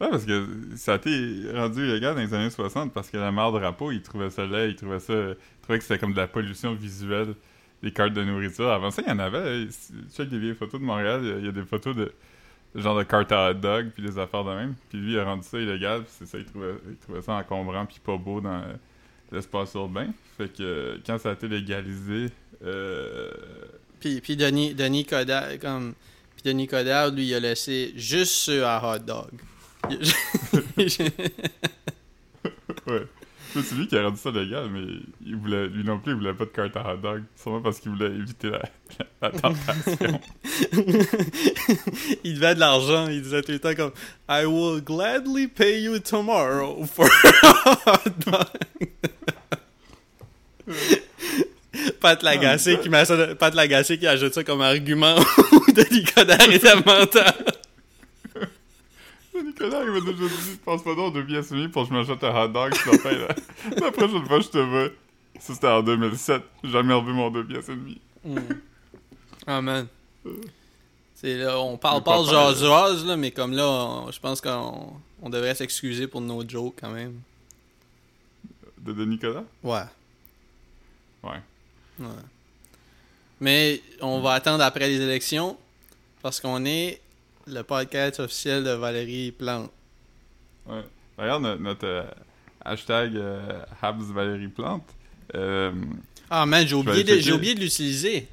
Ouais, 0.01 0.09
parce 0.09 0.25
que 0.25 0.47
ça 0.75 0.93
a 0.93 0.95
été 0.97 1.43
rendu 1.53 1.87
illégal 1.87 2.15
dans 2.15 2.21
les 2.21 2.33
années 2.33 2.49
60 2.49 2.91
parce 2.93 3.09
que 3.09 3.17
la 3.17 3.31
mère 3.31 3.51
drapeau, 3.51 3.91
ils 3.91 4.01
trouvaient 4.01 4.31
ça 4.31 4.45
laid, 4.45 4.71
ils 4.71 4.75
trouvaient 4.75 4.99
ça, 4.99 5.13
ils 5.13 5.35
trouvaient 5.61 5.77
que 5.79 5.85
c'était 5.85 5.99
comme 5.99 6.13
de 6.13 6.17
la 6.17 6.27
pollution 6.27 6.73
visuelle, 6.73 7.35
des 7.83 7.91
cartes 7.91 8.13
de 8.13 8.23
nourriture. 8.23 8.71
Avant 8.71 8.91
ça, 8.91 9.01
il 9.05 9.09
y 9.09 9.11
en 9.11 9.19
avait. 9.19 9.67
Check 10.15 10.29
des 10.29 10.39
vieilles 10.39 10.55
photos 10.55 10.81
de 10.81 10.85
Montréal, 10.85 11.21
il 11.23 11.29
y 11.29 11.31
a- 11.33 11.37
il 11.37 11.45
y, 11.45 11.49
a 11.49 11.51
des 11.51 11.63
photos 11.63 11.95
de, 11.95 12.11
de 12.75 12.81
genre 12.81 12.97
de 12.97 13.03
cartes 13.03 13.31
à 13.31 13.51
hot 13.51 13.53
dog 13.55 13.91
puis 13.93 14.03
des 14.03 14.17
affaires 14.17 14.43
de 14.43 14.51
même. 14.51 14.73
Puis 14.89 14.97
lui, 14.97 15.13
il 15.13 15.19
a 15.19 15.25
rendu 15.25 15.43
ça 15.43 15.59
illégal, 15.59 16.01
puis 16.03 16.11
c'est 16.17 16.25
ça, 16.25 16.37
il 16.39 16.45
trouvait, 16.45 16.73
il 16.89 16.95
trouvait 16.97 17.21
ça 17.21 17.33
encombrant 17.35 17.85
puis 17.85 17.99
pas 18.03 18.17
beau 18.17 18.41
dans 18.41 18.63
l'espace 19.33 19.73
urbain. 19.73 20.07
Fait 20.37 20.51
que 20.51 20.99
quand 21.05 21.17
ça 21.17 21.31
a 21.31 21.33
été 21.33 21.47
légalisé, 21.47 22.29
euh, 22.63 23.31
Puis, 23.99 24.21
puis 24.21 24.37
Denis, 24.37 24.73
Denis 24.73 25.05
Coderre, 25.05 25.59
comme... 25.59 25.93
Puis 26.35 26.43
Denis 26.45 26.67
Coderre, 26.67 27.11
lui, 27.11 27.27
il 27.27 27.33
a 27.33 27.39
laissé 27.39 27.93
juste 27.95 28.33
ceux 28.33 28.65
à 28.65 28.81
hot 28.83 28.99
dog. 28.99 29.31
Ouais. 32.87 33.03
C'est 33.53 33.75
lui 33.75 33.87
qui 33.87 33.95
a 33.95 34.03
rendu 34.03 34.17
ça 34.17 34.31
légal, 34.31 34.69
mais 34.71 34.81
il 35.25 35.35
voulait, 35.35 35.67
lui 35.67 35.83
non 35.83 35.99
plus, 35.99 36.13
il 36.13 36.17
voulait 36.17 36.33
pas 36.33 36.45
de 36.45 36.49
carte 36.49 36.75
à 36.75 36.93
hot 36.93 36.97
dog. 36.97 37.23
Sûrement 37.35 37.61
parce 37.61 37.79
qu'il 37.79 37.91
voulait 37.91 38.07
éviter 38.07 38.49
la, 38.49 38.61
la, 38.99 39.05
la 39.21 39.31
tentation. 39.31 40.19
il 42.23 42.33
devait 42.33 42.55
de 42.55 42.59
l'argent. 42.59 43.07
Il 43.07 43.21
disait 43.21 43.41
tout 43.43 43.51
le 43.51 43.59
temps 43.59 43.75
comme 43.75 43.91
I 44.27 44.45
will 44.45 44.81
gladly 44.81 45.47
pay 45.47 45.81
you 45.81 45.99
tomorrow 45.99 46.83
for 46.85 47.07
hot 47.85 48.09
dog. 48.25 48.89
Pat 51.99 52.21
Lagacé 52.23 52.79
qui 52.79 52.89
Pat 52.89 53.53
Lagacé 53.55 53.97
qui 53.97 54.07
ajoute 54.07 54.33
ça 54.33 54.43
comme 54.43 54.61
argument 54.61 55.15
où 55.51 55.71
Denis 55.71 56.03
Coderre 56.05 56.51
était 56.51 56.75
mental. 56.75 57.33
Nicolas, 59.43 59.81
il 59.83 59.91
m'a 59.91 59.99
déjà 59.99 60.13
dit 60.27 60.59
Pense 60.63 60.83
pas 60.83 60.91
deux 61.11 61.25
pièces 61.25 61.51
et 61.51 61.55
demie 61.55 61.67
pour 61.67 61.83
que 61.83 61.89
je 61.89 61.93
m'achète 61.93 62.23
un 62.23 62.43
hot 62.43 62.47
dog 62.49 62.73
la 63.81 63.91
prochaine 63.91 64.25
fois 64.25 64.39
je 64.39 64.47
te 64.47 64.57
vois. 64.59 64.89
Ça, 65.39 65.53
c'était 65.55 65.67
en 65.67 65.81
2007. 65.81 66.41
J'ai 66.63 66.69
jamais 66.69 66.93
revu 66.93 67.11
mon 67.11 67.29
deux 67.31 67.43
pièces 67.45 67.67
et 67.69 67.75
demie. 67.75 67.99
Ah 69.47 69.61
man. 69.61 69.87
C'est 71.15 71.35
là, 71.37 71.59
on 71.59 71.77
parle 71.77 72.03
pas 72.03 72.21
de 72.21 72.27
jazz 72.29 73.05
là, 73.05 73.17
mais 73.17 73.31
comme 73.31 73.53
là, 73.53 73.67
on- 73.67 74.11
je 74.11 74.19
pense 74.19 74.39
qu'on 74.39 74.93
on 75.21 75.29
devrait 75.29 75.55
s'excuser 75.55 76.07
pour 76.07 76.21
nos 76.21 76.47
jokes 76.47 76.75
quand 76.79 76.91
même. 76.91 77.19
De, 78.83 78.93
de 78.93 79.05
Nicolas? 79.05 79.43
Ouais. 79.63 79.81
Ouais. 81.23 81.41
Ouais. 81.99 82.07
Mais 83.39 83.81
on 84.01 84.21
va 84.21 84.33
attendre 84.33 84.63
après 84.63 84.87
les 84.87 84.99
élections 85.01 85.57
parce 86.21 86.39
qu'on 86.39 86.65
est 86.65 86.99
le 87.47 87.61
podcast 87.61 88.19
officiel 88.19 88.63
de 88.63 88.71
Valérie 88.71 89.31
Plante. 89.31 89.71
Ouais. 90.65 90.83
Regarde 91.17 91.43
notre, 91.43 91.61
notre, 91.61 91.85
euh, 91.87 92.03
hashtag 92.63 93.15
euh, 93.15 93.61
Habs 93.81 94.01
Valérie 94.13 94.47
Plante. 94.47 94.87
Euh, 95.35 95.71
Ah 96.29 96.45
man, 96.45 96.65
j'ai 96.67 96.75
oublié, 96.75 97.03
de, 97.03 97.09
checker. 97.09 97.21
j'ai 97.21 97.33
oublié 97.33 97.55
de 97.55 97.59
l'utiliser. 97.59 98.27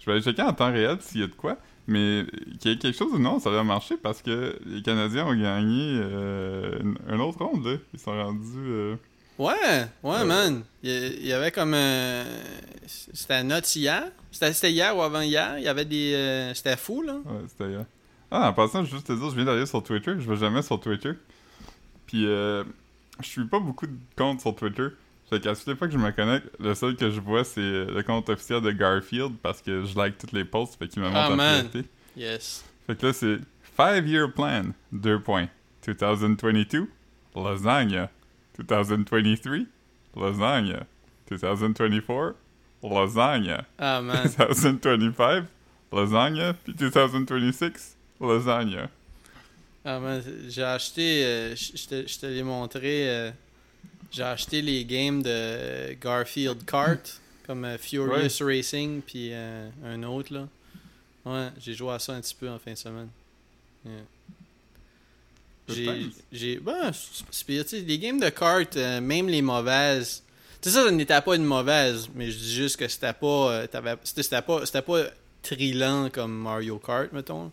je 0.00 0.06
vais 0.06 0.12
aller 0.12 0.22
checker 0.22 0.42
en 0.42 0.52
temps 0.52 0.72
réel 0.72 0.98
s'il 1.00 1.20
y 1.20 1.24
a 1.24 1.26
de 1.28 1.32
quoi. 1.34 1.56
Mais 1.86 2.24
qu'il 2.60 2.70
y 2.70 2.74
ait 2.74 2.78
quelque 2.78 2.96
chose 2.96 3.12
ou 3.12 3.18
non, 3.18 3.38
ça 3.40 3.50
va 3.50 3.62
marcher 3.62 3.96
parce 3.98 4.22
que 4.22 4.58
les 4.64 4.80
Canadiens 4.82 5.26
ont 5.26 5.34
gagné 5.34 6.00
euh, 6.02 6.78
un 7.08 7.20
autre 7.20 7.44
ronde. 7.44 7.66
Là. 7.66 7.76
Ils 7.92 8.00
sont 8.00 8.12
rendus. 8.12 8.96
Euh, 9.40 9.42
Ouais, 9.42 9.86
ouais, 10.02 10.16
Euh. 10.20 10.24
man. 10.24 10.62
Il 10.82 11.26
y, 11.26 11.32
avait 11.32 11.50
comme 11.50 11.74
un... 11.74 12.24
C'était 12.86 13.42
note 13.42 13.74
hier. 13.74 14.04
C'était 14.30 14.70
hier 14.70 14.96
ou 14.96 15.02
avant-hier. 15.02 15.58
Il 15.58 15.64
y 15.64 15.68
avait 15.68 15.84
des... 15.84 16.12
euh, 16.14 16.54
C'était 16.54 16.76
fou, 16.76 17.02
là. 17.02 17.14
Ouais, 17.24 17.42
c'était 17.48 17.70
hier. 17.70 17.84
Ah, 18.30 18.48
en 18.48 18.52
passant, 18.52 18.84
je 18.84 18.90
veux 18.90 18.96
juste 18.96 19.06
te 19.06 19.12
dire, 19.12 19.30
je 19.30 19.34
viens 19.36 19.44
d'aller 19.44 19.66
sur 19.66 19.82
Twitter. 19.82 20.12
Je 20.18 20.28
vais 20.30 20.36
jamais 20.36 20.62
sur 20.62 20.78
Twitter. 20.80 21.12
Puis, 22.06 22.26
euh, 22.26 22.64
je 23.20 23.26
suis 23.26 23.44
pas 23.46 23.60
beaucoup 23.60 23.86
de 23.86 23.96
comptes 24.16 24.40
sur 24.40 24.54
Twitter. 24.54 24.88
Fait 25.30 25.40
qu'à 25.40 25.54
toutes 25.54 25.66
les 25.68 25.76
fois 25.76 25.86
que 25.88 25.92
je 25.94 25.98
me 25.98 26.10
connecte, 26.10 26.48
le 26.60 26.74
seul 26.74 26.96
que 26.96 27.10
je 27.10 27.20
vois, 27.20 27.44
c'est 27.44 27.60
euh, 27.60 27.86
le 27.94 28.02
compte 28.02 28.28
officiel 28.28 28.60
de 28.60 28.70
Garfield 28.72 29.32
parce 29.42 29.62
que 29.62 29.84
je 29.84 29.96
like 29.96 30.18
toutes 30.18 30.32
les 30.32 30.44
posts. 30.44 30.76
Fait 30.78 30.86
qu'il 30.88 31.00
me 31.02 31.06
montre 31.08 31.18
Ah, 31.20 31.32
en 31.32 31.36
man. 31.36 31.68
priorité. 31.68 31.88
Yes. 32.16 32.64
Fait 32.86 32.94
que 32.96 33.06
là, 33.06 33.12
c'est 33.12 33.38
5-year 33.78 34.32
plan. 34.32 34.64
2 34.92 35.20
points. 35.20 35.48
2022, 35.86 36.88
lasagna. 37.36 38.10
2023, 38.62 39.66
lasagna. 40.16 40.86
2024, 41.28 42.34
lasagna. 42.82 43.64
Ah, 43.78 44.00
man. 44.00 44.28
2025, 44.38 45.44
lasagna. 45.92 46.52
Puis 46.54 46.74
2026, 46.74 47.96
lasagna. 48.20 48.88
Ah, 49.84 49.98
man. 49.98 50.22
J'ai 50.48 50.62
acheté... 50.62 51.24
euh, 51.24 51.54
je 51.56 52.18
te, 52.18 52.26
l'ai 52.26 52.42
montré... 52.42 53.08
euh, 53.08 53.30
j'ai 54.10 54.22
acheté 54.22 54.62
les 54.62 54.84
games 54.84 55.22
de 55.22 55.94
Garfield 55.94 56.64
Kart, 56.64 57.20
comme 57.46 57.64
euh, 57.64 57.76
Furious 57.78 58.44
Racing, 58.44 59.02
puis 59.02 59.30
euh, 59.32 59.68
un 59.84 60.02
autre, 60.04 60.32
là. 60.32 60.48
Ouais, 61.24 61.48
j'ai 61.58 61.74
joué 61.74 61.92
à 61.92 61.98
ça 61.98 62.12
un 62.12 62.20
petit 62.20 62.34
peu 62.34 62.48
en 62.48 62.58
fin 62.58 62.72
de 62.72 62.76
semaine. 62.78 63.08
Yeah. 63.84 64.04
J'ai. 65.68 66.58
Ben, 66.58 66.92
les 67.72 67.98
games 67.98 68.20
de 68.20 68.28
kart, 68.28 68.76
euh, 68.76 69.00
même 69.00 69.28
les 69.28 69.42
mauvaises. 69.42 70.22
Tu 70.60 70.70
sais, 70.70 70.76
ça, 70.76 70.84
ça 70.84 70.90
n'était 70.90 71.20
pas 71.20 71.36
une 71.36 71.44
mauvaise, 71.44 72.08
mais 72.14 72.30
je 72.30 72.38
dis 72.38 72.54
juste 72.54 72.76
que 72.76 72.88
c'était 72.88 73.12
pas. 73.12 73.52
euh, 73.52 73.96
c'était 74.04 74.42
pas, 74.42 74.62
pas 74.82 75.04
trillant 75.42 76.08
comme 76.10 76.34
Mario 76.34 76.78
Kart, 76.78 77.12
mettons. 77.12 77.50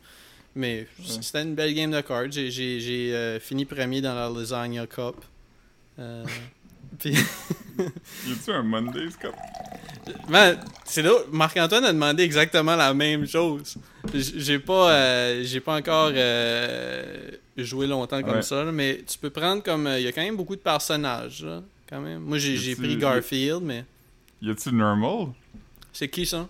Mais 0.56 0.88
c'était 1.22 1.44
une 1.44 1.56
belle 1.56 1.74
game 1.74 1.92
de 1.92 2.04
j'ai, 2.30 2.52
j'ai 2.52 3.16
euh, 3.16 3.40
fini 3.40 3.66
premier 3.66 4.02
dans 4.02 4.14
la 4.14 4.30
Lasagna 4.30 4.86
Cup. 4.86 5.16
Puis, 7.00 7.12
Y 7.80 8.32
a-tu 8.34 8.52
un 8.52 8.64
Monday's 8.64 9.16
Cup? 9.16 9.34
man, 10.28 10.58
c'est 10.86 11.02
là, 11.02 11.12
Marc-Antoine 11.32 11.86
a 11.86 11.94
demandé 11.94 12.24
exactement 12.24 12.76
la 12.76 12.94
même 12.94 13.26
chose. 13.28 13.76
J'ai 14.14 14.60
pas, 14.60 14.92
euh, 14.92 15.44
j'ai 15.44 15.60
pas 15.60 15.76
encore 15.78 16.12
euh, 16.14 17.32
joué 17.58 17.88
longtemps 17.88 18.22
comme 18.22 18.36
Ouais. 18.36 18.42
ça, 18.42 18.64
là, 18.64 18.72
mais 18.72 19.02
tu 19.08 19.18
peux 19.18 19.30
prendre 19.30 19.64
comme. 19.64 19.88
euh, 19.88 20.00
Il 20.00 20.04
y 20.04 20.08
a 20.08 20.12
quand 20.12 20.22
même 20.22 20.36
beaucoup 20.38 20.56
de 20.56 20.62
personnages, 20.62 21.44
là, 21.44 21.62
quand 21.90 22.02
même. 22.02 22.20
Moi, 22.22 22.38
j'ai, 22.40 22.76
pris 22.76 22.98
Garfield, 22.98 23.62
mais. 23.64 23.86
Y 24.42 24.50
a-tu 24.52 24.72
Normal? 24.74 25.28
C'est 25.94 26.08
qui 26.10 26.26
ça? 26.26 26.48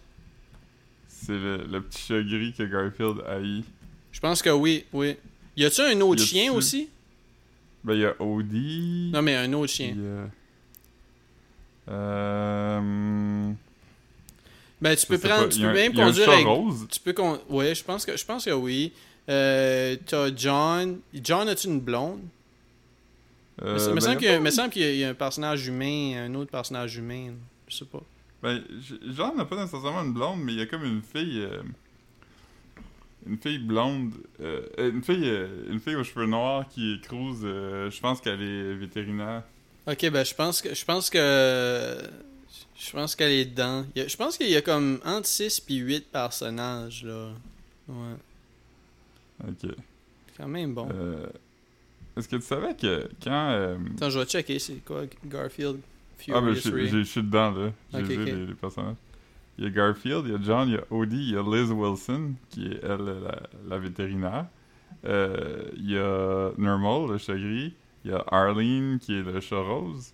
C'est 1.08 1.34
le, 1.34 1.66
le 1.70 1.82
petit 1.82 2.02
chat 2.08 2.22
gris 2.24 2.54
que 2.58 2.64
Garfield 2.64 3.22
haït. 3.28 3.64
Je 4.12 4.20
pense 4.20 4.42
que 4.42 4.50
oui, 4.50 4.86
oui. 4.94 5.16
Y 5.58 5.66
a-tu 5.66 5.82
un 5.82 6.00
autre 6.02 6.24
chien 6.24 6.52
aussi? 6.54 6.90
Ben, 7.84 7.96
y 7.96 8.06
a 8.06 8.16
Odie. 8.22 9.10
Non, 9.14 9.22
mais 9.22 9.36
un 9.36 9.52
autre 9.54 9.72
chien. 9.74 9.96
a- 11.88 11.92
Euh... 11.92 13.52
Ben, 14.82 14.96
tu 14.96 15.06
peux 15.06 15.18
prendre, 15.18 15.44
pas, 15.44 15.50
tu 15.50 15.60
peux 15.62 15.68
un- 15.68 15.74
même 15.74 15.94
conduire 15.94 16.30
avec. 16.30 16.46
rose. 16.46 16.88
Tu 16.90 17.00
peux 17.00 17.14
con... 17.14 17.40
Ouais, 17.50 17.76
je 17.76 17.84
pense 17.84 18.06
que 18.06 18.16
je 18.18 18.26
pense 18.26 18.46
que 18.46 18.52
oui. 18.52 18.94
Euh, 19.30 19.96
t'as 20.06 20.36
John. 20.36 21.00
John, 21.14 21.48
as-tu 21.50 21.68
une 21.68 21.80
blonde? 21.80 22.22
Euh, 23.62 23.74
Mais 23.74 23.80
ça- 23.80 23.90
me 23.90 23.96
ben, 23.96 24.02
semble 24.02 24.18
qu'il 24.18 24.28
y 24.28 24.32
a- 24.32 24.38
pas- 24.38 24.40
me 24.44 24.50
semble 24.50 24.70
qu'il 24.72 24.82
y 24.82 24.86
a- 24.86 24.92
il 24.92 24.98
y 25.00 25.04
a 25.04 25.10
un 25.10 25.14
personnage 25.14 25.68
humain, 25.68 26.26
un 26.26 26.34
autre 26.36 26.50
personnage 26.50 26.98
humain. 26.98 27.32
Je 27.68 27.76
sais 27.78 27.86
pas. 27.86 28.02
Ben, 28.42 28.64
j- 28.82 29.00
genre, 29.16 29.36
n'a 29.36 29.46
pas 29.46 29.56
nécessairement 29.56 30.02
une 30.04 30.14
blonde, 30.14 30.42
mais 30.44 30.54
il 30.54 30.58
y 30.58 30.62
a 30.62 30.66
comme 30.66 30.84
une 30.84 31.02
fille. 31.04 31.42
euh, 31.42 31.62
Une 33.28 33.38
fille 33.38 33.60
blonde. 33.60 34.14
euh, 34.40 34.62
une 34.78 35.04
fille 35.04 35.30
euh, 35.30 35.48
une 35.72 35.80
fille 35.80 35.96
aux 35.96 36.04
cheveux 36.04 36.26
noirs 36.26 36.68
qui 36.70 36.94
est 36.94 37.02
cruise. 37.02 37.42
euh, 37.44 37.90
je 37.92 38.00
pense 38.02 38.20
qu'elle 38.22 38.42
est 38.42 38.74
vétérinaire. 38.76 39.44
Ok, 39.88 40.10
ben 40.10 40.24
je 40.24 40.34
pense 40.34 40.62
que 40.62 40.74
je 40.74 40.86
pense 40.86 41.10
que 41.10 41.98
je 42.78 42.92
pense 42.92 43.16
qu'elle 43.16 43.32
est 43.32 43.46
dedans. 43.46 43.86
A- 43.96 44.08
je 44.08 44.18
pense 44.18 44.38
qu'il 44.38 44.50
y 44.50 44.56
a 44.56 44.62
comme 44.62 45.00
entre 45.06 45.28
6 45.28 45.60
puis 45.60 45.76
8 45.78 46.12
personnages 46.12 47.04
là. 47.04 47.30
Ouais, 47.88 48.16
Ok. 49.48 49.56
c'est 49.62 50.38
quand 50.38 50.48
même 50.48 50.74
bon. 50.74 50.88
Euh, 50.94 51.28
Est-ce 52.18 52.28
que 52.28 52.36
tu 52.38 52.42
savais 52.42 52.76
que 52.76 53.08
quand. 53.24 53.76
Attends, 53.96 54.10
je 54.10 54.20
vais 54.20 54.26
checker 54.26 54.60
c'est 54.60 54.84
quoi 54.86 55.04
Garfield 55.26 55.80
Ah, 56.32 56.42
ben, 56.42 56.56
Furious 56.56 56.90
je 56.90 57.04
suis 57.04 57.22
dedans, 57.24 57.52
là. 57.52 57.72
J'ai 57.94 58.00
Ok, 58.02 58.08
vu 58.10 58.46
les 58.48 58.54
personnages. 58.56 58.96
Il 59.58 59.66
y 59.66 59.68
a 59.68 59.70
Garfield, 59.70 60.26
il 60.26 60.32
y 60.32 60.36
a 60.36 60.40
John, 60.42 60.70
il 60.70 60.76
y 60.76 60.78
a 60.78 60.84
Odie, 60.90 61.30
il 61.30 61.34
y 61.34 61.38
a 61.38 61.42
Liz 61.44 61.72
Wilson, 61.72 62.34
qui 62.50 62.68
est, 62.68 62.84
elle, 62.84 63.22
la, 63.24 63.42
la 63.68 63.78
vétérinaire. 63.78 64.48
Euh, 65.06 65.70
il 65.76 65.92
y 65.92 65.98
a 65.98 66.52
Normal, 66.58 67.12
le 67.12 67.18
chat 67.18 67.36
gris. 67.36 67.74
Il 68.04 68.12
y 68.12 68.14
a 68.14 68.24
Arlene, 68.28 68.98
qui 69.00 69.18
est 69.18 69.22
le 69.22 69.40
chat 69.40 69.62
rose. 69.62 70.14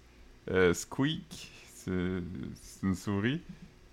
Euh, 0.52 0.74
Squeak, 0.74 1.50
c'est 1.74 2.22
une 2.84 2.96
souris. 2.96 3.42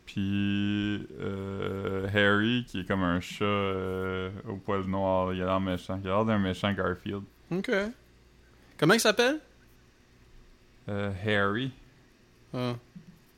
Puis 0.07 1.07
euh, 1.21 2.07
Harry, 2.13 2.65
qui 2.67 2.81
est 2.81 2.85
comme 2.85 3.03
un 3.03 3.21
chat 3.21 3.45
euh, 3.45 4.31
au 4.49 4.57
poil 4.57 4.85
noir. 4.85 5.33
Il 5.33 5.43
a 5.43 5.47
l'air 5.47 5.61
méchant. 5.61 5.99
Il 6.03 6.09
a 6.09 6.15
l'air 6.15 6.25
d'un 6.25 6.39
méchant 6.39 6.73
Garfield. 6.73 7.23
Ok. 7.51 7.71
Comment 8.77 8.95
il 8.95 9.01
s'appelle? 9.01 9.41
Harry. 10.87 11.71
Ah. 12.53 12.75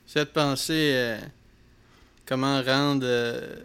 J'essaie 0.07 0.25
de 0.25 0.31
penser 0.31 1.17
comment 2.27 2.61
rendre 2.63 3.05
euh, 3.07 3.57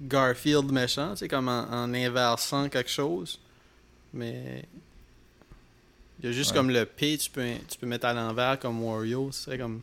Garfield 0.00 0.70
méchant, 0.70 1.10
tu 1.12 1.18
sais, 1.18 1.28
comme 1.28 1.48
en, 1.48 1.62
en 1.70 1.92
inversant 1.94 2.68
quelque 2.68 2.90
chose. 2.90 3.38
Mais 4.12 4.64
il 6.20 6.26
y 6.26 6.28
a 6.28 6.32
juste 6.32 6.50
Ouais. 6.50 6.56
comme 6.56 6.70
le 6.70 6.84
P, 6.86 7.16
tu 7.18 7.30
peux, 7.30 7.46
tu 7.68 7.78
peux 7.78 7.86
mettre 7.86 8.06
à 8.06 8.12
l'envers 8.14 8.58
comme 8.58 8.82
Wario. 8.82 9.30
Ce 9.32 9.44
serait 9.44 9.58
comme 9.58 9.80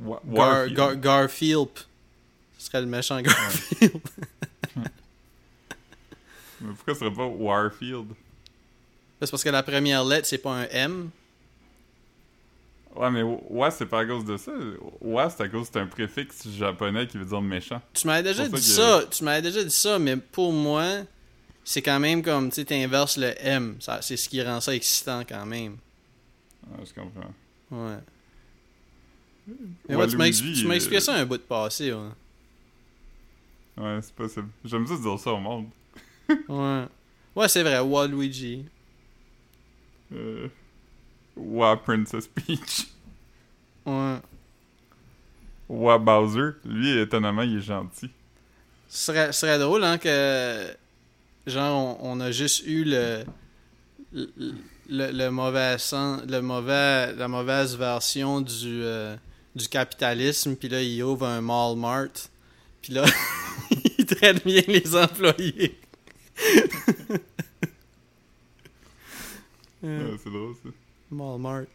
Wa- 0.00 0.20
Gar, 0.26 0.34
Warfield. 0.38 0.76
Gar- 0.76 0.96
Garfield. 0.96 1.68
Ce 2.58 2.66
serait 2.66 2.80
le 2.80 2.86
méchant 2.86 3.20
Garfield. 3.20 3.92
Mais 6.60 6.72
pourquoi 6.74 6.94
ce 6.94 7.00
serait 7.00 7.12
pas 7.14 7.26
Warfield? 7.26 8.08
C'est 9.20 9.30
parce 9.30 9.42
que 9.44 9.48
la 9.50 9.62
première 9.62 10.04
lettre, 10.04 10.26
c'est 10.26 10.38
pas 10.38 10.52
un 10.62 10.66
M. 10.70 11.10
Ouais, 12.94 13.10
mais 13.10 13.22
Wa, 13.22 13.70
c'est 13.70 13.86
pas 13.86 14.00
à 14.00 14.06
cause 14.06 14.24
de 14.24 14.36
ça. 14.36 14.52
Wa, 15.00 15.30
c'est 15.30 15.42
à 15.42 15.48
cause 15.48 15.68
c'est 15.72 15.80
un 15.80 15.86
préfixe 15.86 16.46
japonais 16.50 17.06
qui 17.06 17.16
veut 17.16 17.24
dire 17.24 17.40
méchant. 17.40 17.80
Tu 17.94 18.06
m'avais 18.06 18.22
déjà 18.22 18.46
dit 18.46 18.62
ça 18.62 19.00
ça, 19.00 19.06
tu 19.06 19.24
m'avais 19.24 19.42
déjà 19.42 19.64
dit 19.64 19.70
ça, 19.70 19.98
mais 19.98 20.16
pour 20.16 20.52
moi, 20.52 21.02
c'est 21.64 21.80
quand 21.80 21.98
même 21.98 22.22
comme, 22.22 22.50
tu 22.50 22.56
sais, 22.56 22.64
t'inverses 22.64 23.16
le 23.16 23.32
M. 23.38 23.76
C'est 24.02 24.16
ce 24.16 24.28
qui 24.28 24.42
rend 24.42 24.60
ça 24.60 24.74
excitant 24.74 25.22
quand 25.26 25.46
même. 25.46 25.76
Ah, 26.70 26.80
je 26.84 26.92
comprends. 26.92 27.32
Ouais. 27.70 27.98
Mais 29.88 29.96
ouais, 29.96 30.06
tu 30.06 30.16
m'as 30.16 30.24
Waluigi, 30.24 30.52
expli- 30.52 30.60
tu 30.60 30.66
m'as 30.66 30.74
euh, 30.74 30.76
expliqué 30.76 31.00
ça 31.00 31.14
un 31.14 31.24
bout 31.24 31.38
de 31.38 31.42
passé, 31.42 31.92
ouais. 31.92 31.98
Ouais, 33.78 33.98
c'est 34.02 34.14
possible. 34.14 34.48
J'aime 34.64 34.86
ça 34.86 34.96
dire 34.96 35.18
ça 35.18 35.32
au 35.32 35.38
monde. 35.38 35.66
Ouais, 36.48 36.84
ouais 37.34 37.48
c'est 37.48 37.62
vrai, 37.62 37.80
Waluigi. 37.80 38.66
Euh... 40.12 40.48
Wa 41.36 41.76
Princess 41.76 42.26
Peach. 42.26 42.86
Ouais. 43.86 44.16
Wa 45.68 45.98
Bowser. 45.98 46.50
Lui, 46.64 46.98
étonnamment, 46.98 47.42
il 47.42 47.58
est 47.58 47.62
gentil. 47.62 48.10
Ce 48.88 49.06
serait, 49.06 49.32
serait 49.32 49.58
drôle, 49.58 49.84
hein, 49.84 49.98
que. 49.98 50.66
Genre, 51.46 51.98
on, 52.02 52.12
on 52.16 52.20
a 52.20 52.30
juste 52.30 52.64
eu 52.66 52.84
le. 52.84 53.24
Le, 54.12 54.30
le- 54.88 55.10
le 55.10 55.30
mauvais 55.30 55.78
sens, 55.78 56.20
le 56.28 56.42
mauvais, 56.42 57.14
la 57.14 57.26
mauvaise 57.28 57.76
version 57.78 58.42
du, 58.42 58.82
euh, 58.82 59.16
du 59.56 59.66
capitalisme, 59.68 60.54
puis 60.56 60.68
là, 60.68 60.82
il 60.82 61.02
ouvre 61.02 61.26
un 61.26 61.40
mall 61.40 61.76
mart, 61.78 62.30
puis 62.82 62.92
là, 62.92 63.04
il 63.98 64.04
traite 64.04 64.44
bien 64.44 64.60
les 64.68 64.94
employés. 64.96 65.78
Euh, 69.84 70.16
c'est 70.22 70.30
drôle, 70.30 70.54
ça. 70.62 70.68
Mall 71.12 71.38
mart. 71.40 71.66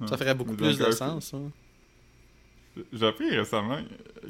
Ouais. 0.00 0.06
Ça 0.08 0.16
ferait 0.16 0.34
beaucoup 0.34 0.54
plus 0.54 0.78
de 0.78 0.90
sens, 0.90 1.34
hein. 1.34 1.50
J'ai 2.92 3.06
appris 3.06 3.28
récemment 3.36 3.80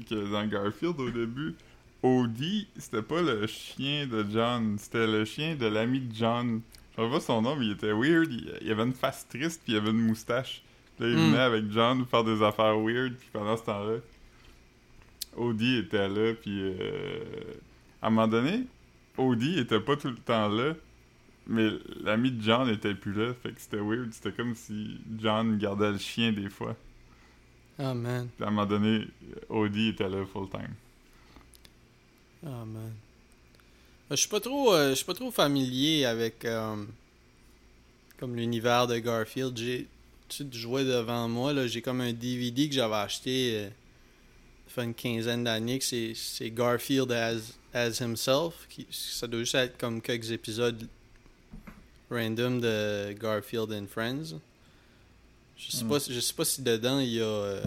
que 0.08 0.30
dans 0.32 0.46
Garfield, 0.46 0.98
au 0.98 1.10
début, 1.10 1.54
Odie, 2.02 2.66
c'était 2.78 3.02
pas 3.02 3.20
le 3.22 3.46
chien 3.46 4.06
de 4.06 4.24
John, 4.32 4.76
c'était 4.78 5.06
le 5.06 5.24
chien 5.24 5.54
de 5.56 5.66
l'ami 5.66 6.00
de 6.00 6.14
John. 6.14 6.60
Je 6.96 7.02
sais 7.04 7.10
pas 7.10 7.20
son 7.20 7.42
nom, 7.42 7.54
mais 7.56 7.66
il 7.66 7.72
était 7.72 7.92
weird. 7.92 8.32
Il, 8.32 8.58
il 8.62 8.70
avait 8.72 8.82
une 8.84 8.94
face 8.94 9.26
triste, 9.28 9.60
puis 9.62 9.74
il 9.74 9.76
avait 9.76 9.90
une 9.90 10.00
moustache. 10.06 10.62
Là, 10.98 11.06
il 11.08 11.14
Hmm. 11.16 11.30
venait 11.30 11.38
avec 11.38 11.70
John 11.70 12.04
faire 12.06 12.24
des 12.24 12.42
affaires 12.42 12.78
weird, 12.78 13.14
puis 13.16 13.28
pendant 13.32 13.56
ce 13.56 13.62
temps-là, 13.64 13.98
Odie 15.36 15.76
était 15.76 16.08
là, 16.08 16.34
puis 16.34 16.60
euh, 16.60 17.54
à 18.02 18.08
un 18.08 18.10
moment 18.10 18.26
donné, 18.26 18.64
Odie 19.16 19.58
était 19.60 19.80
pas 19.80 19.96
tout 19.96 20.08
le 20.08 20.16
temps 20.16 20.48
là, 20.48 20.74
mais 21.46 21.70
l'ami 22.02 22.30
de 22.30 22.42
John 22.42 22.68
était 22.68 22.94
plus 22.94 23.12
là, 23.12 23.34
fait 23.42 23.52
que 23.52 23.60
c'était 23.60 23.78
weird. 23.80 24.12
C'était 24.12 24.32
comme 24.32 24.54
si 24.54 24.98
John 25.18 25.58
gardait 25.58 25.92
le 25.92 25.98
chien 25.98 26.32
des 26.32 26.48
fois. 26.48 26.76
Oh 27.78 27.94
man. 27.94 28.28
Puis 28.36 28.44
à 28.44 28.48
un 28.48 28.50
moment 28.50 28.66
donné, 28.66 29.06
Odie 29.48 29.88
était 29.88 30.08
là 30.08 30.24
full 30.26 30.48
time. 30.50 30.74
Oh 32.44 32.64
man. 32.66 32.92
Euh, 34.10 34.10
Je 34.10 34.16
suis 34.16 34.28
pas 34.28 34.40
trop 34.40 34.74
euh, 34.74 34.90
je 34.90 34.94
suis 34.96 35.04
pas 35.04 35.14
trop 35.14 35.30
familier 35.30 36.04
avec 36.04 36.44
euh, 36.44 36.76
comme 38.18 38.36
l'univers 38.36 38.86
de 38.86 38.98
Garfield. 38.98 39.56
J'ai 39.56 39.86
tu 40.28 40.46
joué 40.52 40.84
devant 40.84 41.28
moi 41.28 41.52
là, 41.52 41.66
j'ai 41.66 41.82
comme 41.82 42.00
un 42.00 42.12
DVD 42.12 42.68
que 42.68 42.74
j'avais 42.74 42.94
acheté 42.94 43.52
euh, 43.56 43.68
fait 44.68 44.84
une 44.84 44.94
quinzaine 44.94 45.44
d'années 45.44 45.78
que 45.78 45.84
c'est 45.84 46.12
c'est 46.14 46.50
Garfield 46.50 47.10
as 47.10 47.58
as 47.74 48.00
himself 48.00 48.66
qui 48.68 48.86
ça 48.90 49.26
doit 49.26 49.40
juste 49.40 49.54
être 49.56 49.76
comme 49.78 50.00
quelques 50.00 50.30
épisodes 50.30 50.86
random 52.10 52.60
de 52.60 53.12
Garfield 53.12 53.72
and 53.72 53.86
Friends. 53.86 54.34
Je 55.56 55.70
sais 55.70 55.84
Mm. 55.84 55.88
pas 55.88 56.00
si- 56.00 56.14
je 56.14 56.20
sais 56.20 56.34
pas 56.34 56.44
si 56.44 56.62
dedans 56.62 56.98
il 57.00 57.08
y 57.10 57.20
a 57.20 57.24
euh, 57.24 57.62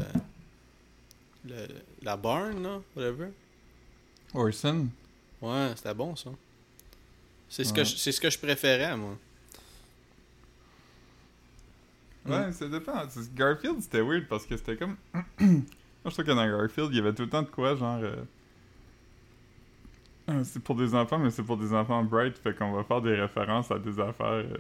le- 1.45 1.67
la 2.01 2.17
barn 2.17 2.61
là, 2.63 2.81
whatever. 2.95 3.29
Orson? 4.33 4.87
Ouais, 5.41 5.71
c'était 5.75 5.93
bon 5.93 6.15
ça. 6.15 6.29
C'est 7.49 7.63
ce, 7.63 7.73
Ouais. 7.73 7.85
ce 7.85 8.19
que 8.19 8.29
je 8.29 8.39
préférais, 8.39 8.97
moi. 8.97 9.17
Ouais, 12.25 12.51
ça 12.53 12.67
dépend. 12.69 13.05
Garfield, 13.35 13.81
c'était 13.81 14.01
weird 14.01 14.27
parce 14.27 14.45
que 14.45 14.55
c'était 14.57 14.77
comme. 14.77 14.95
Moi, 15.39 16.09
je 16.09 16.09
trouve 16.11 16.25
que 16.25 16.31
dans 16.31 16.47
Garfield, 16.47 16.89
il 16.91 16.97
y 16.97 16.99
avait 16.99 17.13
tout 17.13 17.23
le 17.23 17.29
temps 17.29 17.41
de 17.43 17.47
quoi, 17.49 17.75
genre. 17.75 17.99
euh, 18.01 18.15
C'est 20.43 20.61
pour 20.63 20.75
des 20.75 20.95
enfants, 20.95 21.19
mais 21.19 21.29
c'est 21.31 21.43
pour 21.43 21.57
des 21.57 21.73
enfants 21.73 22.03
bright, 22.03 22.37
fait 22.37 22.55
qu'on 22.57 22.71
va 22.71 22.83
faire 22.83 23.01
des 23.01 23.15
références 23.15 23.69
à 23.71 23.77
des 23.79 23.99
affaires. 23.99 24.25
euh, 24.27 24.57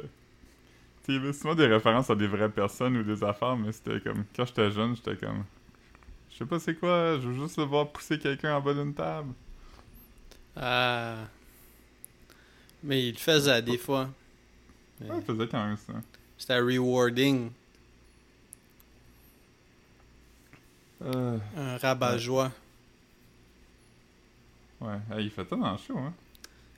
Tu 1.05 1.19
sais, 1.19 1.33
souvent 1.33 1.55
des 1.55 1.67
références 1.67 2.09
à 2.09 2.15
des 2.15 2.27
vraies 2.27 2.49
personnes 2.49 2.97
ou 2.97 3.03
des 3.03 3.23
affaires, 3.23 3.55
mais 3.55 3.71
c'était 3.71 3.99
comme. 4.01 4.25
Quand 4.35 4.45
j'étais 4.45 4.71
jeune, 4.71 4.95
j'étais 4.95 5.15
comme. 5.15 5.43
Je 6.31 6.37
sais 6.39 6.45
pas 6.45 6.59
c'est 6.59 6.75
quoi, 6.75 7.17
je 7.19 7.29
veux 7.29 7.41
juste 7.43 7.57
le 7.57 7.63
voir 7.63 7.89
pousser 7.91 8.17
quelqu'un 8.19 8.55
en 8.57 8.61
bas 8.61 8.73
d'une 8.73 8.93
table. 8.93 9.33
Ah. 10.55 11.15
Mais 12.83 13.07
il 13.07 13.11
le 13.13 13.17
faisait 13.19 13.61
des 13.61 13.77
fois. 13.77 14.09
Mais 14.99 15.09
Ouais, 15.09 15.17
il 15.19 15.23
faisait 15.23 15.47
quand 15.47 15.65
même 15.65 15.77
ça. 15.77 15.93
C'était 16.37 16.59
rewarding. 16.59 17.51
Euh, 21.03 21.37
Un 21.57 21.77
rabat-joie. 21.77 22.45
ouais, 22.45 22.51
Hey, 25.11 25.25
il 25.25 25.31
fait 25.31 25.47
ça 25.49 25.55
dans 25.55 25.71
le 25.71 25.77
show, 25.77 25.97
hein. 25.97 26.13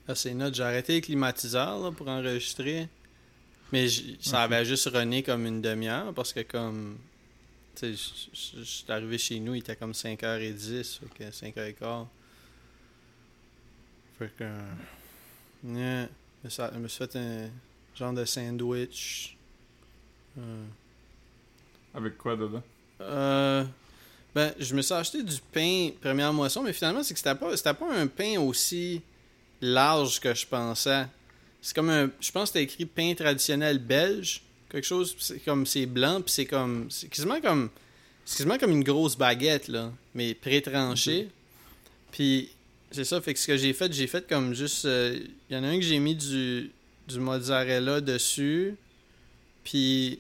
Là, 0.08 0.15
c'est 0.15 0.34
notre. 0.34 0.56
J'ai 0.56 0.63
arrêté 0.63 0.96
le 0.96 1.02
climatiseur 1.02 1.80
là, 1.80 1.91
pour 1.91 2.08
enregistrer. 2.08 2.88
Mais 3.72 3.88
j- 3.88 4.18
ça 4.22 4.44
avait 4.44 4.63
juste 4.63 4.88
runné 4.94 5.24
comme 5.24 5.46
une 5.46 5.62
demi-heure 5.62 6.13
parce 6.13 6.32
que 6.34 6.41
comme. 6.41 6.98
Tu 7.76 7.96
sais, 7.98 8.24
j'étais 8.63 8.94
arrivé 8.94 9.18
chez 9.18 9.39
nous, 9.39 9.56
il 9.56 9.60
était 9.60 9.76
comme 9.76 9.91
5h10, 9.94 11.00
fait 11.00 11.13
que 11.26 11.32
5h15. 11.32 12.06
Fait 14.20 14.32
que. 14.38 14.44
Ouais. 15.63 16.08
Mais 16.44 16.50
ça- 16.50 16.72
Je 16.74 16.80
me 16.80 16.88
suis 16.88 17.06
fait 17.06 17.15
un 17.18 17.50
genre 17.96 18.13
de 18.13 18.24
sandwich. 18.26 19.36
Euh, 20.38 20.65
Avec 21.94 22.18
quoi 22.18 22.36
dedans? 22.36 22.62
Euh, 23.02 23.65
ben, 24.36 24.54
je 24.60 24.76
me 24.76 24.82
suis 24.82 24.93
acheté 24.93 25.24
du 25.24 25.38
pain 25.54 25.91
première 26.02 26.34
moisson, 26.34 26.62
mais 26.62 26.74
finalement, 26.74 27.02
c'est 27.04 27.13
que 27.13 27.19
c'était 27.19 27.36
pas, 27.36 27.56
c'était 27.56 27.74
pas 27.74 27.89
un 27.93 28.06
pain 28.06 28.38
aussi 28.38 29.02
large 29.62 30.19
que 30.19 30.36
je 30.36 30.45
pensais. 30.45 31.08
C'est 31.62 31.74
comme 31.74 31.89
un. 31.89 32.12
Je 32.19 32.32
pense 32.32 32.52
que 32.52 32.60
c'était 32.60 32.63
écrit 32.63 32.86
pain 32.86 33.13
traditionnel 33.15 33.80
belge. 33.80 34.41
Quelque 34.69 34.84
chose, 34.86 35.15
c'est 35.19 35.39
comme 35.39 35.65
c'est 35.65 35.86
blanc, 35.86 36.21
puis 36.21 36.34
c'est 36.34 36.45
comme. 36.45 36.88
C'est 36.91 37.08
quasiment 37.08 37.39
comme. 37.39 37.69
C'est 38.26 38.39
quasiment 38.39 38.58
comme 38.58 38.71
une 38.71 38.84
grosse 38.84 39.17
baguette, 39.17 39.69
là, 39.69 39.91
mais 40.13 40.34
pré-tranchée. 40.34 41.30
Puis, 42.12 42.50
c'est 42.91 43.06
ça, 43.06 43.21
fait 43.21 43.34
que 43.34 43.39
ce 43.39 43.48
que 43.48 43.56
j'ai 43.56 43.71
fait, 43.71 43.91
j'ai 43.93 44.08
fait 44.08 44.28
comme 44.28 44.54
juste. 44.54 44.84
euh, 44.86 45.17
Il 45.50 45.56
y 45.56 45.58
en 45.58 45.63
a 45.63 45.67
un 45.67 45.76
que 45.78 45.86
j'ai 45.86 46.00
mis 46.00 46.15
du, 46.15 46.71
du 47.08 47.19
mozzarella 47.19 48.02
dessus. 48.02 48.76
Puis, 49.63 50.19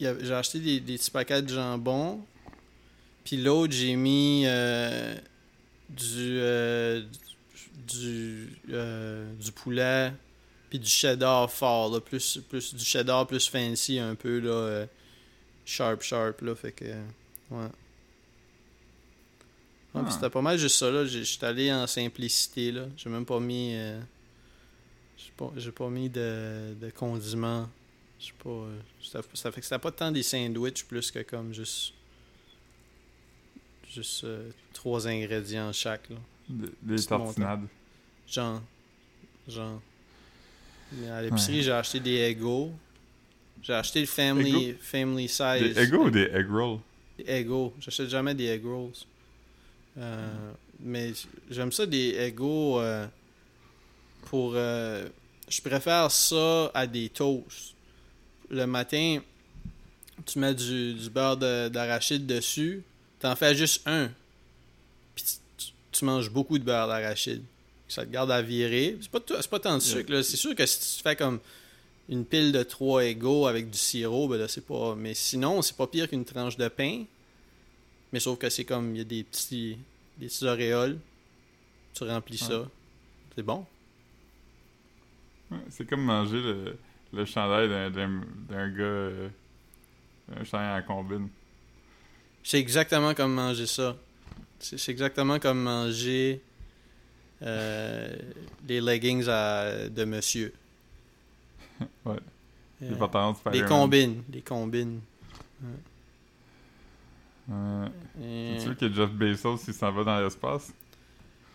j'ai 0.00 0.32
acheté 0.32 0.58
des, 0.58 0.80
des 0.80 0.96
petits 0.98 1.10
paquets 1.10 1.42
de 1.42 1.48
jambon. 1.54 2.20
Puis 3.24 3.38
l'autre, 3.38 3.72
j'ai 3.72 3.96
mis 3.96 4.44
euh, 4.46 5.16
du, 5.88 6.38
euh, 6.38 7.02
du, 7.86 8.50
euh, 8.70 9.32
du 9.34 9.50
poulet. 9.50 10.12
Puis 10.68 10.78
du 10.78 10.90
cheddar 10.90 11.50
fort, 11.50 11.90
là, 11.92 12.00
plus, 12.00 12.38
plus 12.48 12.74
du 12.74 12.84
cheddar 12.84 13.26
plus 13.26 13.48
fancy 13.48 13.98
un 13.98 14.16
peu, 14.16 14.40
là, 14.40 14.86
sharp, 15.64 16.02
sharp, 16.02 16.40
là, 16.40 16.54
fait 16.56 16.72
que, 16.72 16.84
ouais. 16.84 17.68
Ah. 19.94 20.04
c'était 20.10 20.30
pas 20.30 20.42
mal 20.42 20.58
juste 20.58 20.74
ça, 20.74 20.90
là, 20.90 21.04
j'étais 21.04 21.46
allé 21.46 21.72
en 21.72 21.86
simplicité, 21.86 22.72
là, 22.72 22.86
j'ai 22.96 23.08
même 23.08 23.24
pas 23.24 23.38
mis, 23.38 23.76
j'ai 25.16 25.30
pas, 25.36 25.52
pas 25.76 25.90
mis 25.90 26.10
de, 26.10 26.74
de 26.80 26.90
condiments, 26.90 27.68
je 28.18 28.26
sais 28.26 28.32
pas, 28.42 28.66
ça, 29.00 29.20
ça 29.32 29.52
fait 29.52 29.60
que 29.60 29.66
c'était 29.66 29.78
pas 29.78 29.92
tant 29.92 30.10
des 30.10 30.24
sandwichs 30.24 30.84
plus 30.86 31.12
que 31.12 31.20
comme 31.20 31.54
juste, 31.54 31.93
juste 33.94 34.24
euh, 34.24 34.50
trois 34.72 35.06
ingrédients 35.08 35.72
chaque, 35.72 36.08
là. 36.10 36.16
Des, 36.82 37.02
tartinades. 37.04 37.66
Genre. 38.28 38.62
Genre. 39.48 39.80
Mais 40.92 41.08
À 41.10 41.22
l'épicerie, 41.22 41.62
j'ai 41.62 41.72
acheté 41.72 42.00
des 42.00 42.16
Eggo. 42.18 42.70
J'ai 43.62 43.72
acheté 43.72 44.00
le 44.00 44.06
Family, 44.06 44.74
family 44.80 45.28
Size. 45.28 45.74
Des 45.74 45.78
Eggo 45.78 46.04
ou 46.06 46.10
des 46.10 46.28
egg 46.32 46.50
rolls? 46.50 46.80
Des 47.18 47.24
Eggo. 47.26 47.72
J'achète 47.80 48.08
jamais 48.10 48.34
des 48.34 48.44
Egg 48.46 48.64
Rolls. 48.64 48.92
Euh, 49.96 50.52
Mais 50.80 51.12
j'aime 51.50 51.72
ça 51.72 51.86
des 51.86 52.14
Eggo 52.18 52.80
euh, 52.80 53.06
pour. 54.26 54.52
euh, 54.54 55.08
je 55.48 55.60
préfère 55.62 56.10
ça 56.10 56.70
à 56.74 56.86
des 56.86 57.08
toasts. 57.08 57.74
Le 58.50 58.66
matin, 58.66 59.20
tu 60.26 60.38
mets 60.38 60.54
du, 60.54 60.94
du 60.94 61.08
beurre 61.10 61.36
de- 61.38 61.68
d'arachide 61.68 62.26
dessus. 62.26 62.82
T'en 63.20 63.36
fais 63.36 63.54
juste 63.54 63.82
un. 63.86 64.10
Puis 65.14 65.24
tu, 65.92 66.04
manges 66.04 66.30
beaucoup 66.30 66.58
de 66.58 66.64
beurre 66.64 66.88
d'arachide. 66.88 67.42
Ça 67.88 68.04
te 68.04 68.10
garde 68.10 68.30
à 68.30 68.42
virer. 68.42 68.96
C'est 69.00 69.10
pas, 69.10 69.20
pas 69.20 69.60
tant 69.60 69.74
de 69.76 69.82
sucre. 69.82 70.22
C'est 70.22 70.36
sûr 70.36 70.54
que 70.54 70.66
si 70.66 70.96
tu 70.98 71.02
fais 71.02 71.16
comme 71.16 71.38
une 72.08 72.24
pile 72.24 72.52
de 72.52 72.62
trois 72.62 73.04
égaux 73.04 73.46
avec 73.46 73.70
du 73.70 73.78
sirop, 73.78 74.28
ben 74.28 74.36
là, 74.38 74.48
c'est 74.48 74.66
pas. 74.66 74.94
Mais 74.94 75.14
sinon, 75.14 75.62
c'est 75.62 75.76
pas 75.76 75.86
pire 75.86 76.08
qu'une 76.08 76.24
tranche 76.24 76.56
de 76.56 76.68
pain. 76.68 77.04
Mais 78.12 78.20
sauf 78.20 78.38
que 78.38 78.50
c'est 78.50 78.64
comme, 78.64 78.94
il 78.94 78.98
y 78.98 79.00
a 79.00 79.04
des 79.04 79.24
petits, 79.24 79.78
des 80.18 80.26
petits 80.26 80.44
auréoles. 80.46 80.98
Tu 81.94 82.04
remplis 82.04 82.40
Ouais. 82.42 82.48
ça. 82.48 82.68
C'est 83.36 83.42
bon. 83.42 83.64
Ouais, 85.50 85.58
c'est 85.70 85.88
comme 85.88 86.02
manger 86.02 86.40
le, 86.40 86.76
le 87.12 87.24
chandail 87.24 87.68
d'un 87.90 88.68
gars. 88.70 88.82
euh, 88.82 89.28
un 90.36 90.44
chandail 90.44 90.82
en 90.82 90.86
combine. 90.86 91.28
C'est 92.44 92.60
exactement 92.60 93.12
comme 93.14 93.34
manger 93.34 93.66
ça. 93.66 93.96
C'est 94.60 94.90
exactement 94.92 95.38
comme 95.40 95.62
manger 95.62 96.40
euh, 97.42 98.14
les 98.68 98.80
leggings 98.80 99.26
à- 99.28 99.88
de 99.88 100.04
monsieur. 100.04 100.52
Ouais. 102.04 102.16
Euh, 102.82 102.90
Les 102.90 102.96
pantalons 102.96 103.32
de 103.32 103.62
combines. 103.66 104.22
Des 104.28 104.40
combines. 104.42 105.00
Ouais. 107.48 107.88
Et- 108.22 108.54
C'est 108.58 108.64
sûr 108.64 108.76
que 108.76 108.92
Jeff 108.92 109.10
Bezos, 109.10 109.58
il 109.68 109.74
s'en 109.74 109.92
va 109.92 110.04
dans 110.04 110.20
l'espace. 110.20 110.72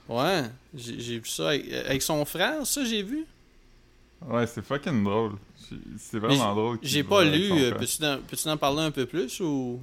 Ouais, 0.08 0.44
j'ai 0.74 1.20
vu 1.20 1.26
ça 1.28 1.50
avec, 1.50 1.72
avec 1.72 2.02
son 2.02 2.26
frère, 2.26 2.66
ça 2.66 2.84
j'ai 2.84 3.04
vu. 3.04 3.26
Ouais, 4.26 4.48
c'est 4.48 4.64
fucking 4.64 5.04
drôle. 5.04 5.34
C'est 6.00 6.18
vraiment 6.20 6.54
drôle. 6.56 6.80
J'ai 6.82 7.04
pas 7.04 7.24
lu. 7.24 7.52
euh. 7.52 7.72
Peux-tu 7.76 8.04
en, 8.04 8.20
peux-tu 8.28 8.48
en 8.50 8.58
parler 8.58 8.82
un 8.82 8.92
peu 8.92 9.06
plus 9.06 9.40
ou? 9.40 9.80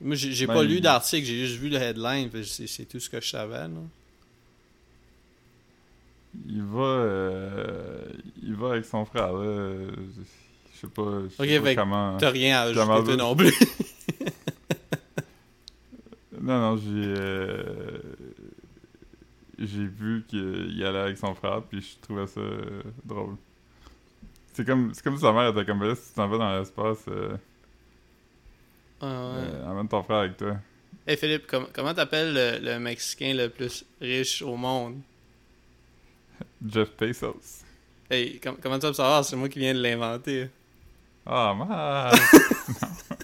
Moi, 0.00 0.16
j'ai 0.16 0.46
Ben, 0.46 0.54
pas 0.54 0.62
lu 0.64 0.80
d'article, 0.80 1.26
j'ai 1.26 1.46
juste 1.46 1.58
vu 1.60 1.68
le 1.70 1.76
headline. 1.76 2.30
C'est 2.44 2.84
tout 2.86 3.00
ce 3.00 3.08
que 3.08 3.20
je 3.20 3.28
savais. 3.28 3.56
Là. 3.68 3.68
Il 6.48 6.62
va. 6.62 6.80
euh, 6.82 7.98
il 8.42 8.54
va 8.54 8.72
avec 8.72 8.84
son 8.84 9.04
frère, 9.04 9.32
là. 9.32 9.72
Je 10.74 10.80
sais 10.80 10.86
pas, 10.88 11.20
je 11.24 11.28
sais 11.44 11.60
pas 11.60 11.74
comment. 11.76 12.16
T'as 12.18 12.30
rien 12.30 12.58
à 12.58 12.62
ajouter 12.62 13.16
non 13.16 13.34
plus. 13.36 13.52
Non, 16.40 16.60
non, 16.60 16.76
j'ai. 16.76 17.14
euh, 17.16 18.02
J'ai 19.58 19.86
vu 19.86 20.24
qu'il 20.28 20.82
allait 20.84 20.98
avec 20.98 21.16
son 21.16 21.34
frère, 21.34 21.62
puis 21.62 21.80
je 21.80 21.96
trouvais 22.02 22.26
ça 22.26 22.40
drôle. 23.04 23.36
C'est 24.52 24.66
comme, 24.66 24.92
comme 25.02 25.14
si 25.16 25.22
sa 25.22 25.32
mère 25.32 25.48
était 25.48 25.64
comme, 25.64 25.78
Ben 25.78 25.88
là, 25.88 25.94
si 25.94 26.08
tu 26.08 26.14
t'en 26.14 26.28
vas 26.28 26.38
dans 26.38 26.58
l'espace, 26.58 26.98
euh, 27.08 27.36
Ah, 29.00 29.06
ouais. 29.06 29.42
euh, 29.52 29.70
amène 29.70 29.88
ton 29.88 30.02
frère 30.02 30.18
avec 30.18 30.36
toi. 30.36 30.56
Hey 31.06 31.16
Philippe, 31.16 31.46
com- 31.46 31.66
comment 31.72 31.92
t'appelles 31.92 32.32
le, 32.32 32.58
le 32.72 32.78
Mexicain 32.78 33.34
le 33.34 33.48
plus 33.50 33.84
riche 34.00 34.40
au 34.42 34.56
monde? 34.56 35.00
Jeff 36.66 36.88
Bezos. 36.98 37.62
Hey, 38.10 38.38
com- 38.40 38.56
comment 38.62 38.78
tu 38.78 38.86
vas 38.86 38.94
savoir? 38.94 39.24
C'est 39.24 39.36
moi 39.36 39.48
qui 39.48 39.58
viens 39.58 39.74
de 39.74 39.80
l'inventer. 39.82 40.48
Ah, 41.26 41.54
man! 41.56 42.12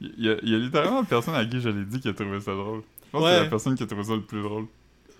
Il 0.00 0.24
y, 0.24 0.28
a, 0.30 0.36
il 0.42 0.48
y 0.48 0.54
a 0.54 0.58
littéralement 0.58 1.04
personne 1.04 1.34
à 1.36 1.44
qui 1.44 1.60
je 1.60 1.68
l'ai 1.68 1.84
dit 1.84 2.00
qui 2.00 2.08
a 2.08 2.12
trouvé 2.12 2.40
ça 2.40 2.52
drôle. 2.52 2.82
Je 3.06 3.10
pense 3.12 3.20
que 3.22 3.24
Ouais. 3.26 3.34
c'est 3.36 3.42
la 3.44 3.48
personne 3.50 3.74
qui 3.76 3.82
a 3.84 3.86
trouvé 3.86 4.02
ça 4.04 4.14
le 4.14 4.22
plus 4.22 4.42
drôle. 4.42 4.66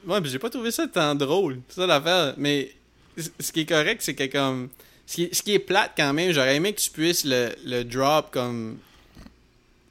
Ouais, 0.06 0.20
mais 0.20 0.28
j'ai 0.28 0.40
pas 0.40 0.50
trouvé 0.50 0.72
ça 0.72 0.88
tant 0.88 1.14
drôle. 1.14 1.60
C'est 1.68 1.80
ça 1.82 1.86
l'affaire. 1.86 2.34
Mais 2.36 2.72
ce 3.16 3.52
qui 3.52 3.60
est 3.60 3.66
correct, 3.66 4.02
c'est 4.02 4.14
que 4.16 4.24
comme. 4.26 4.70
Ce 5.06 5.16
qui, 5.16 5.28
ce 5.32 5.42
qui 5.42 5.54
est 5.54 5.58
plate 5.58 5.92
quand 5.96 6.12
même, 6.12 6.32
j'aurais 6.32 6.56
aimé 6.56 6.72
que 6.72 6.80
tu 6.80 6.90
puisses 6.90 7.24
le, 7.24 7.54
le 7.64 7.84
drop 7.84 8.30
comme. 8.30 8.78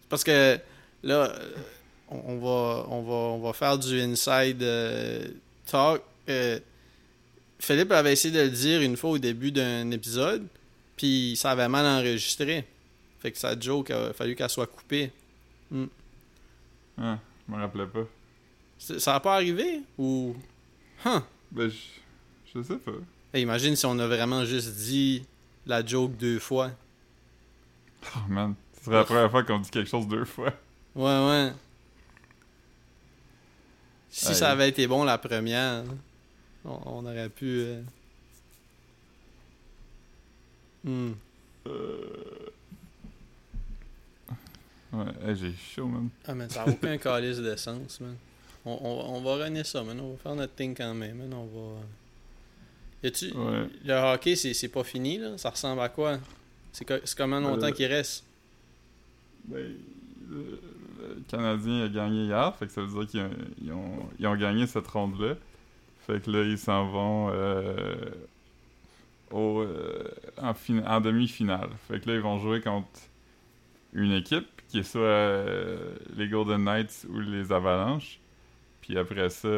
Parce 0.10 0.24
que 0.24 0.60
là, 1.04 1.32
euh, 1.32 1.54
on, 2.10 2.38
va, 2.38 2.86
on, 2.89 3.02
va, 3.04 3.13
on 3.13 3.39
va 3.39 3.54
faire 3.54 3.78
du 3.78 4.00
inside 4.02 4.62
euh, 4.62 5.28
talk. 5.65 6.02
Euh, 6.30 6.60
Philippe 7.60 7.91
avait 7.91 8.13
essayé 8.13 8.34
de 8.34 8.41
le 8.41 8.50
dire 8.50 8.82
une 8.82 8.97
fois 8.97 9.12
au 9.12 9.17
début 9.17 9.52
d'un 9.52 9.91
épisode, 9.91 10.47
puis 10.97 11.36
ça 11.38 11.52
avait 11.52 11.67
mal 11.67 11.86
enregistré. 11.86 12.65
Fait 13.19 13.32
que 13.32 13.38
sa 13.38 13.58
joke 13.60 13.91
a 13.91 14.13
fallu 14.13 14.36
qu'elle 14.36 14.50
soit 14.50 14.67
coupée. 14.67 15.12
Ah, 16.97 17.19
je 17.47 17.54
me 17.54 17.60
rappelais 17.60 17.86
pas. 17.86 18.08
Ça 18.97 19.15
a 19.15 19.19
pas 19.19 19.36
arrivé 19.36 19.82
Ou? 19.97 20.36
Huh. 21.06 21.19
Ben, 21.52 21.69
je, 21.69 21.78
je 22.56 22.63
sais 22.63 22.78
pas. 22.78 22.91
Hey, 23.34 23.44
imagine 23.44 23.76
si 23.76 23.86
on 23.86 23.98
a 24.00 24.08
vraiment 24.08 24.44
juste 24.46 24.76
dit 24.76 25.24
la 25.65 25.86
joke 25.86 26.17
deux 26.17 26.39
fois. 26.39 26.72
Oh 28.15 28.20
man, 28.28 28.56
ce 28.78 28.86
serait 28.86 28.96
la 28.98 29.04
première 29.06 29.32
fois 29.32 29.44
qu'on 29.44 29.60
dit 29.60 29.70
quelque 29.70 29.89
chose 29.89 30.08
deux 30.08 30.26
fois. 30.26 30.54
Ouais, 30.96 31.04
ouais. 31.28 31.52
Si 34.10 34.36
ça 34.36 34.52
avait 34.52 34.67
été 34.70 34.86
bon 34.88 35.04
la 35.06 35.17
première, 35.17 35.84
on, 36.65 36.80
on 36.86 37.06
aurait 37.06 37.30
pu. 37.30 37.62
euh, 37.62 37.82
hmm. 40.84 41.13
Ouais, 44.94 45.06
hey, 45.26 45.36
j'ai 45.38 45.54
chaud, 45.56 45.88
man. 45.88 46.10
Ah, 46.28 46.34
mais 46.36 46.50
ça 46.50 46.65
n'a 46.65 46.72
aucun 46.74 46.98
calice 46.98 47.38
de 47.38 47.56
sens, 47.56 48.02
man. 48.02 48.15
On, 48.65 48.78
on, 48.82 49.15
on 49.15 49.22
va 49.22 49.46
runner 49.46 49.63
ça, 49.63 49.82
man. 49.84 49.98
On 50.02 50.12
va 50.12 50.17
faire 50.17 50.36
notre 50.36 50.54
thing 50.54 50.76
quand 50.76 50.94
même, 50.94 51.15
man. 51.17 51.34
On 51.34 51.46
va. 51.46 51.80
Ouais. 53.04 53.68
Le 53.84 53.94
hockey, 54.14 54.36
c'est 54.36 54.54
c'est 54.54 54.68
pas 54.70 54.84
fini, 54.84 55.18
là. 55.18 55.38
Ça 55.38 55.50
ressemble 55.50 55.82
à 55.82 55.90
quoi? 55.90 56.20
C'est 56.72 56.86
co- 56.86 57.04
c'est 57.04 57.18
combien 57.18 57.40
longtemps 57.42 57.68
Euh, 57.68 57.72
qu'il 57.72 57.86
reste? 57.88 58.24
Ben, 59.46 59.74
le, 60.30 60.60
le 61.02 61.22
Canadien 61.28 61.86
a 61.86 61.88
gagné 61.90 62.26
hier, 62.26 62.56
fait 62.58 62.68
que 62.68 62.72
ça 62.72 62.82
veut 62.82 63.06
dire 63.06 63.08
qu'ils 63.10 63.22
ont, 63.22 63.32
ils 63.62 63.72
ont, 63.72 64.10
ils 64.20 64.28
ont 64.28 64.36
gagné 64.36 64.68
cette 64.68 64.88
ronde-là. 64.88 65.36
Fait 66.06 66.22
que 66.24 66.30
là, 66.32 66.44
ils 66.44 66.58
s'en 66.58 66.88
vont 66.88 67.30
euh, 67.32 67.96
au, 69.32 69.62
euh, 69.62 70.04
en, 70.38 70.54
fin- 70.54 70.84
en 70.86 71.02
demi-finale. 71.02 71.70
Fait 71.88 72.00
que 72.00 72.10
là, 72.10 72.16
ils 72.16 72.22
vont 72.22 72.40
jouer 72.40 72.62
contre 72.62 72.88
une 73.94 74.12
équipe 74.14 74.48
qui 74.70 74.80
est 74.80 74.84
soit 74.84 75.02
euh, 75.02 75.96
les 76.16 76.28
Golden 76.30 76.64
Knights 76.64 77.06
ou 77.10 77.20
les 77.20 77.52
Avalanches. 77.52 78.20
Puis 78.82 78.98
après 78.98 79.30
ça, 79.30 79.50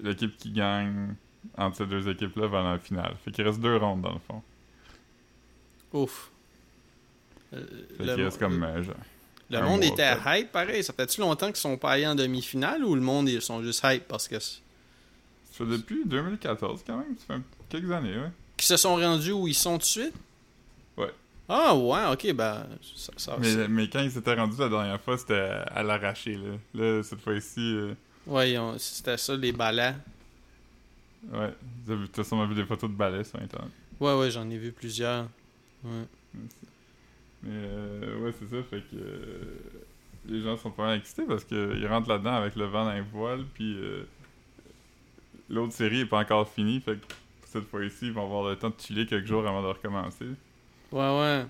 l'équipe 0.00 0.36
qui 0.36 0.50
gagne 0.52 1.14
entre 1.56 1.76
ces 1.78 1.86
deux 1.86 2.08
équipes-là 2.08 2.46
va 2.46 2.62
dans 2.62 2.72
la 2.72 2.78
finale. 2.78 3.14
Fait 3.24 3.30
qu'il 3.30 3.44
reste 3.46 3.60
deux 3.60 3.76
rondes 3.76 4.02
dans 4.02 4.12
le 4.12 4.18
fond. 4.18 4.42
Ouf. 5.92 6.30
Euh, 7.52 7.64
Fait 7.98 8.04
qu'il 8.04 8.24
reste 8.24 8.38
comme 8.38 8.62
euh, 8.62 8.82
genre, 8.82 8.94
Le 9.50 9.62
monde 9.62 9.84
était 9.84 10.16
hype, 10.26 10.52
pareil. 10.52 10.82
Ça 10.82 10.92
fait-tu 10.92 11.20
longtemps 11.20 11.48
qu'ils 11.48 11.56
sont 11.56 11.76
pas 11.76 11.92
allés 11.92 12.06
en 12.06 12.14
demi-finale 12.14 12.84
ou 12.84 12.94
le 12.94 13.00
monde, 13.00 13.28
ils 13.28 13.42
sont 13.42 13.62
juste 13.62 13.82
hype 13.84 14.08
parce 14.08 14.28
que. 14.28 14.38
Ça 14.38 14.58
fait 15.52 15.66
depuis 15.66 16.02
2014 16.06 16.82
quand 16.86 16.96
même, 16.96 17.14
ça 17.18 17.34
fait 17.34 17.40
quelques 17.68 17.90
années, 17.90 18.16
ouais. 18.16 18.30
Qu'ils 18.56 18.68
se 18.68 18.76
sont 18.76 18.96
rendus 18.96 19.32
où 19.32 19.46
ils 19.46 19.54
sont 19.54 19.72
tout 19.74 19.78
de 19.78 19.84
suite? 19.84 20.14
Ouais. 20.96 21.10
Ah, 21.48 21.74
ouais, 21.76 22.06
ok, 22.10 22.32
ben. 22.32 22.66
Ça, 22.96 23.12
ça- 23.16 23.36
Mais, 23.38 23.68
mais 23.68 23.88
quand 23.88 24.00
ils 24.00 24.10
s'étaient 24.10 24.34
rendus 24.34 24.56
la 24.58 24.68
dernière 24.70 25.00
fois, 25.00 25.18
c'était 25.18 25.50
à, 25.70 25.82
l'arraché, 25.82 26.36
là. 26.36 26.52
Là, 26.74 27.02
cette 27.02 27.20
fois-ci, 27.20 27.60
euh, 27.60 27.94
Ouais, 28.26 28.56
c'était 28.78 29.16
ça, 29.18 29.36
les 29.36 29.52
balais. 29.52 29.94
Ouais. 31.30 31.54
T'as 32.12 32.24
sûrement 32.24 32.46
vu 32.46 32.54
des 32.54 32.64
photos 32.64 32.90
de 32.90 32.94
balais 32.96 33.24
sur 33.24 33.38
Internet. 33.40 33.70
Ouais, 34.00 34.18
ouais, 34.18 34.30
j'en 34.30 34.48
ai 34.50 34.56
vu 34.58 34.72
plusieurs. 34.72 35.28
Ouais. 35.84 36.04
Mais, 37.42 37.50
euh, 37.50 38.18
ouais, 38.20 38.32
c'est 38.38 38.46
ça, 38.48 38.62
fait 38.62 38.80
que... 38.80 38.96
euh, 38.96 39.54
les 40.26 40.40
gens 40.40 40.56
sont 40.56 40.70
pas 40.70 40.84
mal 40.86 40.98
excités 40.98 41.24
parce 41.26 41.44
qu'ils 41.44 41.86
rentrent 41.86 42.08
là-dedans 42.08 42.34
avec 42.34 42.56
le 42.56 42.64
vent 42.66 42.84
dans 42.84 42.92
les 42.94 43.00
voiles, 43.00 43.44
puis... 43.54 43.76
euh, 43.76 44.04
L'autre 45.50 45.72
série 45.74 46.00
est 46.00 46.06
pas 46.06 46.20
encore 46.20 46.48
finie, 46.48 46.80
fait 46.80 46.94
que 46.94 47.04
cette 47.44 47.68
fois-ci, 47.68 48.06
ils 48.06 48.12
vont 48.12 48.24
avoir 48.24 48.48
le 48.48 48.56
temps 48.56 48.70
de 48.70 48.80
chiller 48.80 49.04
quelques 49.04 49.26
jours 49.26 49.46
avant 49.46 49.60
de 49.60 49.66
recommencer. 49.66 50.24
Ouais, 50.90 51.18
ouais. 51.20 51.44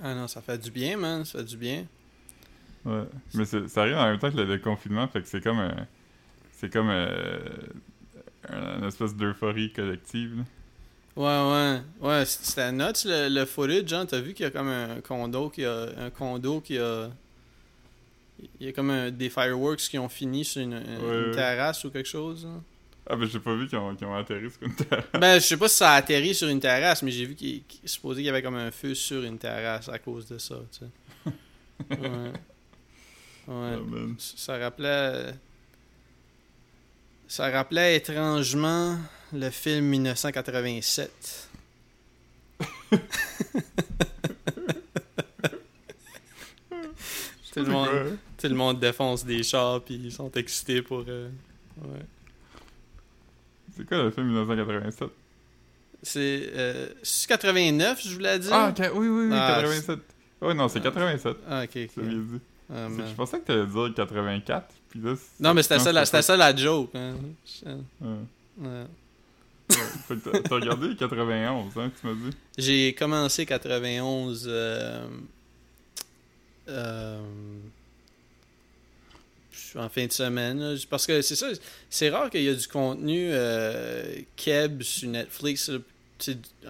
Ah 0.00 0.14
non, 0.14 0.28
ça 0.28 0.40
fait 0.40 0.58
du 0.58 0.70
bien, 0.70 0.96
man. 0.96 1.24
Ça 1.24 1.38
fait 1.40 1.44
du 1.44 1.56
bien. 1.56 1.86
Ouais. 2.84 3.02
Mais 3.34 3.44
ça 3.46 3.58
arrive 3.82 3.96
en 3.96 4.04
même 4.10 4.18
temps 4.20 4.30
que 4.30 4.36
le, 4.36 4.44
le 4.44 4.58
confinement, 4.58 5.08
fait 5.08 5.22
que 5.22 5.26
c'est 5.26 5.40
comme 5.40 5.58
un. 5.58 5.88
C'est 6.52 6.72
comme 6.72 6.88
euh, 6.88 7.38
une 8.50 8.84
espèce 8.84 9.14
d'euphorie 9.14 9.72
collective. 9.72 10.36
là. 10.38 10.44
Ouais, 11.16 11.80
ouais. 12.02 12.08
Ouais, 12.08 12.24
c'était 12.24 12.72
nuts 12.72 13.04
le, 13.04 13.28
le 13.28 13.44
footage, 13.44 13.86
genre. 13.88 14.06
T'as 14.06 14.20
vu 14.20 14.34
qu'il 14.34 14.44
y 14.44 14.46
a 14.46 14.50
comme 14.50 14.68
un 14.68 15.00
condo 15.00 15.48
qui 15.50 15.64
a. 15.64 15.86
Un 15.98 16.10
condo 16.10 16.60
qui 16.60 16.76
a. 16.78 17.08
Il 18.60 18.66
y 18.66 18.68
a 18.68 18.72
comme 18.72 18.90
un- 18.90 19.10
des 19.12 19.30
fireworks 19.30 19.78
qui 19.88 19.98
ont 19.98 20.08
fini 20.08 20.44
sur 20.44 20.60
une, 20.60 20.72
une 20.74 21.06
Ouais, 21.06 21.24
ouais. 21.28 21.34
terrasse 21.34 21.84
ou 21.84 21.90
quelque 21.90 22.08
chose. 22.08 22.46
hein. 22.50 22.62
Ah, 23.08 23.16
ben 23.16 23.28
j'ai 23.28 23.38
pas 23.38 23.54
vu 23.54 23.68
qu'ils 23.68 23.78
ont, 23.78 23.94
ont 24.02 24.14
atterri 24.16 24.50
sur 24.50 24.62
une 24.62 24.74
terre. 24.74 25.04
Ben, 25.12 25.34
je 25.38 25.44
sais 25.44 25.56
pas 25.56 25.68
si 25.68 25.76
ça 25.76 25.92
a 25.92 25.96
atterri 25.96 26.34
sur 26.34 26.48
une 26.48 26.58
terrasse, 26.58 27.02
mais 27.02 27.10
j'ai 27.12 27.26
vu 27.26 27.34
qu'il 27.34 27.62
qu'il- 27.64 27.88
supposé 27.88 28.16
qu'il 28.22 28.26
y 28.26 28.30
avait 28.30 28.42
comme 28.42 28.56
un 28.56 28.70
feu 28.70 28.94
sur 28.94 29.22
une 29.22 29.38
terrasse 29.38 29.88
à 29.88 29.98
cause 29.98 30.26
de 30.26 30.38
ça, 30.38 30.56
tu 30.72 30.78
sais. 30.80 31.32
Ouais. 32.00 32.32
Ouais. 33.46 33.76
Ah. 33.78 34.14
Ça 34.18 34.58
rappelait. 34.58 35.34
Ça 37.28 37.50
rappelait 37.50 37.96
étrangement 37.96 38.96
le 39.32 39.50
film 39.50 39.86
1987. 39.86 41.48
tout, 47.52 47.60
le 47.60 47.64
monde, 47.66 47.88
tout 48.38 48.48
le 48.48 48.54
monde 48.54 48.78
défonce 48.80 49.24
des 49.24 49.42
chars 49.42 49.80
puis 49.82 49.94
ils 50.04 50.12
sont 50.12 50.30
excités 50.32 50.82
pour. 50.82 51.04
euh, 51.08 51.28
ouais. 51.82 52.00
C'est 53.76 53.86
quoi 53.88 54.02
le 54.04 54.10
film 54.10 54.26
1987 54.28 55.08
C'est. 56.02 56.50
Euh, 56.54 56.88
c'est 57.02 57.28
89, 57.28 58.02
je 58.06 58.14
voulais 58.14 58.38
dire? 58.38 58.52
Ah, 58.52 58.68
ok, 58.70 58.90
oui, 58.94 59.08
oui, 59.08 59.26
oui, 59.28 59.34
Ah, 59.36 59.56
87. 59.62 59.98
Ouais, 60.42 60.54
non, 60.54 60.68
c'est 60.68 60.78
Ah. 60.80 60.82
87. 60.82 61.36
Ah, 61.48 61.62
ok, 61.64 61.70
ok. 61.96 62.04
Dit. 62.04 62.40
Ah. 62.72 62.88
Je 62.88 63.14
pensais 63.14 63.40
que 63.40 63.44
t'allais 63.44 63.66
dire 63.66 63.92
84, 63.94 64.66
puis 64.94 65.00
là. 65.02 65.14
c'est- 65.16 65.42
Non, 65.42 65.54
mais 65.54 65.62
c'était 65.62 65.78
ça, 65.80 65.92
la- 65.92 66.04
ça 66.22 66.36
la 66.36 66.54
joke. 66.56 66.90
Hein. 66.94 67.14
Ouais. 67.66 67.74
Ouais. 68.58 68.84
T'as- 70.08 70.54
regardé 70.54 70.94
91, 70.94 71.72
hein, 71.78 71.90
tu 72.00 72.06
m'as 72.06 72.12
dit? 72.14 72.36
J'ai 72.58 72.94
commencé 72.94 73.44
91 73.46 74.46
euh, 74.46 75.06
euh, 76.68 77.18
en 79.76 79.88
fin 79.88 80.06
de 80.06 80.12
semaine. 80.12 80.60
là, 80.60 80.76
parce 80.88 81.06
que 81.06 81.20
c'est 81.22 81.34
ça, 81.36 81.48
c'est 81.90 82.10
rare 82.10 82.30
qu'il 82.30 82.42
y 82.42 82.48
a 82.48 82.54
du 82.54 82.68
contenu 82.68 83.28
euh, 83.32 84.16
Keb 84.36 84.82
sur 84.82 85.08
Netflix. 85.08 85.70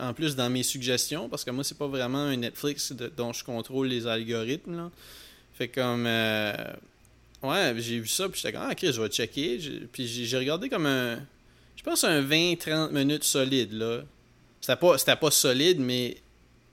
En 0.01 0.15
plus, 0.15 0.35
dans 0.35 0.49
mes 0.49 0.63
suggestions, 0.63 1.29
parce 1.29 1.45
que 1.45 1.51
moi, 1.51 1.63
c'est 1.65 1.77
pas 1.77 1.87
vraiment 1.87 2.19
un 2.25 2.37
Netflix 2.37 2.93
de- 2.93 3.13
dont 3.15 3.33
je 3.33 3.45
contrôle 3.45 3.89
les 3.89 4.07
algorithmes. 4.07 4.77
Là. 4.77 4.91
Fait 5.59 5.69
comme. 5.69 6.07
Ouais, 7.49 7.75
j'ai 7.79 7.99
vu 8.01 8.07
ça, 8.09 8.29
puis 8.29 8.41
j'étais 8.41 8.53
comme, 8.53 8.67
ah, 8.69 8.75
Chris, 8.75 8.93
je 8.93 9.01
vais 9.01 9.09
checker. 9.09 9.59
Puis 9.93 10.07
j'ai 10.07 10.39
regardé 10.39 10.69
comme 10.69 10.87
un. 10.87 11.19
Je 11.77 11.83
pense 11.83 12.03
un 12.05 12.23
20-30 12.23 12.91
minutes 12.93 13.25
solide, 13.25 13.73
là. 13.73 14.03
C'était 14.61 14.77
pas, 14.77 14.97
c'était 14.99 15.17
pas 15.17 15.31
solide, 15.31 15.79
mais 15.81 16.17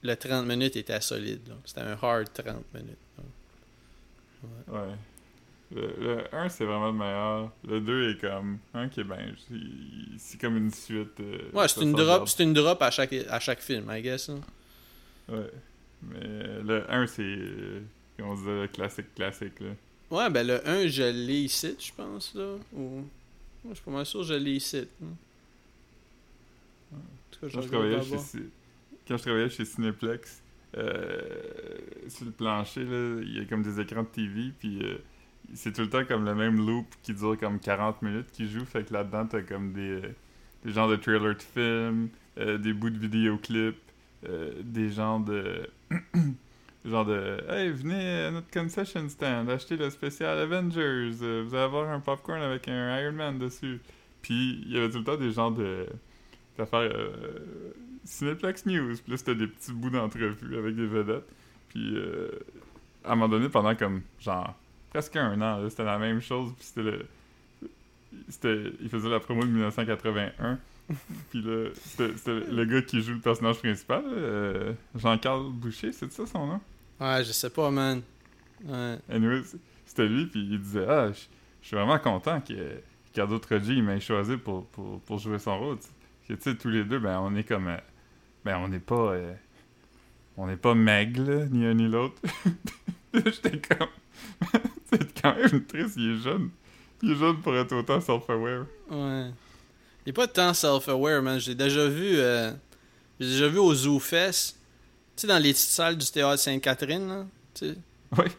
le 0.02 0.14
30 0.16 0.46
minutes 0.46 0.76
était 0.76 1.00
solide. 1.00 1.40
là. 1.48 1.54
C'était 1.64 1.82
un 1.82 1.98
hard 2.00 2.32
30 2.32 2.64
minutes. 2.74 2.96
là. 3.18 3.24
Ouais. 4.80 4.94
Le, 5.74 5.94
le 6.00 6.34
1, 6.34 6.48
c'est 6.50 6.64
vraiment 6.64 6.88
le 6.88 6.92
meilleur. 6.92 7.50
Le 7.66 7.80
2 7.80 8.10
est 8.10 8.20
comme. 8.20 8.58
Qui 8.90 9.00
est 9.00 9.04
ben. 9.04 9.34
c'est- 10.18 10.38
comme 10.38 10.56
une 10.58 10.70
suite. 10.72 11.18
euh, 11.20 11.38
Ouais, 11.54 11.66
c'est 11.68 11.80
une 11.82 11.92
drop, 11.92 12.28
c'est 12.28 12.42
une 12.42 12.52
drop 12.52 12.80
à 12.82 12.90
chaque, 12.90 13.12
à 13.12 13.40
chaque 13.40 13.60
film, 13.60 13.90
I 13.90 14.02
guess. 14.02 14.28
hein. 14.28 14.40
Ouais. 15.30 15.50
Mais 16.02 16.62
le 16.62 16.84
1, 16.90 17.06
c'est. 17.06 17.22
euh, 17.22 17.80
Comme 18.18 18.28
on 18.30 18.34
disait, 18.34 18.62
le 18.62 18.68
classique, 18.68 19.14
classique, 19.14 19.60
là. 19.60 19.70
Ouais, 20.12 20.28
ben 20.28 20.46
le 20.46 20.68
1, 20.68 20.88
je 20.88 21.04
l'ai 21.04 21.44
ici, 21.44 21.74
je 21.78 21.90
pense, 21.90 22.34
là. 22.34 22.56
Ou... 22.76 23.02
Je 23.66 23.72
suis 23.72 23.82
pas 23.82 23.90
mal 23.90 24.04
sûr 24.04 24.20
que 24.20 24.26
je 24.26 24.34
l'ai 24.34 24.56
ici. 24.56 24.86
hein. 25.02 25.06
En 26.92 26.96
tout 27.30 27.40
cas, 27.40 27.48
je 27.48 27.54
Quand 27.54 27.62
je, 27.62 27.68
regarde 27.68 28.04
travaillais 28.04 28.18
chez, 28.18 28.38
quand 29.08 29.16
je 29.16 29.22
travaillais 29.22 29.48
chez 29.48 29.64
Cineplex, 29.64 30.42
euh, 30.76 31.78
sur 32.08 32.26
le 32.26 32.30
plancher, 32.30 32.84
là, 32.84 33.22
il 33.22 33.38
y 33.38 33.40
a 33.40 33.46
comme 33.46 33.62
des 33.62 33.80
écrans 33.80 34.02
de 34.02 34.08
TV, 34.08 34.52
puis 34.58 34.82
euh, 34.82 34.98
c'est 35.54 35.72
tout 35.72 35.80
le 35.80 35.88
temps 35.88 36.04
comme 36.04 36.26
le 36.26 36.34
même 36.34 36.58
loop 36.58 36.84
qui 37.02 37.14
dure 37.14 37.38
comme 37.40 37.58
40 37.58 38.02
minutes 38.02 38.30
qui 38.32 38.46
joue, 38.50 38.66
fait 38.66 38.84
que 38.86 38.92
là-dedans, 38.92 39.26
t'as 39.26 39.40
comme 39.40 39.72
des, 39.72 39.80
euh, 39.92 40.14
des 40.62 40.72
genres 40.72 40.90
de 40.90 40.96
trailers 40.96 41.34
de 41.34 41.42
films, 41.42 42.10
euh, 42.36 42.58
des 42.58 42.74
bouts 42.74 42.90
de 42.90 42.98
vidéoclips, 42.98 43.76
des 44.62 44.90
genres 44.90 45.20
de... 45.20 45.68
genre 46.84 47.04
de 47.04 47.38
«Hey, 47.48 47.70
venez 47.70 48.24
à 48.24 48.30
notre 48.30 48.50
concession 48.50 49.08
stand, 49.08 49.48
achetez 49.50 49.76
le 49.76 49.88
spécial 49.90 50.38
Avengers, 50.38 51.12
euh, 51.22 51.44
vous 51.46 51.54
allez 51.54 51.64
avoir 51.64 51.88
un 51.88 52.00
popcorn 52.00 52.42
avec 52.42 52.68
un 52.68 52.98
Iron 52.98 53.12
Man 53.12 53.38
dessus.» 53.38 53.80
Puis 54.22 54.62
il 54.64 54.72
y 54.72 54.78
avait 54.78 54.88
tout 54.90 54.98
le 54.98 55.04
temps 55.04 55.16
des 55.16 55.32
genres 55.32 55.52
de 55.52 55.86
d'affaires 56.56 56.90
euh, 56.94 57.44
Cineplex 58.04 58.66
News. 58.66 58.94
Puis 59.02 59.10
là, 59.12 59.16
c'était 59.16 59.34
des 59.34 59.46
petits 59.46 59.72
bouts 59.72 59.90
d'entrevue 59.90 60.56
avec 60.56 60.76
des 60.76 60.86
vedettes. 60.86 61.28
Puis 61.68 61.96
euh, 61.96 62.30
à 63.04 63.12
un 63.12 63.14
moment 63.16 63.28
donné, 63.28 63.48
pendant 63.48 63.74
comme 63.74 64.02
genre 64.20 64.54
presque 64.90 65.16
un 65.16 65.40
an, 65.40 65.58
là, 65.58 65.70
c'était 65.70 65.84
la 65.84 65.98
même 65.98 66.20
chose. 66.20 66.52
Puis 66.56 66.66
c'était 66.66 66.82
le. 66.82 67.06
C'était, 68.28 68.72
il 68.80 68.88
faisait 68.88 69.08
la 69.08 69.20
promo 69.20 69.42
de 69.42 69.48
1981. 69.48 70.58
Puis 71.30 71.40
là, 71.40 71.68
c'était, 71.74 72.16
c'était 72.16 72.40
le 72.50 72.64
gars 72.66 72.82
qui 72.82 73.00
joue 73.00 73.14
le 73.14 73.20
personnage 73.20 73.58
principal, 73.58 74.04
euh, 74.06 74.72
Jean-Carl 74.94 75.50
Boucher, 75.50 75.92
c'est 75.92 76.12
ça 76.12 76.26
son 76.26 76.46
nom? 76.46 76.60
Ouais, 77.02 77.24
je 77.24 77.32
sais 77.32 77.50
pas, 77.50 77.70
man. 77.70 78.02
Ouais. 78.64 78.98
Anyway, 79.10 79.42
c'était 79.84 80.06
lui, 80.06 80.26
puis 80.26 80.40
il 80.50 80.60
disait 80.60 80.86
Ah, 80.88 81.10
je 81.12 81.20
je 81.60 81.66
suis 81.68 81.76
vraiment 81.76 81.98
content 81.98 82.40
que 82.40 82.54
Ricardo 83.06 83.38
Trogi 83.38 83.74
il 83.76 83.82
m'ait 83.84 84.00
choisi 84.00 84.36
pour, 84.36 84.66
pour, 84.66 85.00
pour 85.00 85.18
jouer 85.18 85.38
son 85.38 85.58
rôle. 85.58 85.78
tu 85.78 85.84
sais. 85.84 85.90
Que, 86.28 86.32
tu 86.34 86.50
sais, 86.50 86.56
tous 86.56 86.68
les 86.70 86.84
deux, 86.84 86.98
ben, 86.98 87.18
on 87.20 87.34
est 87.36 87.44
comme. 87.44 87.68
euh, 87.68 87.76
Ben, 88.44 88.56
on 88.58 88.68
n'est 88.68 88.78
pas. 88.80 89.12
euh, 89.12 89.32
on 90.36 90.46
n'est 90.46 90.56
pas 90.56 90.74
maigre, 90.74 91.22
là, 91.22 91.44
ni 91.46 91.64
un 91.66 91.74
ni 91.74 91.88
l'autre. 91.88 92.20
J'étais 93.14 93.58
comme. 93.60 93.88
c'est 94.90 95.20
quand 95.22 95.34
même 95.36 95.64
triste, 95.66 95.94
il 95.96 96.12
est 96.16 96.22
jeune. 96.22 96.50
Il 97.02 97.12
est 97.12 97.16
jeune 97.16 97.40
pour 97.40 97.54
être 97.56 97.72
autant 97.76 98.00
self-aware. 98.00 98.66
Ouais. 98.90 99.30
Il 100.06 100.10
est 100.10 100.12
pas 100.12 100.26
tant 100.26 100.54
self-aware, 100.54 101.22
man. 101.22 101.38
J'ai 101.38 101.54
déjà 101.54 101.86
vu. 101.88 102.14
euh, 102.16 102.50
J'ai 103.20 103.26
déjà 103.28 103.48
vu 103.48 103.58
au 103.58 103.72
Zoo 103.74 103.98
Fest. 104.00 104.56
Tu 104.56 104.61
sais, 105.16 105.26
dans 105.26 105.38
les 105.38 105.52
petites 105.52 105.68
salles 105.70 105.96
du 105.96 106.06
théâtre 106.10 106.42
Sainte-Catherine, 106.42 107.08
là. 107.08 107.26
Tu 107.54 107.68
sais, 107.68 107.74
Oui. 108.18 108.24
Tu 108.26 108.32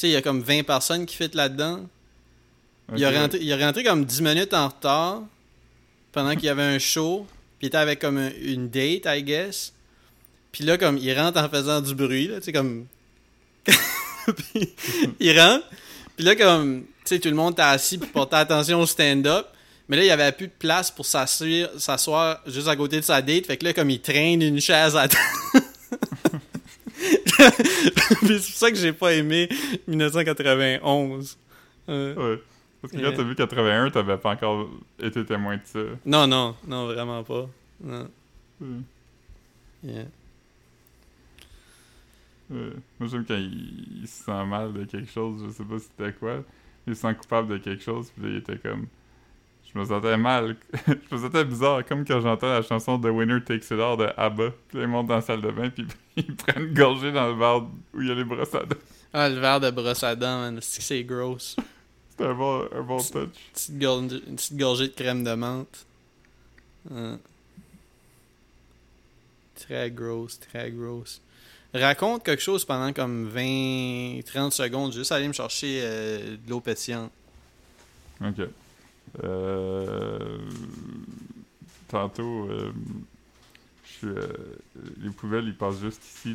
sais, 0.00 0.08
il 0.08 0.12
y 0.12 0.16
a 0.16 0.22
comme 0.22 0.40
20 0.40 0.62
personnes 0.64 1.06
qui 1.06 1.16
fit 1.16 1.30
là-dedans. 1.32 1.80
Il, 2.96 3.04
a 3.04 3.10
rentré, 3.10 3.38
il 3.40 3.52
a 3.52 3.56
rentré 3.66 3.82
comme 3.84 4.04
10 4.04 4.20
minutes 4.22 4.52
en 4.54 4.68
retard 4.68 5.22
pendant 6.12 6.34
qu'il 6.34 6.44
y 6.44 6.48
avait 6.48 6.62
un 6.62 6.78
show. 6.78 7.26
Puis 7.58 7.66
il 7.66 7.66
était 7.68 7.78
avec 7.78 8.00
comme 8.00 8.18
un- 8.18 8.32
une 8.42 8.68
date, 8.68 9.02
I 9.06 9.22
guess. 9.22 9.72
Puis 10.52 10.64
là, 10.64 10.76
comme, 10.78 10.98
il 10.98 11.18
rentre 11.18 11.38
en 11.40 11.48
faisant 11.48 11.80
du 11.80 11.94
bruit, 11.94 12.28
là, 12.28 12.38
tu 12.38 12.44
sais, 12.46 12.52
comme... 12.52 12.86
Puis 13.66 14.74
il 15.20 15.40
rentre. 15.40 15.64
Puis 16.16 16.24
là, 16.24 16.36
comme, 16.36 16.82
tu 16.82 16.88
sais, 17.04 17.18
tout 17.18 17.28
le 17.28 17.34
monde 17.34 17.52
était 17.54 17.62
assis 17.62 17.98
pour 17.98 18.08
porter 18.10 18.36
attention 18.36 18.80
au 18.80 18.86
stand-up. 18.86 19.46
Mais 19.88 19.96
là, 19.98 20.02
il 20.04 20.06
y 20.06 20.10
avait 20.10 20.32
plus 20.32 20.46
de 20.46 20.52
place 20.58 20.90
pour 20.90 21.04
s'asseoir, 21.06 21.68
s'asseoir 21.78 22.40
juste 22.46 22.68
à 22.68 22.76
côté 22.76 22.96
de 22.96 23.04
sa 23.04 23.20
date. 23.20 23.46
Fait 23.46 23.56
que 23.56 23.64
là, 23.64 23.72
comme, 23.72 23.90
il 23.90 24.00
traîne 24.00 24.40
une 24.42 24.60
chaise 24.60 24.96
à 24.96 25.08
terre. 25.08 25.20
C'est 28.22 28.26
pour 28.28 28.40
ça 28.40 28.70
que 28.70 28.76
j'ai 28.76 28.92
pas 28.92 29.12
aimé 29.14 29.48
1991. 29.86 31.38
Euh, 31.88 32.14
Ouais. 32.14 32.40
Parce 32.80 32.92
que 32.92 32.98
quand 32.98 33.02
Yeah. 33.04 33.16
t'as 33.16 33.22
vu 33.22 33.34
81, 33.34 33.90
t'avais 33.90 34.18
pas 34.18 34.30
encore 34.32 34.68
été 35.00 35.24
témoin 35.24 35.56
de 35.56 35.62
ça. 35.64 35.78
Non, 36.04 36.26
non, 36.26 36.54
non, 36.66 36.86
vraiment 36.86 37.22
pas. 37.24 37.48
Non. 37.82 38.08
Euh, 38.62 38.78
Yeah. 39.82 40.04
euh, 42.52 42.70
Moi, 43.00 43.08
j'aime 43.10 43.24
quand 43.26 43.36
il, 43.36 44.02
il 44.02 44.08
se 44.08 44.24
sent 44.24 44.44
mal 44.46 44.72
de 44.72 44.84
quelque 44.84 45.10
chose, 45.10 45.42
je 45.46 45.50
sais 45.50 45.64
pas 45.64 45.78
c'était 45.78 46.12
quoi. 46.12 46.44
Il 46.86 46.94
se 46.94 47.00
sent 47.02 47.14
coupable 47.14 47.48
de 47.48 47.58
quelque 47.58 47.82
chose, 47.82 48.10
puis 48.14 48.22
là, 48.24 48.30
il 48.30 48.36
était 48.36 48.58
comme. 48.58 48.86
Je 49.74 49.80
me 49.80 49.84
sentais 49.84 50.16
mal. 50.16 50.56
je 50.86 51.14
me 51.14 51.20
sentais 51.20 51.44
bizarre, 51.44 51.84
comme 51.84 52.04
quand 52.04 52.20
j'entends 52.20 52.48
la 52.48 52.62
chanson 52.62 52.98
The 52.98 53.06
Winner 53.06 53.42
Takes 53.42 53.66
It 53.66 53.72
All 53.72 53.96
de 53.96 54.08
ABBA. 54.16 54.50
Puis 54.68 54.78
là, 54.78 54.84
il 54.84 54.88
monte 54.88 55.08
dans 55.08 55.16
la 55.16 55.20
salle 55.20 55.40
de 55.40 55.50
bain, 55.50 55.68
puis 55.68 55.86
il 56.16 56.36
prend 56.36 56.60
une 56.60 56.72
gorgée 56.72 57.10
dans 57.10 57.26
le 57.26 57.34
verre 57.34 57.62
où 57.92 58.00
il 58.00 58.08
y 58.08 58.10
a 58.10 58.14
les 58.14 58.24
brosses 58.24 58.54
à 58.54 58.64
dents. 58.64 58.76
Ah, 59.12 59.28
le 59.28 59.40
verre 59.40 59.60
de 59.60 59.70
brosse 59.70 60.04
à 60.04 60.14
dents, 60.14 60.40
man. 60.40 60.58
C'est 60.60 60.82
c'est 60.82 61.02
gross. 61.02 61.56
C'était 62.10 62.24
un 62.24 62.34
bon, 62.34 62.68
un 62.72 62.82
bon 62.82 62.98
touch. 62.98 63.30
Petite 63.52 63.78
gorgée, 63.78 64.22
une 64.28 64.36
petite 64.36 64.56
gorgée 64.56 64.88
de 64.88 64.94
crème 64.94 65.24
de 65.24 65.34
menthe. 65.34 65.86
Hein. 66.92 67.18
Très 69.56 69.90
gross, 69.90 70.38
très 70.38 70.70
gross. 70.70 71.20
Raconte 71.72 72.24
quelque 72.24 72.42
chose 72.42 72.64
pendant 72.64 72.92
comme 72.92 73.28
20-30 73.34 74.52
secondes, 74.52 74.92
juste 74.92 75.10
aller 75.10 75.26
me 75.26 75.32
chercher 75.32 75.80
euh, 75.82 76.36
de 76.36 76.50
l'eau 76.50 76.60
pétillante. 76.60 77.10
Ok. 78.20 78.46
Euh... 79.22 80.38
Tantôt, 81.88 82.48
euh, 82.48 82.72
euh, 84.04 84.26
les 85.00 85.10
poubelles, 85.10 85.44
ils 85.44 85.56
passent 85.56 85.80
juste 85.80 86.04
ici 86.04 86.34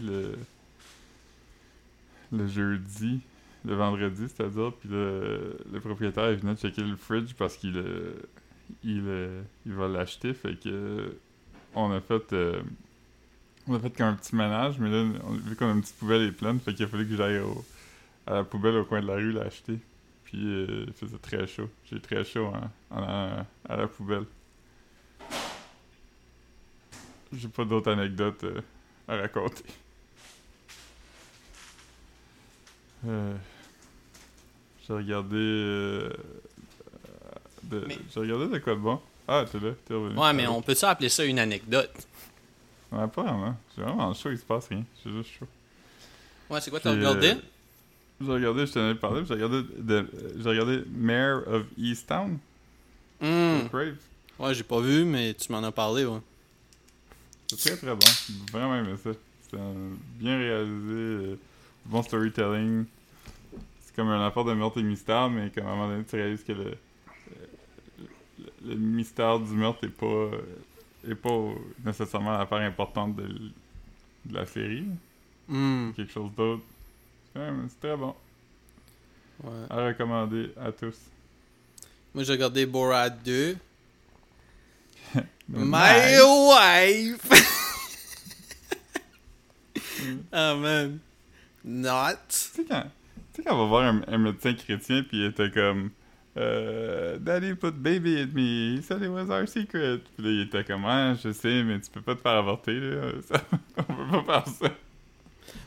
le, 2.32 2.48
jeudi, 2.48 3.20
le 3.66 3.76
vendredi, 3.76 4.28
c'est-à-dire, 4.30 4.72
puis 4.80 4.88
le, 4.90 5.58
le 5.72 5.80
propriétaire, 5.82 6.32
il 6.32 6.38
venait 6.38 6.54
de 6.54 6.60
checker 6.60 6.84
le 6.84 6.96
fridge 6.96 7.34
parce 7.34 7.58
qu'il 7.58 7.84
il, 8.84 9.04
il 9.66 9.74
va 9.74 9.88
l'acheter, 9.88 10.34
fait 10.34 10.56
que 10.56 11.14
on 11.76 11.92
a 11.92 12.00
fait... 12.00 12.32
euh, 12.34 12.62
un 13.68 14.14
petit 14.14 14.36
ménage, 14.36 14.80
mais 14.80 14.90
là, 14.90 15.04
vu 15.46 15.56
qu'on 15.56 15.70
a 15.70 15.74
une 15.74 15.82
petite 15.82 15.98
poubelle 15.98 16.22
est 16.22 16.32
pleine, 16.32 16.60
fait 16.60 16.74
qu'il 16.74 16.86
a 16.86 16.88
fallu 16.88 17.08
que 17.08 17.16
j'aille 17.16 17.42
à 18.26 18.36
la 18.36 18.44
poubelle 18.44 18.76
au 18.78 18.86
coin 18.86 19.02
de 19.02 19.08
la 19.08 19.16
rue 19.16 19.32
l'acheter. 19.32 19.80
Puis 20.30 20.46
euh, 20.46 20.86
il 20.88 20.94
faisait 20.94 21.18
très 21.18 21.48
chaud. 21.48 21.70
J'ai 21.90 22.00
très 22.00 22.24
chaud 22.24 22.46
en, 22.92 22.96
en 22.96 23.04
allant 23.04 23.46
à 23.68 23.76
la 23.78 23.88
poubelle. 23.88 24.26
J'ai 27.34 27.48
pas 27.48 27.66
d'autres 27.66 27.92
anecdotes 27.92 28.44
euh, 28.44 28.62
à 29.08 29.16
raconter. 29.18 29.64
Euh, 33.08 33.36
j'ai 34.86 34.94
regardé. 34.94 35.36
euh, 35.38 36.10
Mais- 37.88 37.98
J'ai 38.14 38.20
regardé 38.20 38.48
de 38.50 38.58
quoi 38.60 38.74
de 38.76 38.80
bon? 38.80 39.02
Ah, 39.28 39.46
t'es 39.52 39.60
là, 39.60 39.72
t'es 39.86 39.94
revenu. 39.96 40.18
Ouais, 40.20 40.34
mais 40.34 40.46
Ah, 40.46 40.52
on 40.52 40.62
peut-tu 40.62 40.86
appeler 40.86 41.10
ça 41.10 41.24
une 41.26 41.40
anecdote? 41.40 41.92
Ouais, 42.92 43.08
pas 43.08 43.24
vraiment. 43.24 43.56
J'ai 43.76 43.82
vraiment 43.84 44.14
chaud, 44.14 44.30
il 44.32 44.38
se 44.38 44.46
passe 44.46 44.68
rien. 44.68 44.84
J'ai 45.04 45.12
juste 45.12 45.30
chaud. 45.40 45.48
Ouais, 46.50 46.62
c'est 46.62 46.70
quoi 46.72 46.80
t'as 46.80 46.92
regardé? 46.92 47.36
Euh, 48.22 48.26
J'ai 48.26 48.32
regardé, 48.34 48.66
je 48.66 48.74
t'en 48.74 48.90
ai 48.90 48.96
parlé, 48.96 49.24
j'ai 49.26 49.34
regardé, 49.36 49.64
j'ai 50.38 50.50
regardé 50.50 50.84
Mayor 50.92 51.48
of 51.48 51.64
Easttown, 51.78 52.38
Hmm. 53.22 53.68
Crave? 53.70 53.96
Ouais, 54.40 54.54
j'ai 54.54 54.64
pas 54.64 54.80
vu, 54.80 55.04
mais 55.04 55.34
tu 55.34 55.52
m'en 55.52 55.62
as 55.64 55.72
parlé, 55.74 56.06
ouais. 56.06 56.20
C'est 57.50 57.58
très 57.58 57.78
très 57.78 57.94
bon. 57.94 58.00
J'ai 58.30 58.52
Vraiment 58.52 58.76
aimé 58.76 58.94
ça. 59.04 59.10
C'est 59.50 59.58
un- 59.58 59.98
bien 60.20 60.38
réalisé, 60.38 60.94
euh, 60.94 61.36
bon 61.86 62.02
storytelling. 62.04 62.86
C'est 63.82 63.96
comme 63.96 64.08
un 64.10 64.26
affaire 64.26 64.46
de 64.46 64.54
meurtre 64.54 64.80
et 64.80 64.84
mystère, 64.84 65.30
mais 65.30 65.50
comme 65.50 65.66
à 65.66 65.72
un 65.72 65.76
moment 65.76 65.88
donné, 65.90 66.04
tu 66.06 66.16
réalises 66.16 66.44
que 66.44 66.52
le, 66.54 66.64
le, 67.98 68.70
le 68.70 68.76
mystère 68.76 69.40
du 69.40 69.52
meurtre 69.54 69.84
est 69.84 69.90
pas, 69.90 70.06
euh, 70.06 70.42
est 71.10 71.16
pas 71.16 71.50
nécessairement 71.84 72.38
l'affaire 72.38 72.60
importante 72.60 73.16
de, 73.18 73.24
l- 73.24 73.52
de 74.26 74.34
la 74.36 74.46
série. 74.46 74.86
Hmm. 75.50 75.92
Quelque 75.96 76.12
chose 76.14 76.32
d'autre. 76.38 76.64
C'est 77.70 77.80
très 77.88 77.98
bon. 77.98 78.16
Ouais. 79.44 79.52
À 79.70 79.86
recommander 79.88 80.52
à 80.60 80.72
tous. 80.72 80.98
Moi, 82.14 82.24
j'ai 82.24 82.34
regardé 82.34 82.66
Borat 82.66 83.10
2. 83.10 83.56
Mais 85.16 85.22
My 85.48 86.20
wife! 86.22 87.30
oh 90.34 90.56
man. 90.58 91.00
Not. 91.64 92.16
Tu 92.30 92.36
sais, 92.36 92.66
quand, 92.66 92.84
tu 92.84 92.90
sais, 93.34 93.44
quand 93.44 93.56
on 93.56 93.64
va 93.64 93.68
voir 93.68 93.84
un, 93.84 94.02
un 94.08 94.18
médecin 94.18 94.54
chrétien, 94.54 95.04
puis 95.04 95.18
il 95.20 95.26
était 95.26 95.52
comme 95.52 95.92
euh, 96.38 97.18
Daddy 97.20 97.54
put 97.56 97.72
baby 97.72 98.18
in 98.22 98.28
me, 98.34 98.78
he 98.78 98.82
said 98.82 99.02
it 99.02 99.10
was 99.10 99.30
our 99.30 99.48
secret. 99.48 100.00
Puis 100.16 100.24
là, 100.26 100.30
il 100.32 100.42
était 100.42 100.64
comme 100.64 100.86
Ah, 100.86 101.16
je 101.22 101.32
sais, 101.32 101.64
mais 101.64 101.80
tu 101.82 101.90
peux 101.92 102.02
pas 102.02 102.16
te 102.16 102.22
faire 102.22 102.32
avorter, 102.38 102.80
là. 102.80 103.12
Ça- 103.28 103.44
on 103.78 103.84
peut 103.84 104.26
pas 104.26 104.42
faire 104.44 104.54
ça. 104.54 104.70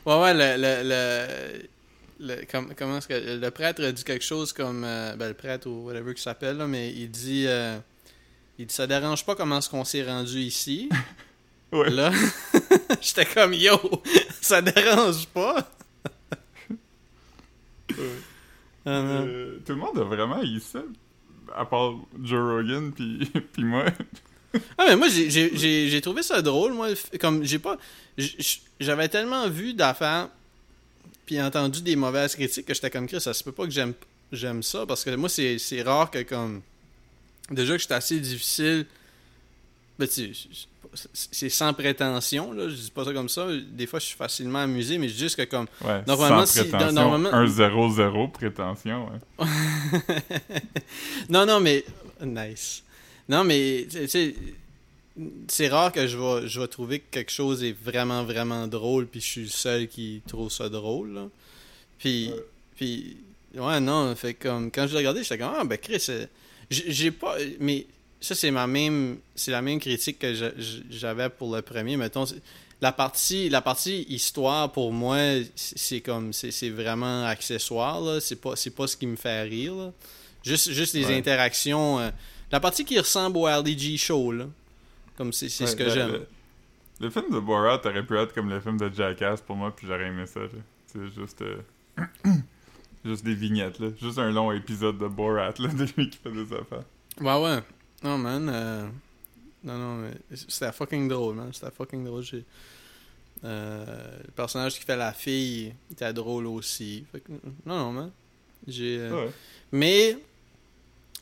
Ouais, 0.05 0.19
ouais, 0.21 0.33
le. 0.33 0.61
le, 0.61 0.89
le, 0.89 2.35
le- 2.35 2.45
com- 2.45 2.73
comment 2.77 2.97
est-ce 2.97 3.07
que. 3.07 3.39
Le 3.39 3.51
prêtre 3.51 3.83
a 3.83 3.91
dit 3.91 4.03
quelque 4.03 4.23
chose 4.25 4.53
comme. 4.53 4.83
euh, 4.83 5.15
ben, 5.15 5.27
le 5.29 5.33
prêtre 5.33 5.67
ou 5.69 5.85
whatever 5.85 6.13
qu'il 6.13 6.23
s'appelle, 6.23 6.57
là, 6.57 6.67
mais 6.67 6.91
il 6.93 7.09
dit. 7.09 7.45
euh, 7.47 7.77
il 8.59 8.67
dit 8.67 8.73
Ça 8.73 8.87
dérange 8.87 9.25
pas 9.25 9.35
comment 9.35 9.57
est-ce 9.57 9.69
qu'on 9.69 9.83
s'est 9.85 10.03
rendu 10.03 10.39
ici. 10.39 10.89
Ouais. 11.73 11.89
Là, 11.89 12.11
j'étais 13.01 13.25
comme 13.25 13.51
Yo, 13.51 13.75
ça 14.41 14.61
dérange 14.61 15.25
pas. 15.29 15.67
Ah. 18.85 18.89
Euh, 18.89 19.57
tout 19.65 19.71
le 19.73 19.79
monde 19.79 19.97
a 19.97 20.03
vraiment 20.03 20.43
eu 20.43 20.59
ça, 20.59 20.83
à 21.55 21.65
part 21.65 21.93
Joe 22.21 22.57
Rogan, 22.57 22.91
puis 22.93 23.31
puis 23.53 23.63
moi. 23.63 23.85
Ah 24.77 24.85
mais 24.89 24.95
moi 24.95 25.07
j'ai- 25.09 26.01
trouvé 26.01 26.21
ça 26.23 26.41
drôle 26.41 26.73
moi 26.73 26.89
comme 27.19 27.43
j'ai 27.43 27.59
pas 27.59 27.77
j'avais 28.79 29.07
tellement 29.09 29.47
vu 29.49 29.73
d'affaires 29.73 30.29
puis 31.25 31.41
entendu 31.41 31.81
des 31.81 31.95
mauvaises 31.95 32.35
critiques 32.35 32.65
que 32.67 32.73
j'étais 32.73 32.89
comme 32.91 33.07
Chris 33.07 33.21
ça 33.21 33.33
se 33.33 33.43
peut 33.43 33.51
pas 33.51 33.65
que 33.65 33.71
j'aime 33.71 33.93
j'aime 34.31 34.61
ça 34.61 34.85
parce 34.85 35.03
que 35.03 35.09
moi 35.15 35.29
c'est 35.29 35.57
c'est 35.57 35.81
rare 35.81 36.11
que 36.11 36.21
comme 36.23 36.61
déjà 37.49 37.73
que 37.73 37.79
j'étais 37.81 37.93
assez 37.95 38.19
difficile 38.19 38.85
ben 39.97 40.07
c'est- 40.11 41.49
sans 41.49 41.73
prétention 41.73 42.51
là 42.53 42.69
je 42.69 42.75
dis 42.75 42.91
pas 42.91 43.05
ça 43.05 43.13
comme 43.13 43.29
ça 43.29 43.47
des 43.71 43.87
fois 43.87 43.99
je 43.99 44.05
suis 44.05 44.17
facilement 44.17 44.59
amusé 44.59 44.99
mais 44.99 45.07
je 45.09 45.13
dis 45.13 45.19
juste 45.21 45.35
que 45.37 45.43
comme 45.43 45.65
Ouais, 45.83 46.01
Normalement, 46.05 46.45
sans 46.45 46.61
si- 46.61 46.69
prétention. 46.69 46.91
normalement- 46.91 47.31
1-0-0 47.31 48.31
prétention, 48.31 49.07
ouais. 49.39 49.45
non, 51.29 51.45
non, 51.45 51.59
mais. 51.59 51.83
Nice. 52.23 52.83
Non, 53.29 53.43
mais, 53.43 53.87
tu 53.89 54.07
sais, 54.07 54.35
c'est 55.47 55.67
rare 55.69 55.91
que 55.91 56.07
je 56.07 56.17
vais, 56.17 56.47
je 56.47 56.59
vais 56.59 56.67
trouver 56.67 56.99
que 56.99 57.05
quelque 57.11 57.31
chose 57.31 57.63
est 57.63 57.75
vraiment, 57.83 58.23
vraiment 58.23 58.67
drôle, 58.67 59.05
puis 59.07 59.21
je 59.21 59.25
suis 59.25 59.41
le 59.43 59.47
seul 59.49 59.87
qui 59.87 60.21
trouve 60.27 60.51
ça 60.51 60.69
drôle, 60.69 61.13
là. 61.13 61.27
Puis, 61.99 62.29
Ouais. 62.29 62.43
puis, 62.75 63.17
ouais, 63.55 63.79
non, 63.79 64.13
fait 64.15 64.33
comme, 64.33 64.71
quand 64.71 64.87
je 64.87 64.91
l'ai 64.93 64.97
regardé, 64.99 65.23
j'étais 65.23 65.37
comme, 65.37 65.53
ah, 65.57 65.63
ben, 65.63 65.77
Chris, 65.77 66.03
euh, 66.09 66.25
j'ai 66.69 67.11
pas, 67.11 67.37
mais 67.59 67.85
ça, 68.19 68.35
c'est 68.35 68.51
ma 68.51 68.67
même, 68.67 69.17
c'est 69.35 69.51
la 69.51 69.61
même 69.61 69.79
critique 69.79 70.19
que 70.19 70.33
j'avais 70.89 71.29
pour 71.29 71.55
le 71.55 71.61
premier, 71.61 71.95
mettons. 71.97 72.25
La 72.81 72.91
partie, 72.91 73.47
la 73.49 73.61
partie 73.61 74.05
histoire, 74.09 74.69
pour 74.71 74.91
moi, 74.91 75.17
c'est 75.55 76.01
comme, 76.01 76.33
c'est 76.33 76.51
c'est 76.51 76.69
vraiment 76.69 77.25
accessoire, 77.25 78.01
là. 78.01 78.19
C'est 78.19 78.35
pas, 78.41 78.55
c'est 78.57 78.71
pas 78.75 78.87
ce 78.87 78.97
qui 78.97 79.07
me 79.07 79.15
fait 79.15 79.43
rire, 79.43 79.75
là. 79.75 79.93
Juste, 80.43 80.71
juste 80.73 80.93
les 80.95 81.05
Ouais. 81.05 81.17
interactions. 81.17 81.99
euh, 81.99 82.09
la 82.53 82.59
partie 82.61 82.85
qui 82.85 82.97
ressemble 82.97 83.35
au 83.37 83.43
RDG 83.43 83.97
Show, 83.97 84.31
là. 84.31 84.45
Comme 85.17 85.33
c'est 85.33 85.49
c'est 85.49 85.67
ce 85.67 85.75
que 85.75 85.89
j'aime. 85.89 86.11
Le, 86.11 86.27
le 87.01 87.09
film 87.09 87.29
de 87.31 87.39
Borat 87.39 87.81
aurait 87.85 88.05
pu 88.05 88.17
être 88.17 88.33
comme 88.33 88.49
le 88.49 88.59
film 88.61 88.77
de 88.77 88.89
Jackass 88.93 89.41
pour 89.41 89.55
moi, 89.55 89.75
puis 89.75 89.85
j'aurais 89.87 90.07
aimé 90.07 90.25
ça. 90.25 90.39
C'est 90.87 91.07
juste. 91.13 91.41
euh, 91.41 91.57
juste 93.05 93.23
des 93.25 93.35
vignettes, 93.35 93.79
là. 93.79 93.89
Juste 94.01 94.17
un 94.19 94.31
long 94.31 94.51
épisode 94.51 94.97
de 94.97 95.07
Borat, 95.07 95.53
là, 95.59 95.67
de 95.73 95.85
lui 95.97 96.09
qui 96.09 96.17
fait 96.17 96.31
des 96.31 96.51
affaires. 96.53 96.83
Ouais, 97.19 97.43
ouais. 97.43 97.59
Non, 98.03 98.17
man. 98.17 98.49
euh, 98.49 98.87
Non, 99.63 99.77
non, 99.77 99.95
mais 99.97 100.13
c'était 100.47 100.71
fucking 100.71 101.07
drôle, 101.07 101.35
man. 101.35 101.49
C'était 101.53 101.71
fucking 101.71 102.03
drôle. 102.05 102.23
Euh, 103.43 104.17
le 104.25 104.31
personnage 104.31 104.79
qui 104.79 104.85
fait 104.85 104.95
la 104.95 105.11
fille 105.13 105.73
était 105.91 106.13
drôle 106.13 106.47
aussi. 106.47 107.03
Fait 107.11 107.19
que, 107.19 107.31
non, 107.65 107.77
non, 107.77 107.91
man. 107.91 108.11
J'ai. 108.67 108.97
euh, 108.99 109.25
Ouais. 109.25 109.31
Mais, 109.71 110.17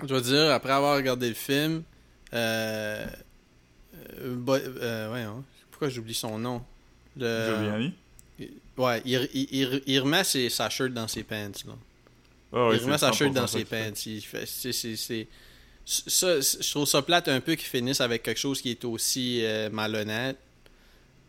je 0.02 0.06
dois 0.08 0.22
dire, 0.22 0.52
après 0.52 0.72
avoir 0.74 0.96
regardé 0.98 1.28
le 1.30 1.36
film, 1.36 1.84
euh, 2.34 3.06
euh, 4.20 4.36
Bo- 4.36 4.56
euh, 4.56 5.12
ouais, 5.14 5.22
hein, 5.22 5.44
pourquoi 5.70 5.90
j'oublie 5.90 6.14
son 6.14 6.38
nom? 6.40 6.64
Le- 7.18 7.56
Giuliani? 7.58 7.94
Ouais, 8.78 9.02
il, 9.06 9.30
il, 9.34 9.48
il- 9.52 9.84
il 9.86 10.00
remet 10.00 10.24
ses- 10.24 10.50
sa 10.50 10.70
shirt 10.70 10.92
dans 10.94 11.08
ses 11.08 11.24
pants, 11.24 11.52
là. 11.68 11.74
Ouais, 12.70 12.78
il 12.78 12.84
remet 12.86 12.98
sa 12.98 13.12
shirt 13.12 13.32
100% 13.32 13.34
dans 13.34 13.48
ses 13.48 13.66
pants. 13.66 13.94
Il 14.06 14.22
fait, 14.22 14.46
c'est, 14.46 15.28
ça, 15.86 16.40
je 16.40 16.70
trouve 16.72 16.86
ça 16.88 17.02
plate 17.02 17.28
un 17.28 17.42
peu 17.42 17.56
qu'ils 17.56 17.68
finissent 17.68 18.02
avec 18.02 18.24
quelque 18.24 18.40
chose 18.40 18.62
qui 18.62 18.72
est 18.72 18.86
aussi 18.86 19.44
euh, 19.44 19.70
malhonnête. 19.70 20.38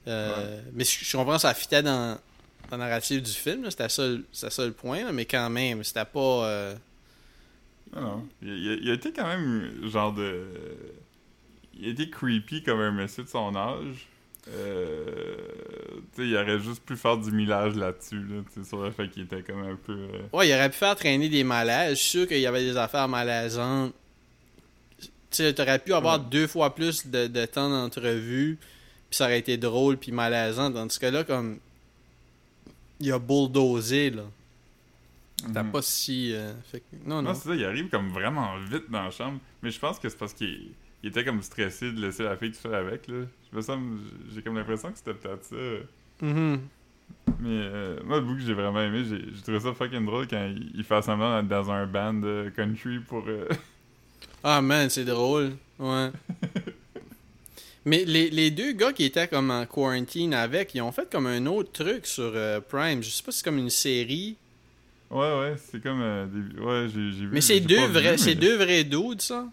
Euh, 0.07 0.61
Mais 0.73 0.85
je, 0.85 1.05
je 1.05 1.17
comprends, 1.17 1.39
ça 1.39 1.55
fitait 1.55 1.83
dans, 1.83 2.19
dans 2.71 2.77
la 2.77 2.87
narrative 2.89 3.23
du 3.23 3.31
film, 3.31 3.71
c'était 3.71 3.89
ça, 3.89 4.05
ça 4.33 4.65
le 4.67 4.73
point, 4.73 5.05
là, 5.05 5.13
mais 5.13 5.25
quand 5.27 5.49
même, 5.51 5.83
c'était 5.85 6.05
pas... 6.05 6.75
Non. 7.95 8.26
Il, 8.43 8.49
il- 8.49 8.80
il 8.84 8.90
a 8.90 8.95
été 8.95 9.12
quand 9.12 9.26
même 9.26 9.70
genre 9.88 10.12
de. 10.12 10.45
Il 11.78 11.86
a 11.86 11.90
été 11.90 12.09
creepy 12.11 12.62
comme 12.62 12.80
un 12.80 12.90
monsieur 12.93 13.24
de 13.24 13.28
son 13.28 13.55
âge. 13.57 14.07
Euh, 14.49 15.36
tu 16.14 16.22
sais, 16.22 16.28
il 16.28 16.36
aurait 16.36 16.59
juste 16.59 16.82
pu 16.84 16.97
faire 16.97 17.16
du 17.16 17.30
millage 17.30 17.74
là-dessus, 17.76 18.16
là, 18.18 18.43
tu 18.53 18.61
sais, 18.62 18.68
sur 18.68 18.82
le 18.82 18.90
fait 18.90 19.09
qu'il 19.09 19.22
était 19.22 19.43
comme 19.43 19.62
un 19.62 19.76
peu. 19.76 19.93
euh, 19.93 20.18
Ouais, 20.32 20.49
il 20.49 20.53
aurait 20.55 20.68
pu 20.70 20.76
faire 20.76 20.97
traîner 20.97 21.28
des 21.28 21.45
malaises. 21.45 21.99
Je 21.99 22.03
suis 22.03 22.11
sûr 22.18 22.26
qu'il 22.28 22.40
y 22.40 22.47
avait 22.47 22.64
des 22.64 22.76
affaires 22.76 23.07
malaisantes. 23.09 23.93
Tu 25.01 25.09
sais, 25.30 25.55
t'aurais 25.55 25.78
pu 25.78 25.95
avoir 25.95 26.18
Ouais. 26.18 26.26
deux 26.30 26.47
fois 26.47 26.74
plus 26.74 27.07
de, 27.07 27.26
de 27.28 27.45
temps 27.47 27.70
d'entrevue, 27.70 28.59
puis 29.09 29.16
ça 29.16 29.24
aurait 29.26 29.38
été 29.38 29.57
drôle 29.57 29.97
puis 29.97 30.11
malaisant. 30.12 30.70
Tandis 30.72 30.99
que 30.99 31.07
là, 31.07 31.24
comme. 31.24 31.59
Il 33.01 33.11
a 33.12 33.18
bulldozé, 33.18 34.11
là. 34.11 34.24
T'as 35.53 35.62
mhm. 35.62 35.72
pas 35.72 35.82
si. 35.82 36.32
euh, 36.34 36.53
fait 36.70 36.80
que- 36.80 36.97
Non, 37.07 37.16
non. 37.16 37.30
Non, 37.30 37.34
c'est 37.34 37.49
ça, 37.49 37.55
il 37.55 37.64
arrive 37.64 37.88
comme 37.88 38.09
vraiment 38.09 38.57
vite 38.70 38.90
dans 38.90 39.03
la 39.05 39.11
chambre. 39.11 39.38
Mais 39.62 39.70
je 39.70 39.78
pense 39.78 39.99
que 39.99 40.09
c'est 40.09 40.18
parce 40.18 40.32
qu'il 40.34 40.72
il 41.03 41.09
était 41.09 41.24
comme 41.24 41.43
stressé 41.43 41.90
de 41.93 42.01
laisser 42.01 42.22
la 42.24 42.36
fille 42.36 42.53
tout 42.53 42.59
seul 42.61 42.74
avec, 42.74 43.09
là. 43.09 43.24
Je 43.51 43.57
me 43.57 43.62
semble, 43.62 43.99
j'ai 44.32 44.43
comme 44.43 44.57
l'impression 44.57 44.90
que 44.93 44.99
c'était 44.99 45.14
peut-être 45.14 45.45
ça. 45.45 45.57
Mhm. 46.26 46.61
Mais 47.40 47.49
euh, 47.51 48.01
moi, 48.05 48.18
le 48.20 48.24
bout 48.24 48.34
que 48.34 48.40
j'ai 48.40 48.55
vraiment 48.55 48.80
aimé, 48.80 49.05
j'ai 49.05 49.43
trouvé 49.43 49.61
ça 49.61 49.74
fucking 49.74 50.05
drôle 50.07 50.26
quand 50.28 50.47
il, 50.47 50.70
il 50.74 50.84
fait 50.84 51.03
semblant 51.03 51.43
d'être 51.43 51.49
dans 51.49 51.70
un 51.70 51.86
band 51.86 52.20
country 52.55 53.01
pour. 53.01 53.24
euh, 53.26 53.49
Ah, 54.45 54.61
man, 54.61 54.90
c'est 54.90 55.05
drôle. 55.05 55.53
Ouais. 55.78 56.11
Mais 57.84 58.05
les, 58.05 58.30
les 58.30 58.51
deux 58.51 58.72
gars 58.72 58.93
qui 58.93 59.05
étaient 59.05 59.26
comme 59.26 59.51
en 59.51 59.66
quarantine 59.66 60.34
avec, 60.34 60.74
ils 60.74 60.80
ont 60.82 60.93
fait 60.93 61.11
comme 61.11 61.26
un 61.26 61.47
autre 61.47 61.72
truc 61.72 62.07
sur 62.07 62.30
euh, 62.34 62.61
Prime. 62.61 63.03
Je 63.03 63.11
sais 63.11 63.22
pas 63.22 63.32
si 63.32 63.38
c'est 63.38 63.45
comme 63.45 63.59
une 63.59 63.70
série. 63.70 64.36
Ouais, 65.13 65.39
ouais, 65.41 65.55
c'est 65.71 65.83
comme. 65.83 66.01
euh, 66.01 66.27
des... 66.27 66.59
Ouais, 66.61 66.89
j'ai 66.93 67.01
vu. 67.27 67.29
Mais 67.33 67.41
c'est 67.41 67.61
deux 67.61 67.87
vrais, 67.87 68.13
mais- 68.13 68.19
c'est 68.19 68.35
deux 68.35 68.57
vrais 68.57 68.83
dudes, 68.85 69.21
ça? 69.21 69.47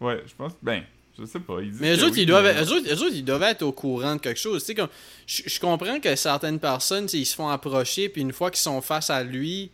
Ouais, 0.00 0.22
je 0.26 0.34
pense. 0.34 0.52
Ben, 0.62 0.82
je 1.18 1.24
sais 1.26 1.38
pas. 1.40 1.60
Ils 1.60 1.70
disent 1.70 1.80
Mais 1.80 1.94
eux 1.96 2.04
autres, 2.04 2.14
oui, 2.14 2.22
ils 2.22 2.26
doivent, 2.26 2.44
mais- 2.44 2.62
eux, 2.64 2.72
autres, 2.72 2.88
eux 2.92 3.02
autres, 3.06 3.14
ils 3.14 3.24
doivent 3.24 3.42
être 3.42 3.62
au 3.62 3.72
courant 3.72 4.16
de 4.16 4.20
quelque 4.20 4.40
chose. 4.40 4.62
Tu 4.62 4.68
sais, 4.68 4.74
comme, 4.74 4.88
je, 5.26 5.42
je 5.46 5.60
comprends 5.60 6.00
que 6.00 6.16
certaines 6.16 6.58
personnes, 6.58 7.06
ils 7.12 7.26
se 7.26 7.34
font 7.34 7.48
approcher, 7.48 8.08
puis 8.08 8.22
une 8.22 8.32
fois 8.32 8.50
qu'ils 8.50 8.60
sont 8.62 8.80
face 8.80 9.10
à 9.10 9.22
lui, 9.22 9.70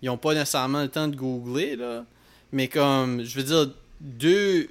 ils 0.00 0.08
ont 0.10 0.16
pas 0.18 0.32
nécessairement 0.34 0.82
le 0.82 0.88
temps 0.88 1.08
de 1.08 1.16
googler, 1.16 1.76
là. 1.76 2.04
Mais 2.52 2.68
comme, 2.68 3.24
je 3.24 3.36
veux 3.36 3.42
dire, 3.42 3.68
deux 4.00 4.68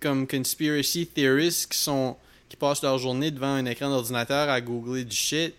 comme 0.00 0.26
conspiracy 0.26 1.06
theorists 1.06 1.70
qui 1.70 1.78
sont 1.78 2.16
qui 2.48 2.56
passent 2.56 2.82
leur 2.82 2.98
journée 2.98 3.30
devant 3.30 3.52
un 3.54 3.64
écran 3.66 3.90
d'ordinateur 3.90 4.48
à 4.48 4.60
googler 4.60 5.04
du 5.04 5.14
shit, 5.14 5.54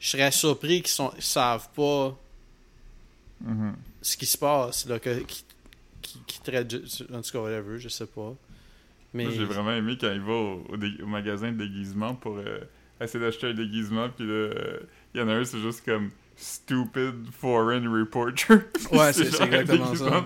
je 0.00 0.08
serais 0.08 0.30
surpris 0.30 0.82
qu'ils 0.82 1.04
ils 1.16 1.22
savent 1.22 1.68
pas 1.74 2.16
Mhm. 3.40 3.74
ce 4.00 4.16
qui 4.16 4.24
se 4.26 4.38
passe, 4.38 4.86
là, 4.86 4.98
que, 4.98 5.18
qui, 5.20 5.44
qui, 6.02 6.40
en 6.50 7.20
tout 7.22 7.30
cas, 7.32 7.38
whatever, 7.38 7.78
je 7.78 7.88
sais 7.88 8.06
pas. 8.06 8.34
Mais... 9.12 9.24
Moi, 9.24 9.32
j'ai 9.36 9.44
vraiment 9.44 9.72
aimé 9.72 9.96
quand 10.00 10.10
il 10.10 10.20
va 10.20 10.32
au, 10.32 10.64
au 10.70 10.76
dé- 10.76 11.02
au 11.02 11.06
magasin 11.06 11.52
de 11.52 11.58
déguisement 11.58 12.14
pour 12.14 12.38
euh, 12.38 12.60
essayer 13.00 13.22
d'acheter 13.22 13.48
un 13.48 13.54
déguisement, 13.54 14.08
puis 14.08 14.26
là, 14.26 14.32
euh, 14.32 14.80
il 15.14 15.20
y 15.20 15.22
en 15.22 15.28
a 15.28 15.34
un, 15.34 15.44
c'est 15.44 15.58
juste 15.60 15.84
comme 15.84 16.10
Stupid 16.36 17.30
Foreign 17.32 17.86
Reporter. 17.88 18.60
Ouais, 18.92 19.12
c'est- 19.12 19.26
exactement 19.42 19.94
ça. 19.94 20.24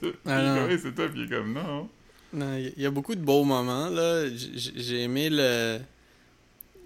Puis 0.00 0.12
Ah, 0.26 0.66
c'est 0.82 0.94
toi, 0.94 1.08
puis 1.08 1.20
il 1.20 1.24
est 1.32 1.36
comme, 1.36 1.52
non. 1.52 1.88
Non, 2.32 2.56
il 2.56 2.74
y- 2.82 2.86
a 2.86 2.90
beaucoup 2.90 3.14
de 3.14 3.20
beaux 3.22 3.44
moments, 3.44 3.88
là. 3.88 4.24
J'ai 4.34 5.02
aimé 5.04 5.28
le, 5.30 5.78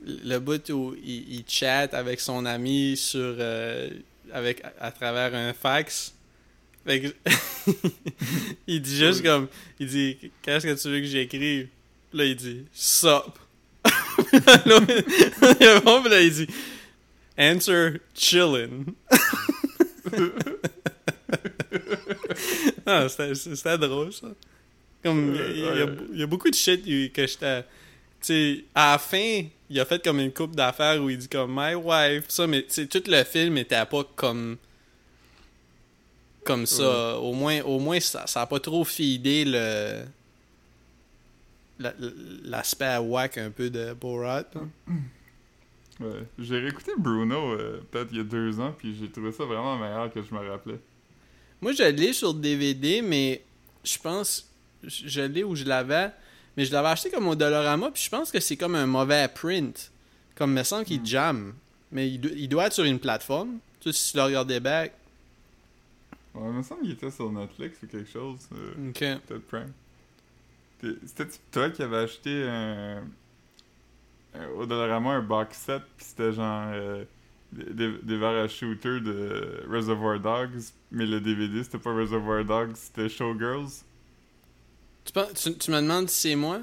le 0.05 0.39
bout 0.39 0.69
où 0.71 0.95
il, 1.05 1.35
il 1.39 1.45
chatte 1.49 1.95
avec 1.95 2.21
son 2.21 2.45
ami 2.47 2.97
sur, 2.97 3.21
euh, 3.39 3.91
avec, 4.33 4.63
à, 4.65 4.73
à 4.87 4.91
travers 4.93 5.35
un 5.35 5.53
fax. 5.53 6.15
Fait 6.85 7.01
que- 7.01 7.15
il 8.67 8.83
dit 8.83 8.97
juste 8.97 9.23
comme, 9.23 9.49
il 9.79 9.87
dit, 9.87 10.17
qu'est-ce 10.43 10.67
que 10.67 10.81
tu 10.81 10.89
veux 10.89 11.01
que 11.01 11.07
j'écrive? 11.07 11.69
Là, 12.13 12.25
il 12.25 12.37
dit, 12.37 12.65
sup. 12.73 13.39
Là, 14.33 14.81
il 15.61 15.67
répond, 15.67 16.03
là, 16.05 16.21
il 16.21 16.33
dit, 16.33 16.47
answer 17.39 18.01
chillin'. 18.15 18.85
Ah, 22.87 23.07
c'était 23.09 23.79
drôle, 23.79 24.13
ça. 24.13 24.29
Comme, 25.03 25.35
il 25.35 25.41
y, 25.41 25.65
a- 25.67 25.73
il 25.73 25.79
y 25.79 25.83
a- 25.83 25.95
il 26.15 26.19
y 26.21 26.23
a 26.23 26.27
beaucoup 26.27 26.51
de 26.51 26.55
shit 26.55 26.83
que 27.13 27.27
j'étais... 27.27 27.63
Tu 27.63 27.67
sais, 28.21 28.65
à 28.75 28.93
la 28.93 28.99
fin, 28.99 29.45
il 29.73 29.81
a 29.81 29.85
fait 29.85 30.03
comme 30.05 30.21
une 30.21 30.33
coupe 30.33 30.55
d'affaires 30.55 31.03
où 31.03 31.09
il 31.11 31.17
dit 31.19 31.29
comme 31.29 31.53
«My 31.57 31.75
wife», 31.75 32.25
ça, 32.29 32.47
mais 32.47 32.63
tout 32.63 33.03
le 33.07 33.25
film 33.25 33.57
était 33.57 33.85
pas 33.87 34.05
comme... 34.15 34.57
Comme 36.45 36.67
ça. 36.67 37.19
Au 37.19 37.33
moins, 37.33 37.61
au 37.63 37.79
moins 37.79 38.01
ça, 38.01 38.27
ça 38.27 38.43
a 38.43 38.47
pas 38.47 38.61
trop 38.61 38.85
feedé 38.85 39.45
le... 39.47 40.05
la- 41.79 41.95
L'aspect 42.45 42.99
whack 42.99 43.39
un 43.39 43.51
peu 43.51 43.71
de 43.71 43.93
Borat. 43.95 44.45
là. 44.55 44.61
Ouais. 46.01 46.25
J'ai 46.39 46.59
réécouté 46.59 46.93
Bruno 46.99 47.53
euh, 47.53 47.81
peut-être 47.91 48.09
il 48.11 48.19
y 48.19 48.21
a 48.21 48.25
deux 48.25 48.59
ans, 48.59 48.75
puis 48.77 48.97
j'ai 48.99 49.09
trouvé 49.11 49.31
ça 49.31 49.45
vraiment 49.45 49.79
meilleur 49.79 50.13
que 50.13 50.21
je 50.23 50.35
me 50.35 50.41
rappelais. 50.49 50.81
Moi, 51.61 51.73
je 51.73 51.85
l'ai 51.85 52.13
sur 52.13 52.35
DVD, 52.35 53.03
mais 53.03 53.43
je 53.85 53.99
pense... 53.99 54.49
Je 54.85 55.21
l'ai 55.21 55.45
où 55.45 55.55
je 55.55 55.65
l'avais, 55.65 56.11
mais 56.57 56.65
je 56.65 56.73
l'avais 56.73 56.89
acheté 56.89 57.11
comme 57.11 57.29
au 57.29 57.35
Dollarama, 57.35 57.91
puis 57.91 58.03
je 58.03 58.11
pense 58.11 58.31
que 58.31 58.41
c'est 58.41 58.57
comme 58.57 58.75
un 58.75 58.87
mauvais 58.87 59.29
print. 59.29 59.91
Comme, 60.35 60.51
il 60.53 60.55
me 60.59 60.63
semble 60.63 60.85
qu'il 60.85 61.05
jamme. 61.05 61.55
Mais 61.91 62.09
il, 62.09 62.19
do- 62.19 62.31
il 62.35 62.49
doit 62.49 62.67
être 62.67 62.73
sur 62.73 62.85
une 62.85 62.99
plateforme. 62.99 63.59
Tu 63.81 63.93
sais, 63.93 63.99
si 63.99 64.11
tu 64.13 64.17
le 64.17 64.23
regardais 64.25 64.61
back. 64.61 64.93
Ouais, 66.35 66.49
il 66.49 66.57
me 66.57 66.63
semble 66.63 66.83
qu'il 66.83 66.93
était 66.93 67.11
sur 67.11 67.31
Netflix 67.31 67.79
ou 67.83 67.87
quelque 67.87 68.11
chose. 68.11 68.39
euh, 68.55 68.89
Ok. 68.91 68.99
Peut-être 69.27 69.47
Prime. 69.47 69.73
C'était 71.07 71.27
toi 71.53 71.71
qui 71.71 71.83
avais 71.83 71.99
acheté 71.99 72.45
un, 72.49 73.05
un- 74.35 74.49
au 74.57 74.67
Dollarama 74.67 75.11
un 75.13 75.23
box 75.23 75.57
set, 75.59 75.83
puis 75.97 76.07
c'était 76.07 76.33
genre 76.33 76.71
euh, 76.73 77.05
des, 77.53 77.73
des- 77.75 77.99
des 78.03 78.17
verres 78.17 78.43
à 78.45 78.49
shooter 78.49 79.01
de 79.01 79.63
Reservoir 79.71 80.19
Dogs, 80.19 80.63
mais 80.91 81.07
le 81.07 81.21
DVD 81.21 81.63
c'était 81.63 81.79
pas 81.79 81.95
Reservoir 81.95 82.45
Dogs, 82.45 82.75
c'était 82.75 83.09
Showgirls? 83.09 83.85
Tu, 85.05 85.13
penses- 85.13 85.33
tu, 85.35 85.57
tu 85.59 85.71
me 85.71 85.81
demandes 85.81 86.09
si 86.09 86.21
c'est 86.31 86.35
moi? 86.37 86.61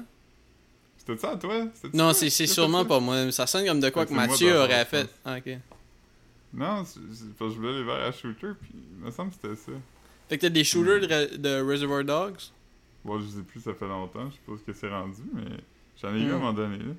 C'était 0.98 1.16
ça, 1.18 1.36
toi? 1.36 1.66
Non, 1.92 2.12
c'est 2.12 2.30
sûrement 2.46 2.84
pas 2.84 3.00
moi. 3.00 3.30
Ça 3.32 3.46
sonne 3.46 3.66
comme 3.66 3.80
de 3.80 3.90
quoi 3.90 4.02
Ah, 4.02 4.06
que 4.06 4.12
moi 4.14 4.26
Mathieu 4.26 4.56
aurait 4.58 4.84
fait. 4.84 5.08
Ah, 5.24 5.38
ok. 5.38 5.58
Non, 6.52 6.84
je 6.84 7.44
voulais 7.44 7.78
les 7.78 7.84
verres 7.84 8.06
à 8.06 8.12
shooter, 8.12 8.48
puis 8.60 8.70
il 8.74 9.04
me 9.04 9.10
semble 9.10 9.30
que 9.30 9.36
c'était 9.40 9.56
ça. 9.56 9.72
Fait 10.28 10.36
que 10.36 10.42
t'as 10.42 10.48
des 10.48 10.64
shooters 10.64 11.00
de, 11.00 11.06
Re- 11.06 11.36
de 11.36 11.60
Reservoir 11.62 12.04
Dogs? 12.04 12.40
Bon, 13.04 13.20
je 13.20 13.26
sais 13.26 13.42
plus, 13.42 13.60
ça 13.60 13.72
fait 13.74 13.86
longtemps, 13.86 14.28
je 14.30 14.34
sais 14.34 14.40
pas 14.46 14.52
ce 14.58 14.62
que 14.62 14.72
c'est 14.78 14.88
rendu, 14.90 15.22
mais 15.32 15.42
j'en 16.00 16.14
ai 16.14 16.18
eu 16.20 16.24
Hmm. 16.26 16.30
à 16.30 16.34
un 16.34 16.38
moment 16.38 16.52
donné. 16.52 16.78
Là. 16.78 16.92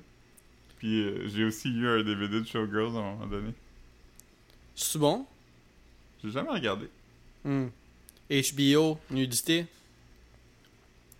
Puis 0.78 1.02
euh, 1.02 1.28
j'ai 1.28 1.44
aussi 1.44 1.68
eu 1.68 1.86
un 1.86 2.02
DVD 2.02 2.40
de 2.40 2.46
Showgirls 2.46 2.96
à 2.96 3.00
un 3.00 3.12
moment 3.12 3.26
donné. 3.26 3.52
C'est 4.74 4.98
bon? 4.98 5.26
J'ai 6.24 6.30
jamais 6.30 6.50
regardé. 6.50 6.88
Hmm. 7.44 7.66
HBO, 8.30 8.98
nudité? 9.10 9.66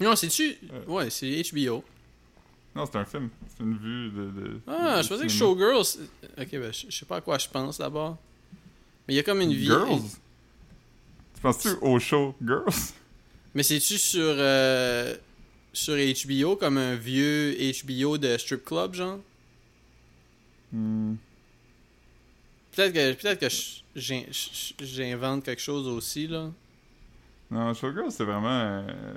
Non, 0.03 0.17
c'est-tu? 0.17 0.57
Ouais, 0.87 1.11
c'est 1.11 1.43
HBO. 1.53 1.85
Non, 2.75 2.87
c'est 2.87 2.97
un 2.97 3.05
film. 3.05 3.29
C'est 3.49 3.63
une 3.63 3.77
vue 3.77 4.11
de. 4.11 4.31
de 4.31 4.61
Ah, 4.67 4.99
de 4.99 5.03
je 5.03 5.09
pensais 5.09 5.27
que. 5.27 5.33
Showgirls. 5.33 5.99
Ok, 6.39 6.49
ben, 6.53 6.73
je 6.73 6.87
je 6.89 6.97
sais 6.99 7.05
pas 7.07 7.17
à 7.17 7.21
quoi 7.21 7.39
je 7.39 7.49
pense 7.49 7.79
d'abord. 7.79 8.17
Mais 9.07 9.15
il 9.15 9.17
y 9.17 9.21
a 9.21 9.23
comme 9.23 9.41
une 9.41 9.53
vie. 9.53 9.67
Girls? 9.67 10.01
Tu 11.35 11.41
penses-tu 11.43 11.69
au 11.83 11.99
show 11.99 12.35
Girls? 12.45 12.93
Mais 13.55 13.63
c'est-tu 13.63 13.99
sur. 13.99 14.23
euh, 14.25 15.15
sur 15.75 15.95
HBO 15.97 16.57
comme 16.57 16.79
un 16.79 16.95
vieux 16.97 17.55
HBO 17.85 18.17
de 18.19 18.37
strip 18.39 18.65
club, 18.65 18.95
genre? 18.95 19.19
Hmm. 20.73 21.15
Peut-être 22.75 22.93
que, 22.95 23.13
peut 23.13 23.35
que 23.47 23.53
j'in- 23.97 24.25
j'invente 24.81 25.45
quelque 25.45 25.61
chose 25.61 25.87
aussi, 25.87 26.27
là. 26.27 26.51
Non, 27.51 27.75
Showgirl, 27.75 28.11
c'est 28.11 28.25
vraiment. 28.25 28.49
euh, 28.49 29.15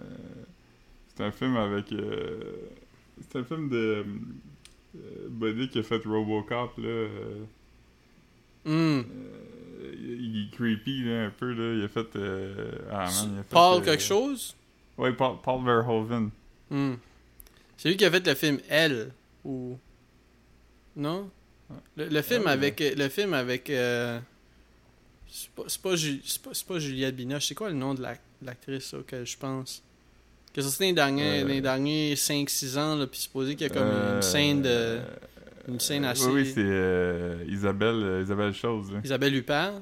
c'est 1.15 1.23
un 1.23 1.31
film 1.31 1.55
avec. 1.57 1.91
euh, 1.91 2.39
c'est 3.21 3.39
un 3.39 3.43
film 3.43 3.69
de. 3.69 4.05
euh, 4.97 5.27
Buddy 5.29 5.69
qui 5.69 5.79
a 5.79 5.83
fait 5.83 6.03
Robocop, 6.05 6.77
là. 6.77 6.87
euh, 6.87 7.43
Hmm. 8.65 9.03
euh, 9.03 9.93
il 9.95 10.47
est 10.47 10.55
creepy, 10.55 11.03
là, 11.03 11.25
un 11.25 11.29
peu, 11.29 11.53
là. 11.53 11.73
Il 11.77 11.83
a 11.83 11.87
fait. 11.87 12.07
ah, 12.91 13.11
man, 13.11 13.33
il 13.35 13.39
a 13.39 13.43
fait. 13.43 13.49
Paul 13.53 13.83
quelque 13.83 14.01
chose? 14.03 14.55
Ouais, 14.97 15.13
Paul, 15.13 15.37
Paul 15.43 15.63
Verhoeven. 15.63 16.29
Hmm. 16.69 16.93
C'est 17.77 17.89
lui 17.89 17.97
qui 17.97 18.05
a 18.05 18.11
fait 18.11 18.25
le 18.25 18.33
film 18.35 18.59
Elle 18.69 19.11
ou 19.43 19.77
non? 20.95 21.29
Le, 21.97 22.07
le 22.07 22.21
film 22.21 22.43
Ouais, 22.43 22.51
avec 22.51 22.79
le 22.79 23.09
film 23.09 23.33
avec 23.33 23.69
euh, 23.69 24.19
c'est 25.27 25.49
pas 25.51 25.63
pas, 25.63 25.95
pas, 25.95 26.51
pas 26.67 26.79
Juliette 26.79 27.15
Binoche, 27.15 27.47
c'est 27.47 27.55
quoi 27.55 27.69
le 27.69 27.75
nom 27.75 27.93
de 27.93 28.01
l'ac- 28.01 28.21
de 28.41 28.45
l'actrice 28.45 28.93
auquel 28.93 29.25
je 29.25 29.37
pense? 29.37 29.83
Que 30.55 30.61
c'est 30.61 30.69
sorti 30.69 30.79
dans 30.79 30.87
les 30.87 30.93
derniers, 30.93 31.57
Euh. 31.57 31.61
derniers 31.61 32.15
5 32.15 32.49
6 32.49 32.77
ans 32.77 32.95
là 32.95 33.05
puis 33.07 33.19
supposé 33.19 33.55
qu'il 33.55 33.67
y 33.67 33.69
a 33.69 33.73
comme 33.73 33.83
Euh, 33.87 34.15
une 34.15 34.21
scène 34.21 34.61
de 34.61 34.99
une 35.67 35.79
scène 35.79 36.05
assez 36.05 36.25
Oui, 36.27 36.43
oui, 36.43 36.51
c'est 36.53 36.61
euh, 36.63 37.43
Isabelle, 37.47 37.95
euh, 38.01 38.21
Isabelle 38.23 38.53
Chose, 38.53 38.91
là. 38.91 38.99
Isabelle 39.03 39.35
Huppert. 39.35 39.73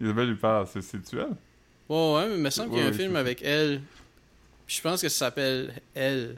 Isabelle 0.00 0.30
Huppert, 0.30 0.66
c'est 0.72 0.82
c'est-tu 0.82 1.16
elle? 1.18 1.34
Ouais 1.88 2.14
ouais, 2.14 2.28
mais 2.28 2.34
il 2.36 2.40
me 2.42 2.50
semble 2.50 2.68
qu'il 2.70 2.78
y 2.78 2.82
a 2.82 2.84
Ouais, 2.84 2.90
un 2.90 2.96
film 2.96 3.16
avec 3.16 3.42
elle. 3.42 3.80
Puis 4.66 4.76
je 4.76 4.82
pense 4.82 5.02
que 5.02 5.08
ça 5.08 5.26
s'appelle 5.26 5.72
Elle. 5.94 6.36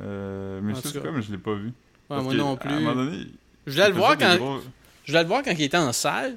Euh, 0.00 0.60
mais 0.62 0.72
En 0.72 0.76
je 0.76 0.88
sais 0.88 0.98
quoi, 1.00 1.12
mais 1.12 1.22
je 1.22 1.30
l'ai 1.30 1.38
pas 1.38 1.54
vu. 1.54 1.72
Ouais, 2.10 2.20
moi 2.22 2.34
non 2.34 2.54
À 2.54 2.56
plus. 2.56 2.70
un 2.70 2.80
moment 2.80 2.94
donné, 3.04 3.26
Je 3.66 3.72
voulais 3.72 3.88
le 3.88 3.94
voir 3.94 4.18
quand 4.18 4.36
gros- 4.36 4.60
Je 5.04 5.12
voulais 5.12 5.22
le 5.22 5.28
voir 5.28 5.42
quand 5.42 5.52
il 5.52 5.62
était 5.62 5.76
en 5.76 5.92
salle. 5.92 6.36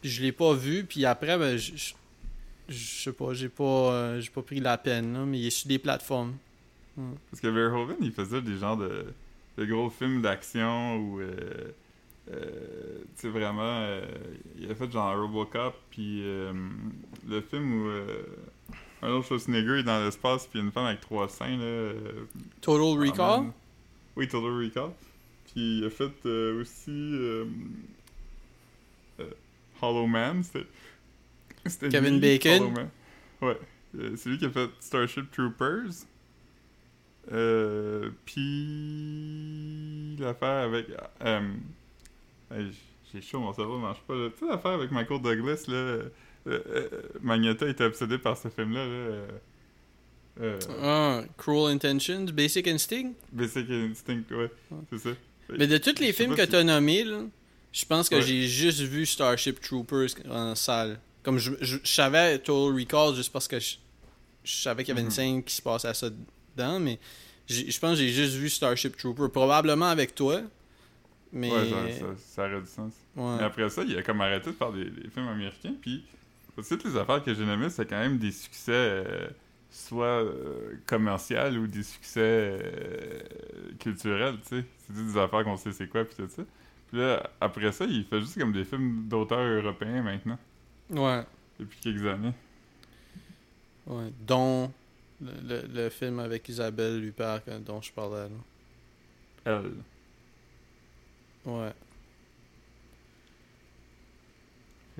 Puis 0.00 0.10
je 0.10 0.22
l'ai 0.22 0.32
pas 0.32 0.54
vu. 0.54 0.84
Puis 0.84 1.04
après, 1.04 1.36
ben, 1.38 1.56
je, 1.56 1.72
je, 1.76 1.94
je 2.68 3.02
sais 3.02 3.12
pas, 3.12 3.32
j'ai 3.32 3.48
pas, 3.48 3.64
euh, 3.64 4.20
j'ai 4.20 4.30
pas 4.30 4.42
pris 4.42 4.60
la 4.60 4.76
peine, 4.78 5.14
là, 5.14 5.24
mais 5.24 5.38
il 5.38 5.46
est 5.46 5.50
sur 5.50 5.68
des 5.68 5.78
plateformes. 5.78 6.34
Parce 7.30 7.40
que 7.40 7.46
Verhoeven, 7.48 7.96
il 8.00 8.12
faisait 8.12 8.42
des 8.42 8.58
genres 8.58 8.76
de, 8.76 9.06
de 9.56 9.64
gros 9.64 9.88
films 9.88 10.20
d'action 10.20 10.96
où, 10.96 11.20
euh, 11.20 11.32
euh, 12.32 12.98
tu 13.14 13.22
sais, 13.22 13.28
vraiment, 13.28 13.62
euh, 13.62 14.04
il 14.58 14.70
a 14.70 14.74
fait 14.74 14.90
genre 14.90 15.16
Robocop, 15.16 15.74
puis 15.90 16.22
le 16.22 17.40
film 17.48 17.82
où 17.82 17.86
euh, 17.86 18.24
Arnold 19.00 19.24
Schwarzenegger 19.24 19.78
est 19.78 19.84
dans 19.84 20.04
l'espace, 20.04 20.46
puis 20.46 20.58
une 20.58 20.72
femme 20.72 20.86
avec 20.86 21.00
trois 21.00 21.28
seins, 21.28 21.56
là. 21.56 21.92
Total 22.60 22.98
Recall? 22.98 23.52
Oui, 24.16 24.26
Total 24.26 24.50
Recall. 24.50 24.90
Puis 25.46 25.78
il 25.78 25.84
a 25.84 25.90
fait 25.90 26.26
aussi 26.60 27.14
Hollow 29.80 30.06
Man, 30.08 30.42
c'était... 30.42 30.66
c'était 31.68 31.88
Kevin 31.88 32.14
lui, 32.14 32.20
Bacon? 32.20 32.74
Ouais. 33.42 33.56
Euh, 33.98 34.14
c'est 34.16 34.28
lui 34.30 34.38
qui 34.38 34.44
a 34.46 34.50
fait 34.50 34.68
Starship 34.80 35.30
Troopers. 35.30 36.04
Euh, 37.32 38.10
puis 38.24 40.16
l'affaire 40.18 40.64
avec... 40.64 40.86
Euh, 41.24 41.40
j'ai 43.12 43.20
chaud, 43.22 43.40
mon 43.40 43.52
cerveau 43.52 43.78
marche 43.78 44.00
pas. 44.06 44.14
là. 44.14 44.28
Tu 44.30 44.38
sais 44.44 44.50
l'affaire 44.50 44.72
avec 44.72 44.90
Michael 44.90 45.20
Douglas, 45.22 45.64
là... 45.68 45.74
euh, 46.46 46.90
Magneto 47.20 47.66
était 47.66 47.84
obsédé 47.84 48.18
par 48.18 48.36
ce 48.36 48.48
film-là, 48.48 48.86
là. 48.86 49.24
Ah, 50.82 51.22
Cruel 51.36 51.74
Intentions, 51.74 52.26
Basic 52.26 52.68
Instinct? 52.68 53.12
Basic 53.32 53.68
Instinct, 53.70 54.22
ouais, 54.30 54.50
c'est 54.90 54.98
ça. 54.98 55.10
Mais 55.58 55.66
de 55.66 55.78
tous 55.78 55.98
les 56.00 56.12
films 56.12 56.36
que 56.36 56.44
si- 56.44 56.48
t'as 56.48 56.62
nommés, 56.62 57.04
je 57.72 57.84
pense 57.86 58.08
que 58.08 58.14
Ouais. 58.16 58.22
j'ai 58.22 58.46
juste 58.46 58.80
vu 58.80 59.04
Starship 59.04 59.60
Troopers 59.60 60.10
en 60.30 60.54
salle. 60.54 61.00
Comme 61.22 61.38
je, 61.38 61.52
je, 61.60 61.76
je 61.82 61.88
savais 61.92 62.38
Total 62.38 62.74
Recall 62.78 63.14
juste 63.14 63.32
parce 63.32 63.48
que 63.48 63.58
je, 63.60 63.76
je 64.44 64.52
savais 64.56 64.82
qu'il 64.84 64.90
y 64.90 64.92
avait 64.92 65.00
une 65.02 65.06
Mhm. 65.08 65.12
scène 65.12 65.42
qui 65.42 65.54
se 65.54 65.62
passait 65.62 65.88
à 65.88 65.94
ça 65.94 66.08
dedans, 66.10 66.78
mais 66.80 66.98
je 67.48 67.78
pense 67.78 67.92
que 67.92 67.96
j'ai 68.04 68.08
juste 68.10 68.34
vu 68.34 68.48
Starship 68.48 68.96
Troopers. 68.96 69.30
Probablement 69.30 69.86
avec 69.86 70.14
toi. 70.14 70.40
Mais. 71.32 71.50
Ouais, 71.50 71.70
ça, 71.70 71.98
ça, 72.00 72.06
ça 72.16 72.42
aurait 72.46 72.60
du 72.60 72.66
sens. 72.66 72.92
Ouais. 73.16 73.36
Mais 73.38 73.44
après 73.44 73.68
ça, 73.68 73.82
il 73.82 73.96
a 73.98 74.02
comme 74.02 74.20
arrêté 74.20 74.50
de 74.50 74.56
faire 74.56 74.72
des, 74.72 74.84
des 74.86 75.08
films 75.10 75.28
américains, 75.28 75.74
puis 75.80 76.04
toutes 76.56 76.84
les 76.84 76.96
affaires 76.96 77.22
que 77.22 77.32
j'ai 77.34 77.44
nommées, 77.44 77.70
c'est 77.70 77.86
quand 77.86 77.98
même 77.98 78.18
des 78.18 78.32
succès 78.32 78.72
euh, 78.72 79.28
soit 79.70 80.06
euh, 80.24 80.72
commerciaux 80.86 81.50
ou 81.60 81.66
des 81.66 81.82
succès 81.84 82.20
euh, 82.22 83.20
culturels, 83.78 84.36
tu 84.42 84.56
sais. 84.60 84.64
C'est 84.86 85.04
des 85.06 85.16
affaires 85.18 85.44
qu'on 85.44 85.56
sait 85.56 85.72
c'est 85.72 85.86
quoi, 85.88 86.04
puis 86.04 86.16
tout 86.16 86.28
ça. 86.34 86.42
Puis 86.90 86.98
là, 86.98 87.30
après 87.40 87.70
ça, 87.72 87.84
il 87.84 88.04
fait 88.04 88.20
juste 88.20 88.38
comme 88.38 88.52
des 88.52 88.64
films 88.64 89.06
d'auteurs 89.08 89.38
européens 89.62 90.02
maintenant, 90.02 90.38
Ouais. 90.90 91.22
depuis 91.58 91.78
quelques 91.80 92.06
années. 92.06 92.32
Ouais. 93.86 94.10
Dont 94.26 94.72
le, 95.20 95.32
le- 95.62 95.66
le 95.72 95.88
film 95.90 96.18
avec 96.20 96.48
Isabelle 96.48 97.02
Huppert 97.04 97.44
que- 97.44 97.58
dont 97.58 97.80
je 97.80 97.92
parlais. 97.92 98.28
Là. 98.28 98.36
Elle. 99.44 99.72
Ouais. 101.44 101.72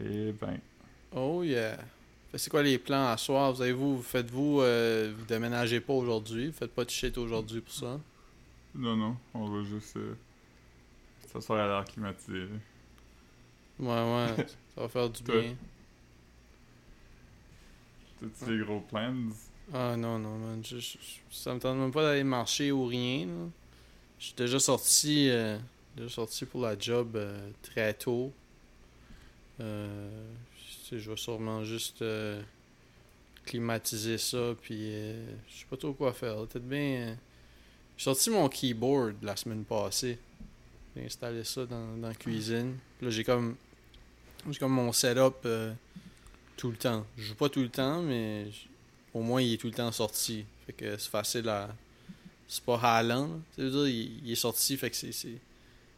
Et 0.03 0.33
ben, 0.33 0.59
Oh 1.15 1.43
yeah. 1.43 1.77
C'est 2.35 2.51
quoi 2.51 2.63
les 2.63 2.79
plans 2.79 3.09
à 3.09 3.17
soir? 3.17 3.53
Vous 3.53 3.63
avez-vous, 3.63 3.97
vous 3.97 4.03
faites-vous, 4.03 4.61
euh, 4.61 5.13
vous 5.17 5.25
déménagez 5.25 5.81
pas 5.81 5.95
aujourd'hui? 5.95 6.49
Vous 6.49 6.53
faites 6.53 6.75
pas 6.75 6.85
de 6.85 6.91
shit 6.91 7.17
aujourd'hui 7.19 7.61
pour 7.61 7.73
ça? 7.73 7.99
non, 8.75 8.95
non, 8.97 9.17
on 9.35 9.49
va 9.49 9.65
juste 9.65 9.97
euh, 9.97 10.15
s'asseoir 11.33 11.59
à 11.61 11.67
l'air 11.67 11.85
climatisé. 11.85 12.47
Ouais, 13.81 13.87
ouais. 13.89 14.47
ça 14.75 14.83
va 14.83 14.89
faire 14.89 15.09
du 15.11 15.23
bien. 15.23 15.57
Tous 18.21 18.51
les 18.51 18.59
gros 18.59 18.81
plans. 18.81 19.15
Ah 19.73 19.97
non, 19.97 20.19
non, 20.19 20.39
man. 20.39 20.63
Je, 20.65 20.79
ça 21.31 21.55
me 21.55 21.61
tente 21.61 21.77
même 21.77 21.93
pas 21.93 22.03
d'aller 22.03 22.25
marcher 22.25 22.73
ou 22.73 22.87
rien. 22.87 23.29
Je 24.19 24.25
suis 24.27 24.35
déjà 24.35 24.59
sorti, 24.59 25.29
euh, 25.31 25.59
déjà 25.97 26.09
sorti 26.09 26.45
pour 26.47 26.63
la 26.63 26.79
job 26.79 27.17
euh, 27.17 27.51
très 27.63 27.93
tôt. 27.95 28.33
Euh, 29.61 30.27
je 30.91 30.97
vais 30.97 31.17
sûrement 31.17 31.65
juste 31.65 32.03
climatiser 33.45 34.17
ça, 34.17 34.55
puis 34.61 34.91
je 34.91 35.59
sais 35.59 35.67
pas 35.69 35.77
trop 35.77 35.93
quoi 35.93 36.13
faire. 36.15 36.47
Peut-être 36.47 36.67
bien. 36.67 37.17
J'ai 37.97 38.05
sorti 38.05 38.31
mon 38.31 38.49
keyboard 38.49 39.17
la 39.23 39.37
semaine 39.37 39.65
passée. 39.65 40.19
J'ai 40.97 41.05
installé 41.05 41.45
ça 41.45 41.67
dans, 41.67 41.97
la 42.01 42.15
cuisine. 42.15 42.79
Puis 42.97 43.07
là, 43.07 43.11
j'ai 43.11 43.25
comme, 43.25 43.57
j'ai 44.49 44.59
comme 44.59 44.73
mon 44.73 44.93
setup 44.93 45.47
tout 46.59 46.71
le 46.71 46.77
temps. 46.77 47.07
Je 47.17 47.23
joue 47.25 47.35
pas 47.35 47.49
tout 47.49 47.61
le 47.63 47.69
temps, 47.71 48.03
mais 48.03 48.47
au 49.15 49.23
moins 49.23 49.41
il 49.41 49.55
est 49.55 49.57
tout 49.57 49.69
le 49.69 49.73
temps 49.75 49.91
sorti. 49.93 50.45
Fait 50.67 50.73
que 50.75 50.99
c'est 50.99 51.11
facile 51.11 51.49
à. 51.49 51.69
C'est 52.47 52.63
pas 52.65 52.77
veux 53.63 53.71
dire, 53.71 53.87
il, 53.89 54.27
il 54.27 54.33
est 54.33 54.37
sorti, 54.37 54.77
fait 54.77 54.91
que 54.91 54.97
c'est. 54.97 55.13
c'est- 55.13 55.41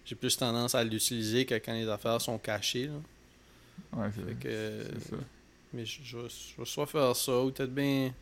J'ai 0.05 0.15
plus 0.17 0.37
tendance 0.37 0.75
à 0.75 0.83
l'utiliser 0.85 1.45
que 1.47 1.55
quand 1.55 1.73
les 1.73 1.89
affaires 1.89 2.21
sont 2.21 2.39
cachées. 2.39 2.87
Là. 2.89 2.93
Ouais, 3.99 4.09
c'est 4.15 4.25
Fait 4.25 4.35
que. 4.35 4.85
c'est 5.01 5.11
ça. 5.11 5.17
Mais 5.73 5.87
je, 5.87 6.01
je, 6.03 6.17
vais- 6.19 6.29
je 6.29 6.61
vais 6.61 6.67
soit 6.67 6.87
faire 6.87 7.15
ça 7.17 7.41
ou 7.41 7.51
peut-être 7.53 7.75
bien. 7.75 8.13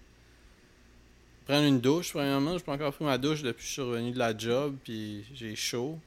Prendre 1.47 1.65
une 1.67 1.81
douche, 1.81 2.13
premièrement. 2.13 2.59
Je 2.59 2.65
pas 2.65 2.73
encore 2.75 2.93
pris 2.93 3.05
ma 3.07 3.17
douche 3.17 3.43
depuis 3.43 3.63
que 3.63 3.67
je 3.69 3.73
suis 3.73 3.83
revenu 3.83 4.13
de 4.13 4.19
la 4.19 4.37
job, 4.37 4.77
puis 4.85 5.25
j'ai 5.35 5.57
chaud. 5.57 5.99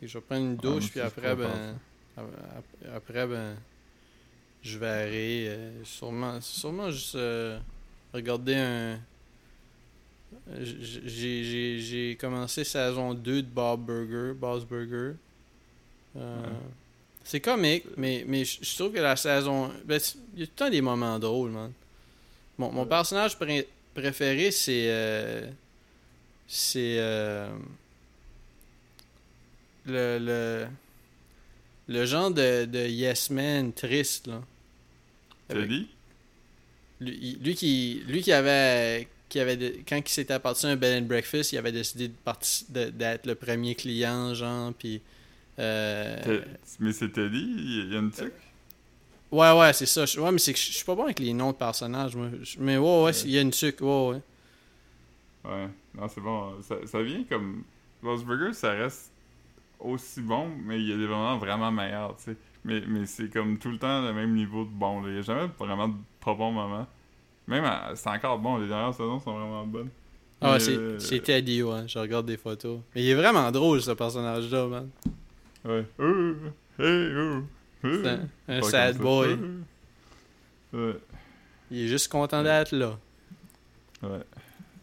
Et 0.00 0.06
je 0.06 0.18
vais 0.18 0.24
prendre 0.24 0.44
une 0.46 0.56
Ah, 0.58 0.62
douche, 0.62 0.90
puis 0.90 1.00
après, 1.00 1.34
ben. 1.34 1.76
ap- 2.16 2.24
Après, 2.94 3.26
ben. 3.26 3.56
Je 4.62 4.78
verrai. 4.78 5.48
euh, 5.48 5.84
sûrement, 5.84 6.40
sûrement 6.40 6.90
juste 6.90 7.14
euh, 7.16 7.58
regarder 8.12 8.54
un. 8.54 9.00
J'ai 10.56 12.16
commencé 12.20 12.64
saison 12.64 13.14
2 13.14 13.42
de 13.42 13.46
Bob 13.48 13.84
Burger, 13.86 14.32
Boss 14.34 14.64
Burger. 14.64 15.12
Euh. 16.16 16.42
C'est 17.24 17.40
comique, 17.40 17.84
mais, 17.96 18.24
mais 18.26 18.44
je 18.44 18.76
trouve 18.76 18.92
que 18.92 18.98
la 18.98 19.16
saison. 19.16 19.70
ben, 19.84 20.00
il 20.34 20.40
y 20.40 20.42
a 20.42 20.46
tout 20.46 20.52
le 20.52 20.56
temps 20.66 20.70
des 20.70 20.80
moments 20.80 21.18
drôles, 21.18 21.50
man. 21.50 21.72
Mon, 22.58 22.70
mon 22.72 22.86
personnage 22.86 23.36
pré- 23.38 23.68
préféré, 23.94 24.50
c'est. 24.50 24.86
euh, 24.90 25.48
c'est. 26.46 26.96
le, 29.86 30.18
le. 30.18 30.66
Le 31.88 32.06
genre 32.06 32.30
de, 32.30 32.64
de 32.64 32.86
Yes 32.86 33.28
Man 33.30 33.72
triste, 33.72 34.28
là. 34.28 34.40
Avec- 35.52 35.68
Teddy? 35.68 35.88
lui, 37.00 37.54
qui 37.54 38.02
lui 38.06 38.22
qui 38.22 38.32
avait 38.32 39.08
qui 39.28 39.40
avait 39.40 39.56
de- 39.56 39.74
quand 39.88 39.96
il 39.98 40.08
s'était 40.08 40.38
parti 40.38 40.66
un 40.66 40.76
bed 40.76 41.02
and 41.02 41.06
breakfast 41.06 41.52
il 41.52 41.58
avait 41.58 41.72
décidé 41.72 42.08
de 42.08 42.14
parti- 42.24 42.66
de- 42.68 42.90
d'être 42.90 43.26
le 43.26 43.34
premier 43.34 43.74
client 43.74 44.34
genre 44.34 44.72
puis 44.74 45.00
euh, 45.58 46.42
Mais 46.80 46.92
c'est 46.92 47.08
Teddy? 47.10 47.54
Il 47.58 47.92
y 47.92 47.96
a 47.96 47.98
une 48.00 48.10
tique? 48.10 48.26
ouais 49.32 49.52
ouais 49.58 49.72
c'est 49.72 49.86
ça 49.86 50.06
Je- 50.06 50.20
ouais 50.20 50.30
mais 50.30 50.38
c'est 50.38 50.52
que 50.52 50.58
je 50.58 50.72
suis 50.72 50.84
pas 50.84 50.94
bon 50.94 51.04
avec 51.04 51.18
les 51.18 51.32
noms 51.32 51.52
de 51.52 51.56
personnages 51.56 52.14
moi 52.14 52.28
mais 52.58 52.76
ouais 52.76 53.02
ouais 53.04 53.12
il 53.24 53.30
y 53.30 53.38
a 53.38 53.40
une 53.40 53.52
sucre 53.52 53.82
ouais 53.84 54.16
ouais 54.16 54.20
Ouais, 55.44 55.68
non, 55.96 56.06
c'est 56.08 56.20
bon. 56.20 56.62
Ça, 56.62 56.76
ça 56.86 57.02
vient 57.02 57.24
comme. 57.28 57.64
Lost 58.00 58.24
Burger, 58.24 58.52
ça 58.52 58.70
reste 58.74 59.10
aussi 59.80 60.20
bon, 60.20 60.48
mais 60.64 60.78
il 60.80 60.88
y 60.88 60.92
a 60.92 60.96
des 60.96 61.08
moments 61.08 61.36
vraiment 61.36 61.72
meilleurs, 61.72 62.16
tu 62.16 62.26
sais. 62.26 62.36
Mais, 62.64 62.82
mais 62.86 63.06
c'est 63.06 63.28
comme 63.32 63.58
tout 63.58 63.70
le 63.70 63.78
temps 63.78 64.02
le 64.02 64.12
même 64.12 64.34
niveau 64.34 64.64
de 64.64 64.70
bon. 64.70 65.00
là. 65.02 65.08
Il 65.08 65.14
n'y 65.14 65.18
a 65.18 65.22
jamais 65.22 65.48
vraiment 65.58 65.88
de 65.88 65.94
pas 66.24 66.34
bons 66.34 66.52
moments. 66.52 66.86
Même, 67.48 67.64
c'est 67.94 68.08
encore 68.08 68.38
bon. 68.38 68.58
Les 68.58 68.68
dernières 68.68 68.94
saisons 68.94 69.18
sont 69.18 69.36
vraiment 69.36 69.66
bonnes. 69.66 69.90
Ah, 70.40 70.58
c'est 70.58 70.76
euh. 70.76 70.98
Je 70.98 71.98
regarde 71.98 72.26
des 72.26 72.36
photos. 72.36 72.80
Mais 72.94 73.02
il 73.02 73.10
est 73.10 73.14
vraiment 73.14 73.50
drôle, 73.50 73.80
ce 73.80 73.92
personnage-là, 73.92 74.66
man. 74.66 74.88
Ouais. 75.64 75.84
Euh, 76.00 76.34
hey, 76.78 77.12
oh, 77.16 77.42
euh. 77.84 78.18
C'est 78.48 78.52
un, 78.52 78.62
sad 78.62 78.98
boy. 78.98 79.38
Euh. 80.74 80.92
Ouais. 80.92 80.98
Il 81.70 81.84
est 81.84 81.88
juste 81.88 82.10
content 82.10 82.42
d'être 82.42 82.72
là. 82.72 82.98
Ouais. 84.02 84.20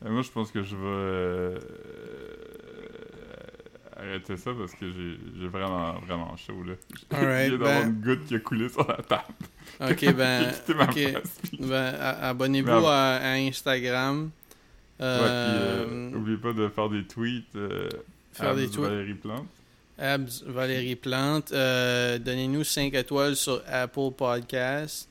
Et 0.05 0.09
moi, 0.09 0.21
je 0.21 0.31
pense 0.31 0.51
que 0.51 0.63
je 0.63 0.75
vais 0.75 1.59
euh, 4.01 4.09
arrêter 4.11 4.37
ça 4.37 4.51
parce 4.57 4.73
que 4.73 4.85
j'ai 4.91 5.17
j'ai 5.39 5.47
vraiment, 5.47 5.93
vraiment 6.05 6.35
chaud, 6.37 6.63
là. 6.65 6.73
Alright, 7.11 7.51
Il 7.51 7.57
vient 7.57 7.59
d'avoir 7.59 7.81
ben- 7.83 7.89
une 7.89 8.01
goutte 8.01 8.25
qui 8.25 8.35
a 8.35 8.39
coulé 8.39 8.69
sur 8.69 8.87
la 8.87 8.97
table. 8.97 9.23
Ok, 9.81 10.13
ben. 10.13 10.51
Place. 10.67 11.39
puis- 11.43 11.57
Ben, 11.59 11.93
a- 11.99 12.29
abonnez-vous 12.29 12.69
à, 12.87 13.15
à 13.21 13.31
Instagram. 13.35 14.23
Ouais, 14.99 15.05
Euh, 15.05 15.85
puis 15.85 15.95
euh, 15.95 16.17
oubliez 16.19 16.37
pas 16.37 16.51
de 16.53 16.67
faire 16.67 16.89
des 16.89 17.03
tweets. 17.05 17.55
Euh, 17.55 17.87
faire 18.33 18.55
des 18.55 18.67
tweets. 18.67 18.79
Valérie 18.89 19.13
Plante. 19.13 19.47
Abs 19.97 20.43
Valérie 20.45 20.95
Plante. 20.95 21.51
Euh, 21.53 22.17
Donnez-nous 22.19 22.63
5 22.65 22.93
étoiles 22.95 23.35
sur 23.35 23.61
Apple 23.67 24.11
Podcast. 24.17 25.07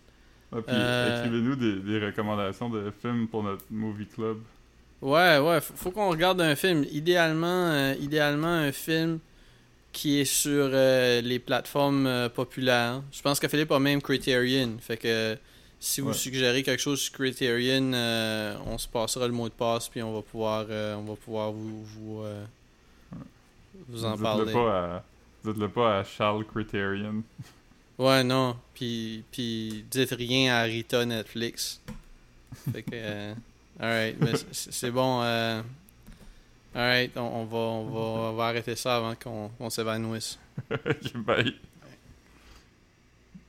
Ouais, 0.52 0.60
puis 0.62 0.74
Euh, 0.76 1.20
écrivez-nous 1.24 1.56
des, 1.56 1.76
des 1.76 2.06
recommandations 2.06 2.68
de 2.68 2.92
films 3.00 3.28
pour 3.28 3.42
notre 3.42 3.64
movie 3.70 4.06
club. 4.06 4.38
Ouais, 5.00 5.38
ouais, 5.38 5.60
faut, 5.60 5.74
faut 5.76 5.90
qu'on 5.90 6.10
regarde 6.10 6.40
un 6.40 6.56
film. 6.56 6.84
Idéalement, 6.90 7.46
euh, 7.70 7.94
idéalement 8.00 8.48
un 8.48 8.72
film 8.72 9.20
qui 9.92 10.20
est 10.20 10.24
sur 10.24 10.70
euh, 10.72 11.20
les 11.20 11.38
plateformes 11.38 12.06
euh, 12.06 12.28
populaires. 12.28 13.02
Je 13.12 13.22
pense 13.22 13.38
que 13.40 13.48
Philippe 13.48 13.70
a 13.70 13.78
même 13.78 14.02
Criterion. 14.02 14.76
Fait 14.80 14.96
que 14.96 15.36
si 15.80 16.00
vous 16.00 16.08
Ouais. 16.08 16.14
suggérez 16.14 16.62
quelque 16.62 16.80
chose 16.80 17.00
sur 17.00 17.12
Criterion, 17.12 17.92
on 18.66 18.76
se 18.78 18.88
passera 18.88 19.26
le 19.26 19.32
mot 19.32 19.48
de 19.48 19.54
passe 19.54 19.88
puis 19.88 20.02
on 20.02 20.12
va 20.12 20.22
pouvoir, 20.22 20.66
on 20.68 21.02
va 21.02 21.14
pouvoir 21.14 21.52
vous, 21.52 21.84
vous, 21.84 22.24
vous 23.88 24.04
en 24.04 24.10
Dites-le 24.16 24.22
parler. 24.24 24.52
pas 24.52 24.78
à, 24.96 25.04
dites-le 25.44 25.68
pas 25.68 25.98
à 26.00 26.04
Charles 26.04 26.44
Criterion. 26.46 27.22
Ouais, 27.98 28.22
non. 28.22 28.56
Puis, 28.74 29.24
puis 29.32 29.84
dites 29.90 30.10
rien 30.12 30.54
à 30.54 30.62
Rita 30.62 31.04
Netflix. 31.04 31.80
Fait 32.72 32.82
que, 32.84 33.32
alright, 33.80 34.16
mais 34.20 34.32
c'est 34.52 34.90
bon. 34.90 35.22
Euh, 35.22 35.62
alright, 36.74 37.16
on, 37.16 37.20
on 37.22 37.44
va, 37.44 37.56
on, 37.58 37.84
va, 37.90 38.00
on 38.00 38.32
va 38.34 38.44
arrêter 38.46 38.76
ça 38.76 38.96
avant 38.96 39.14
qu'on 39.14 39.50
on 39.58 39.70
s'évanouisse. 39.70 40.38
Bye. 41.14 41.54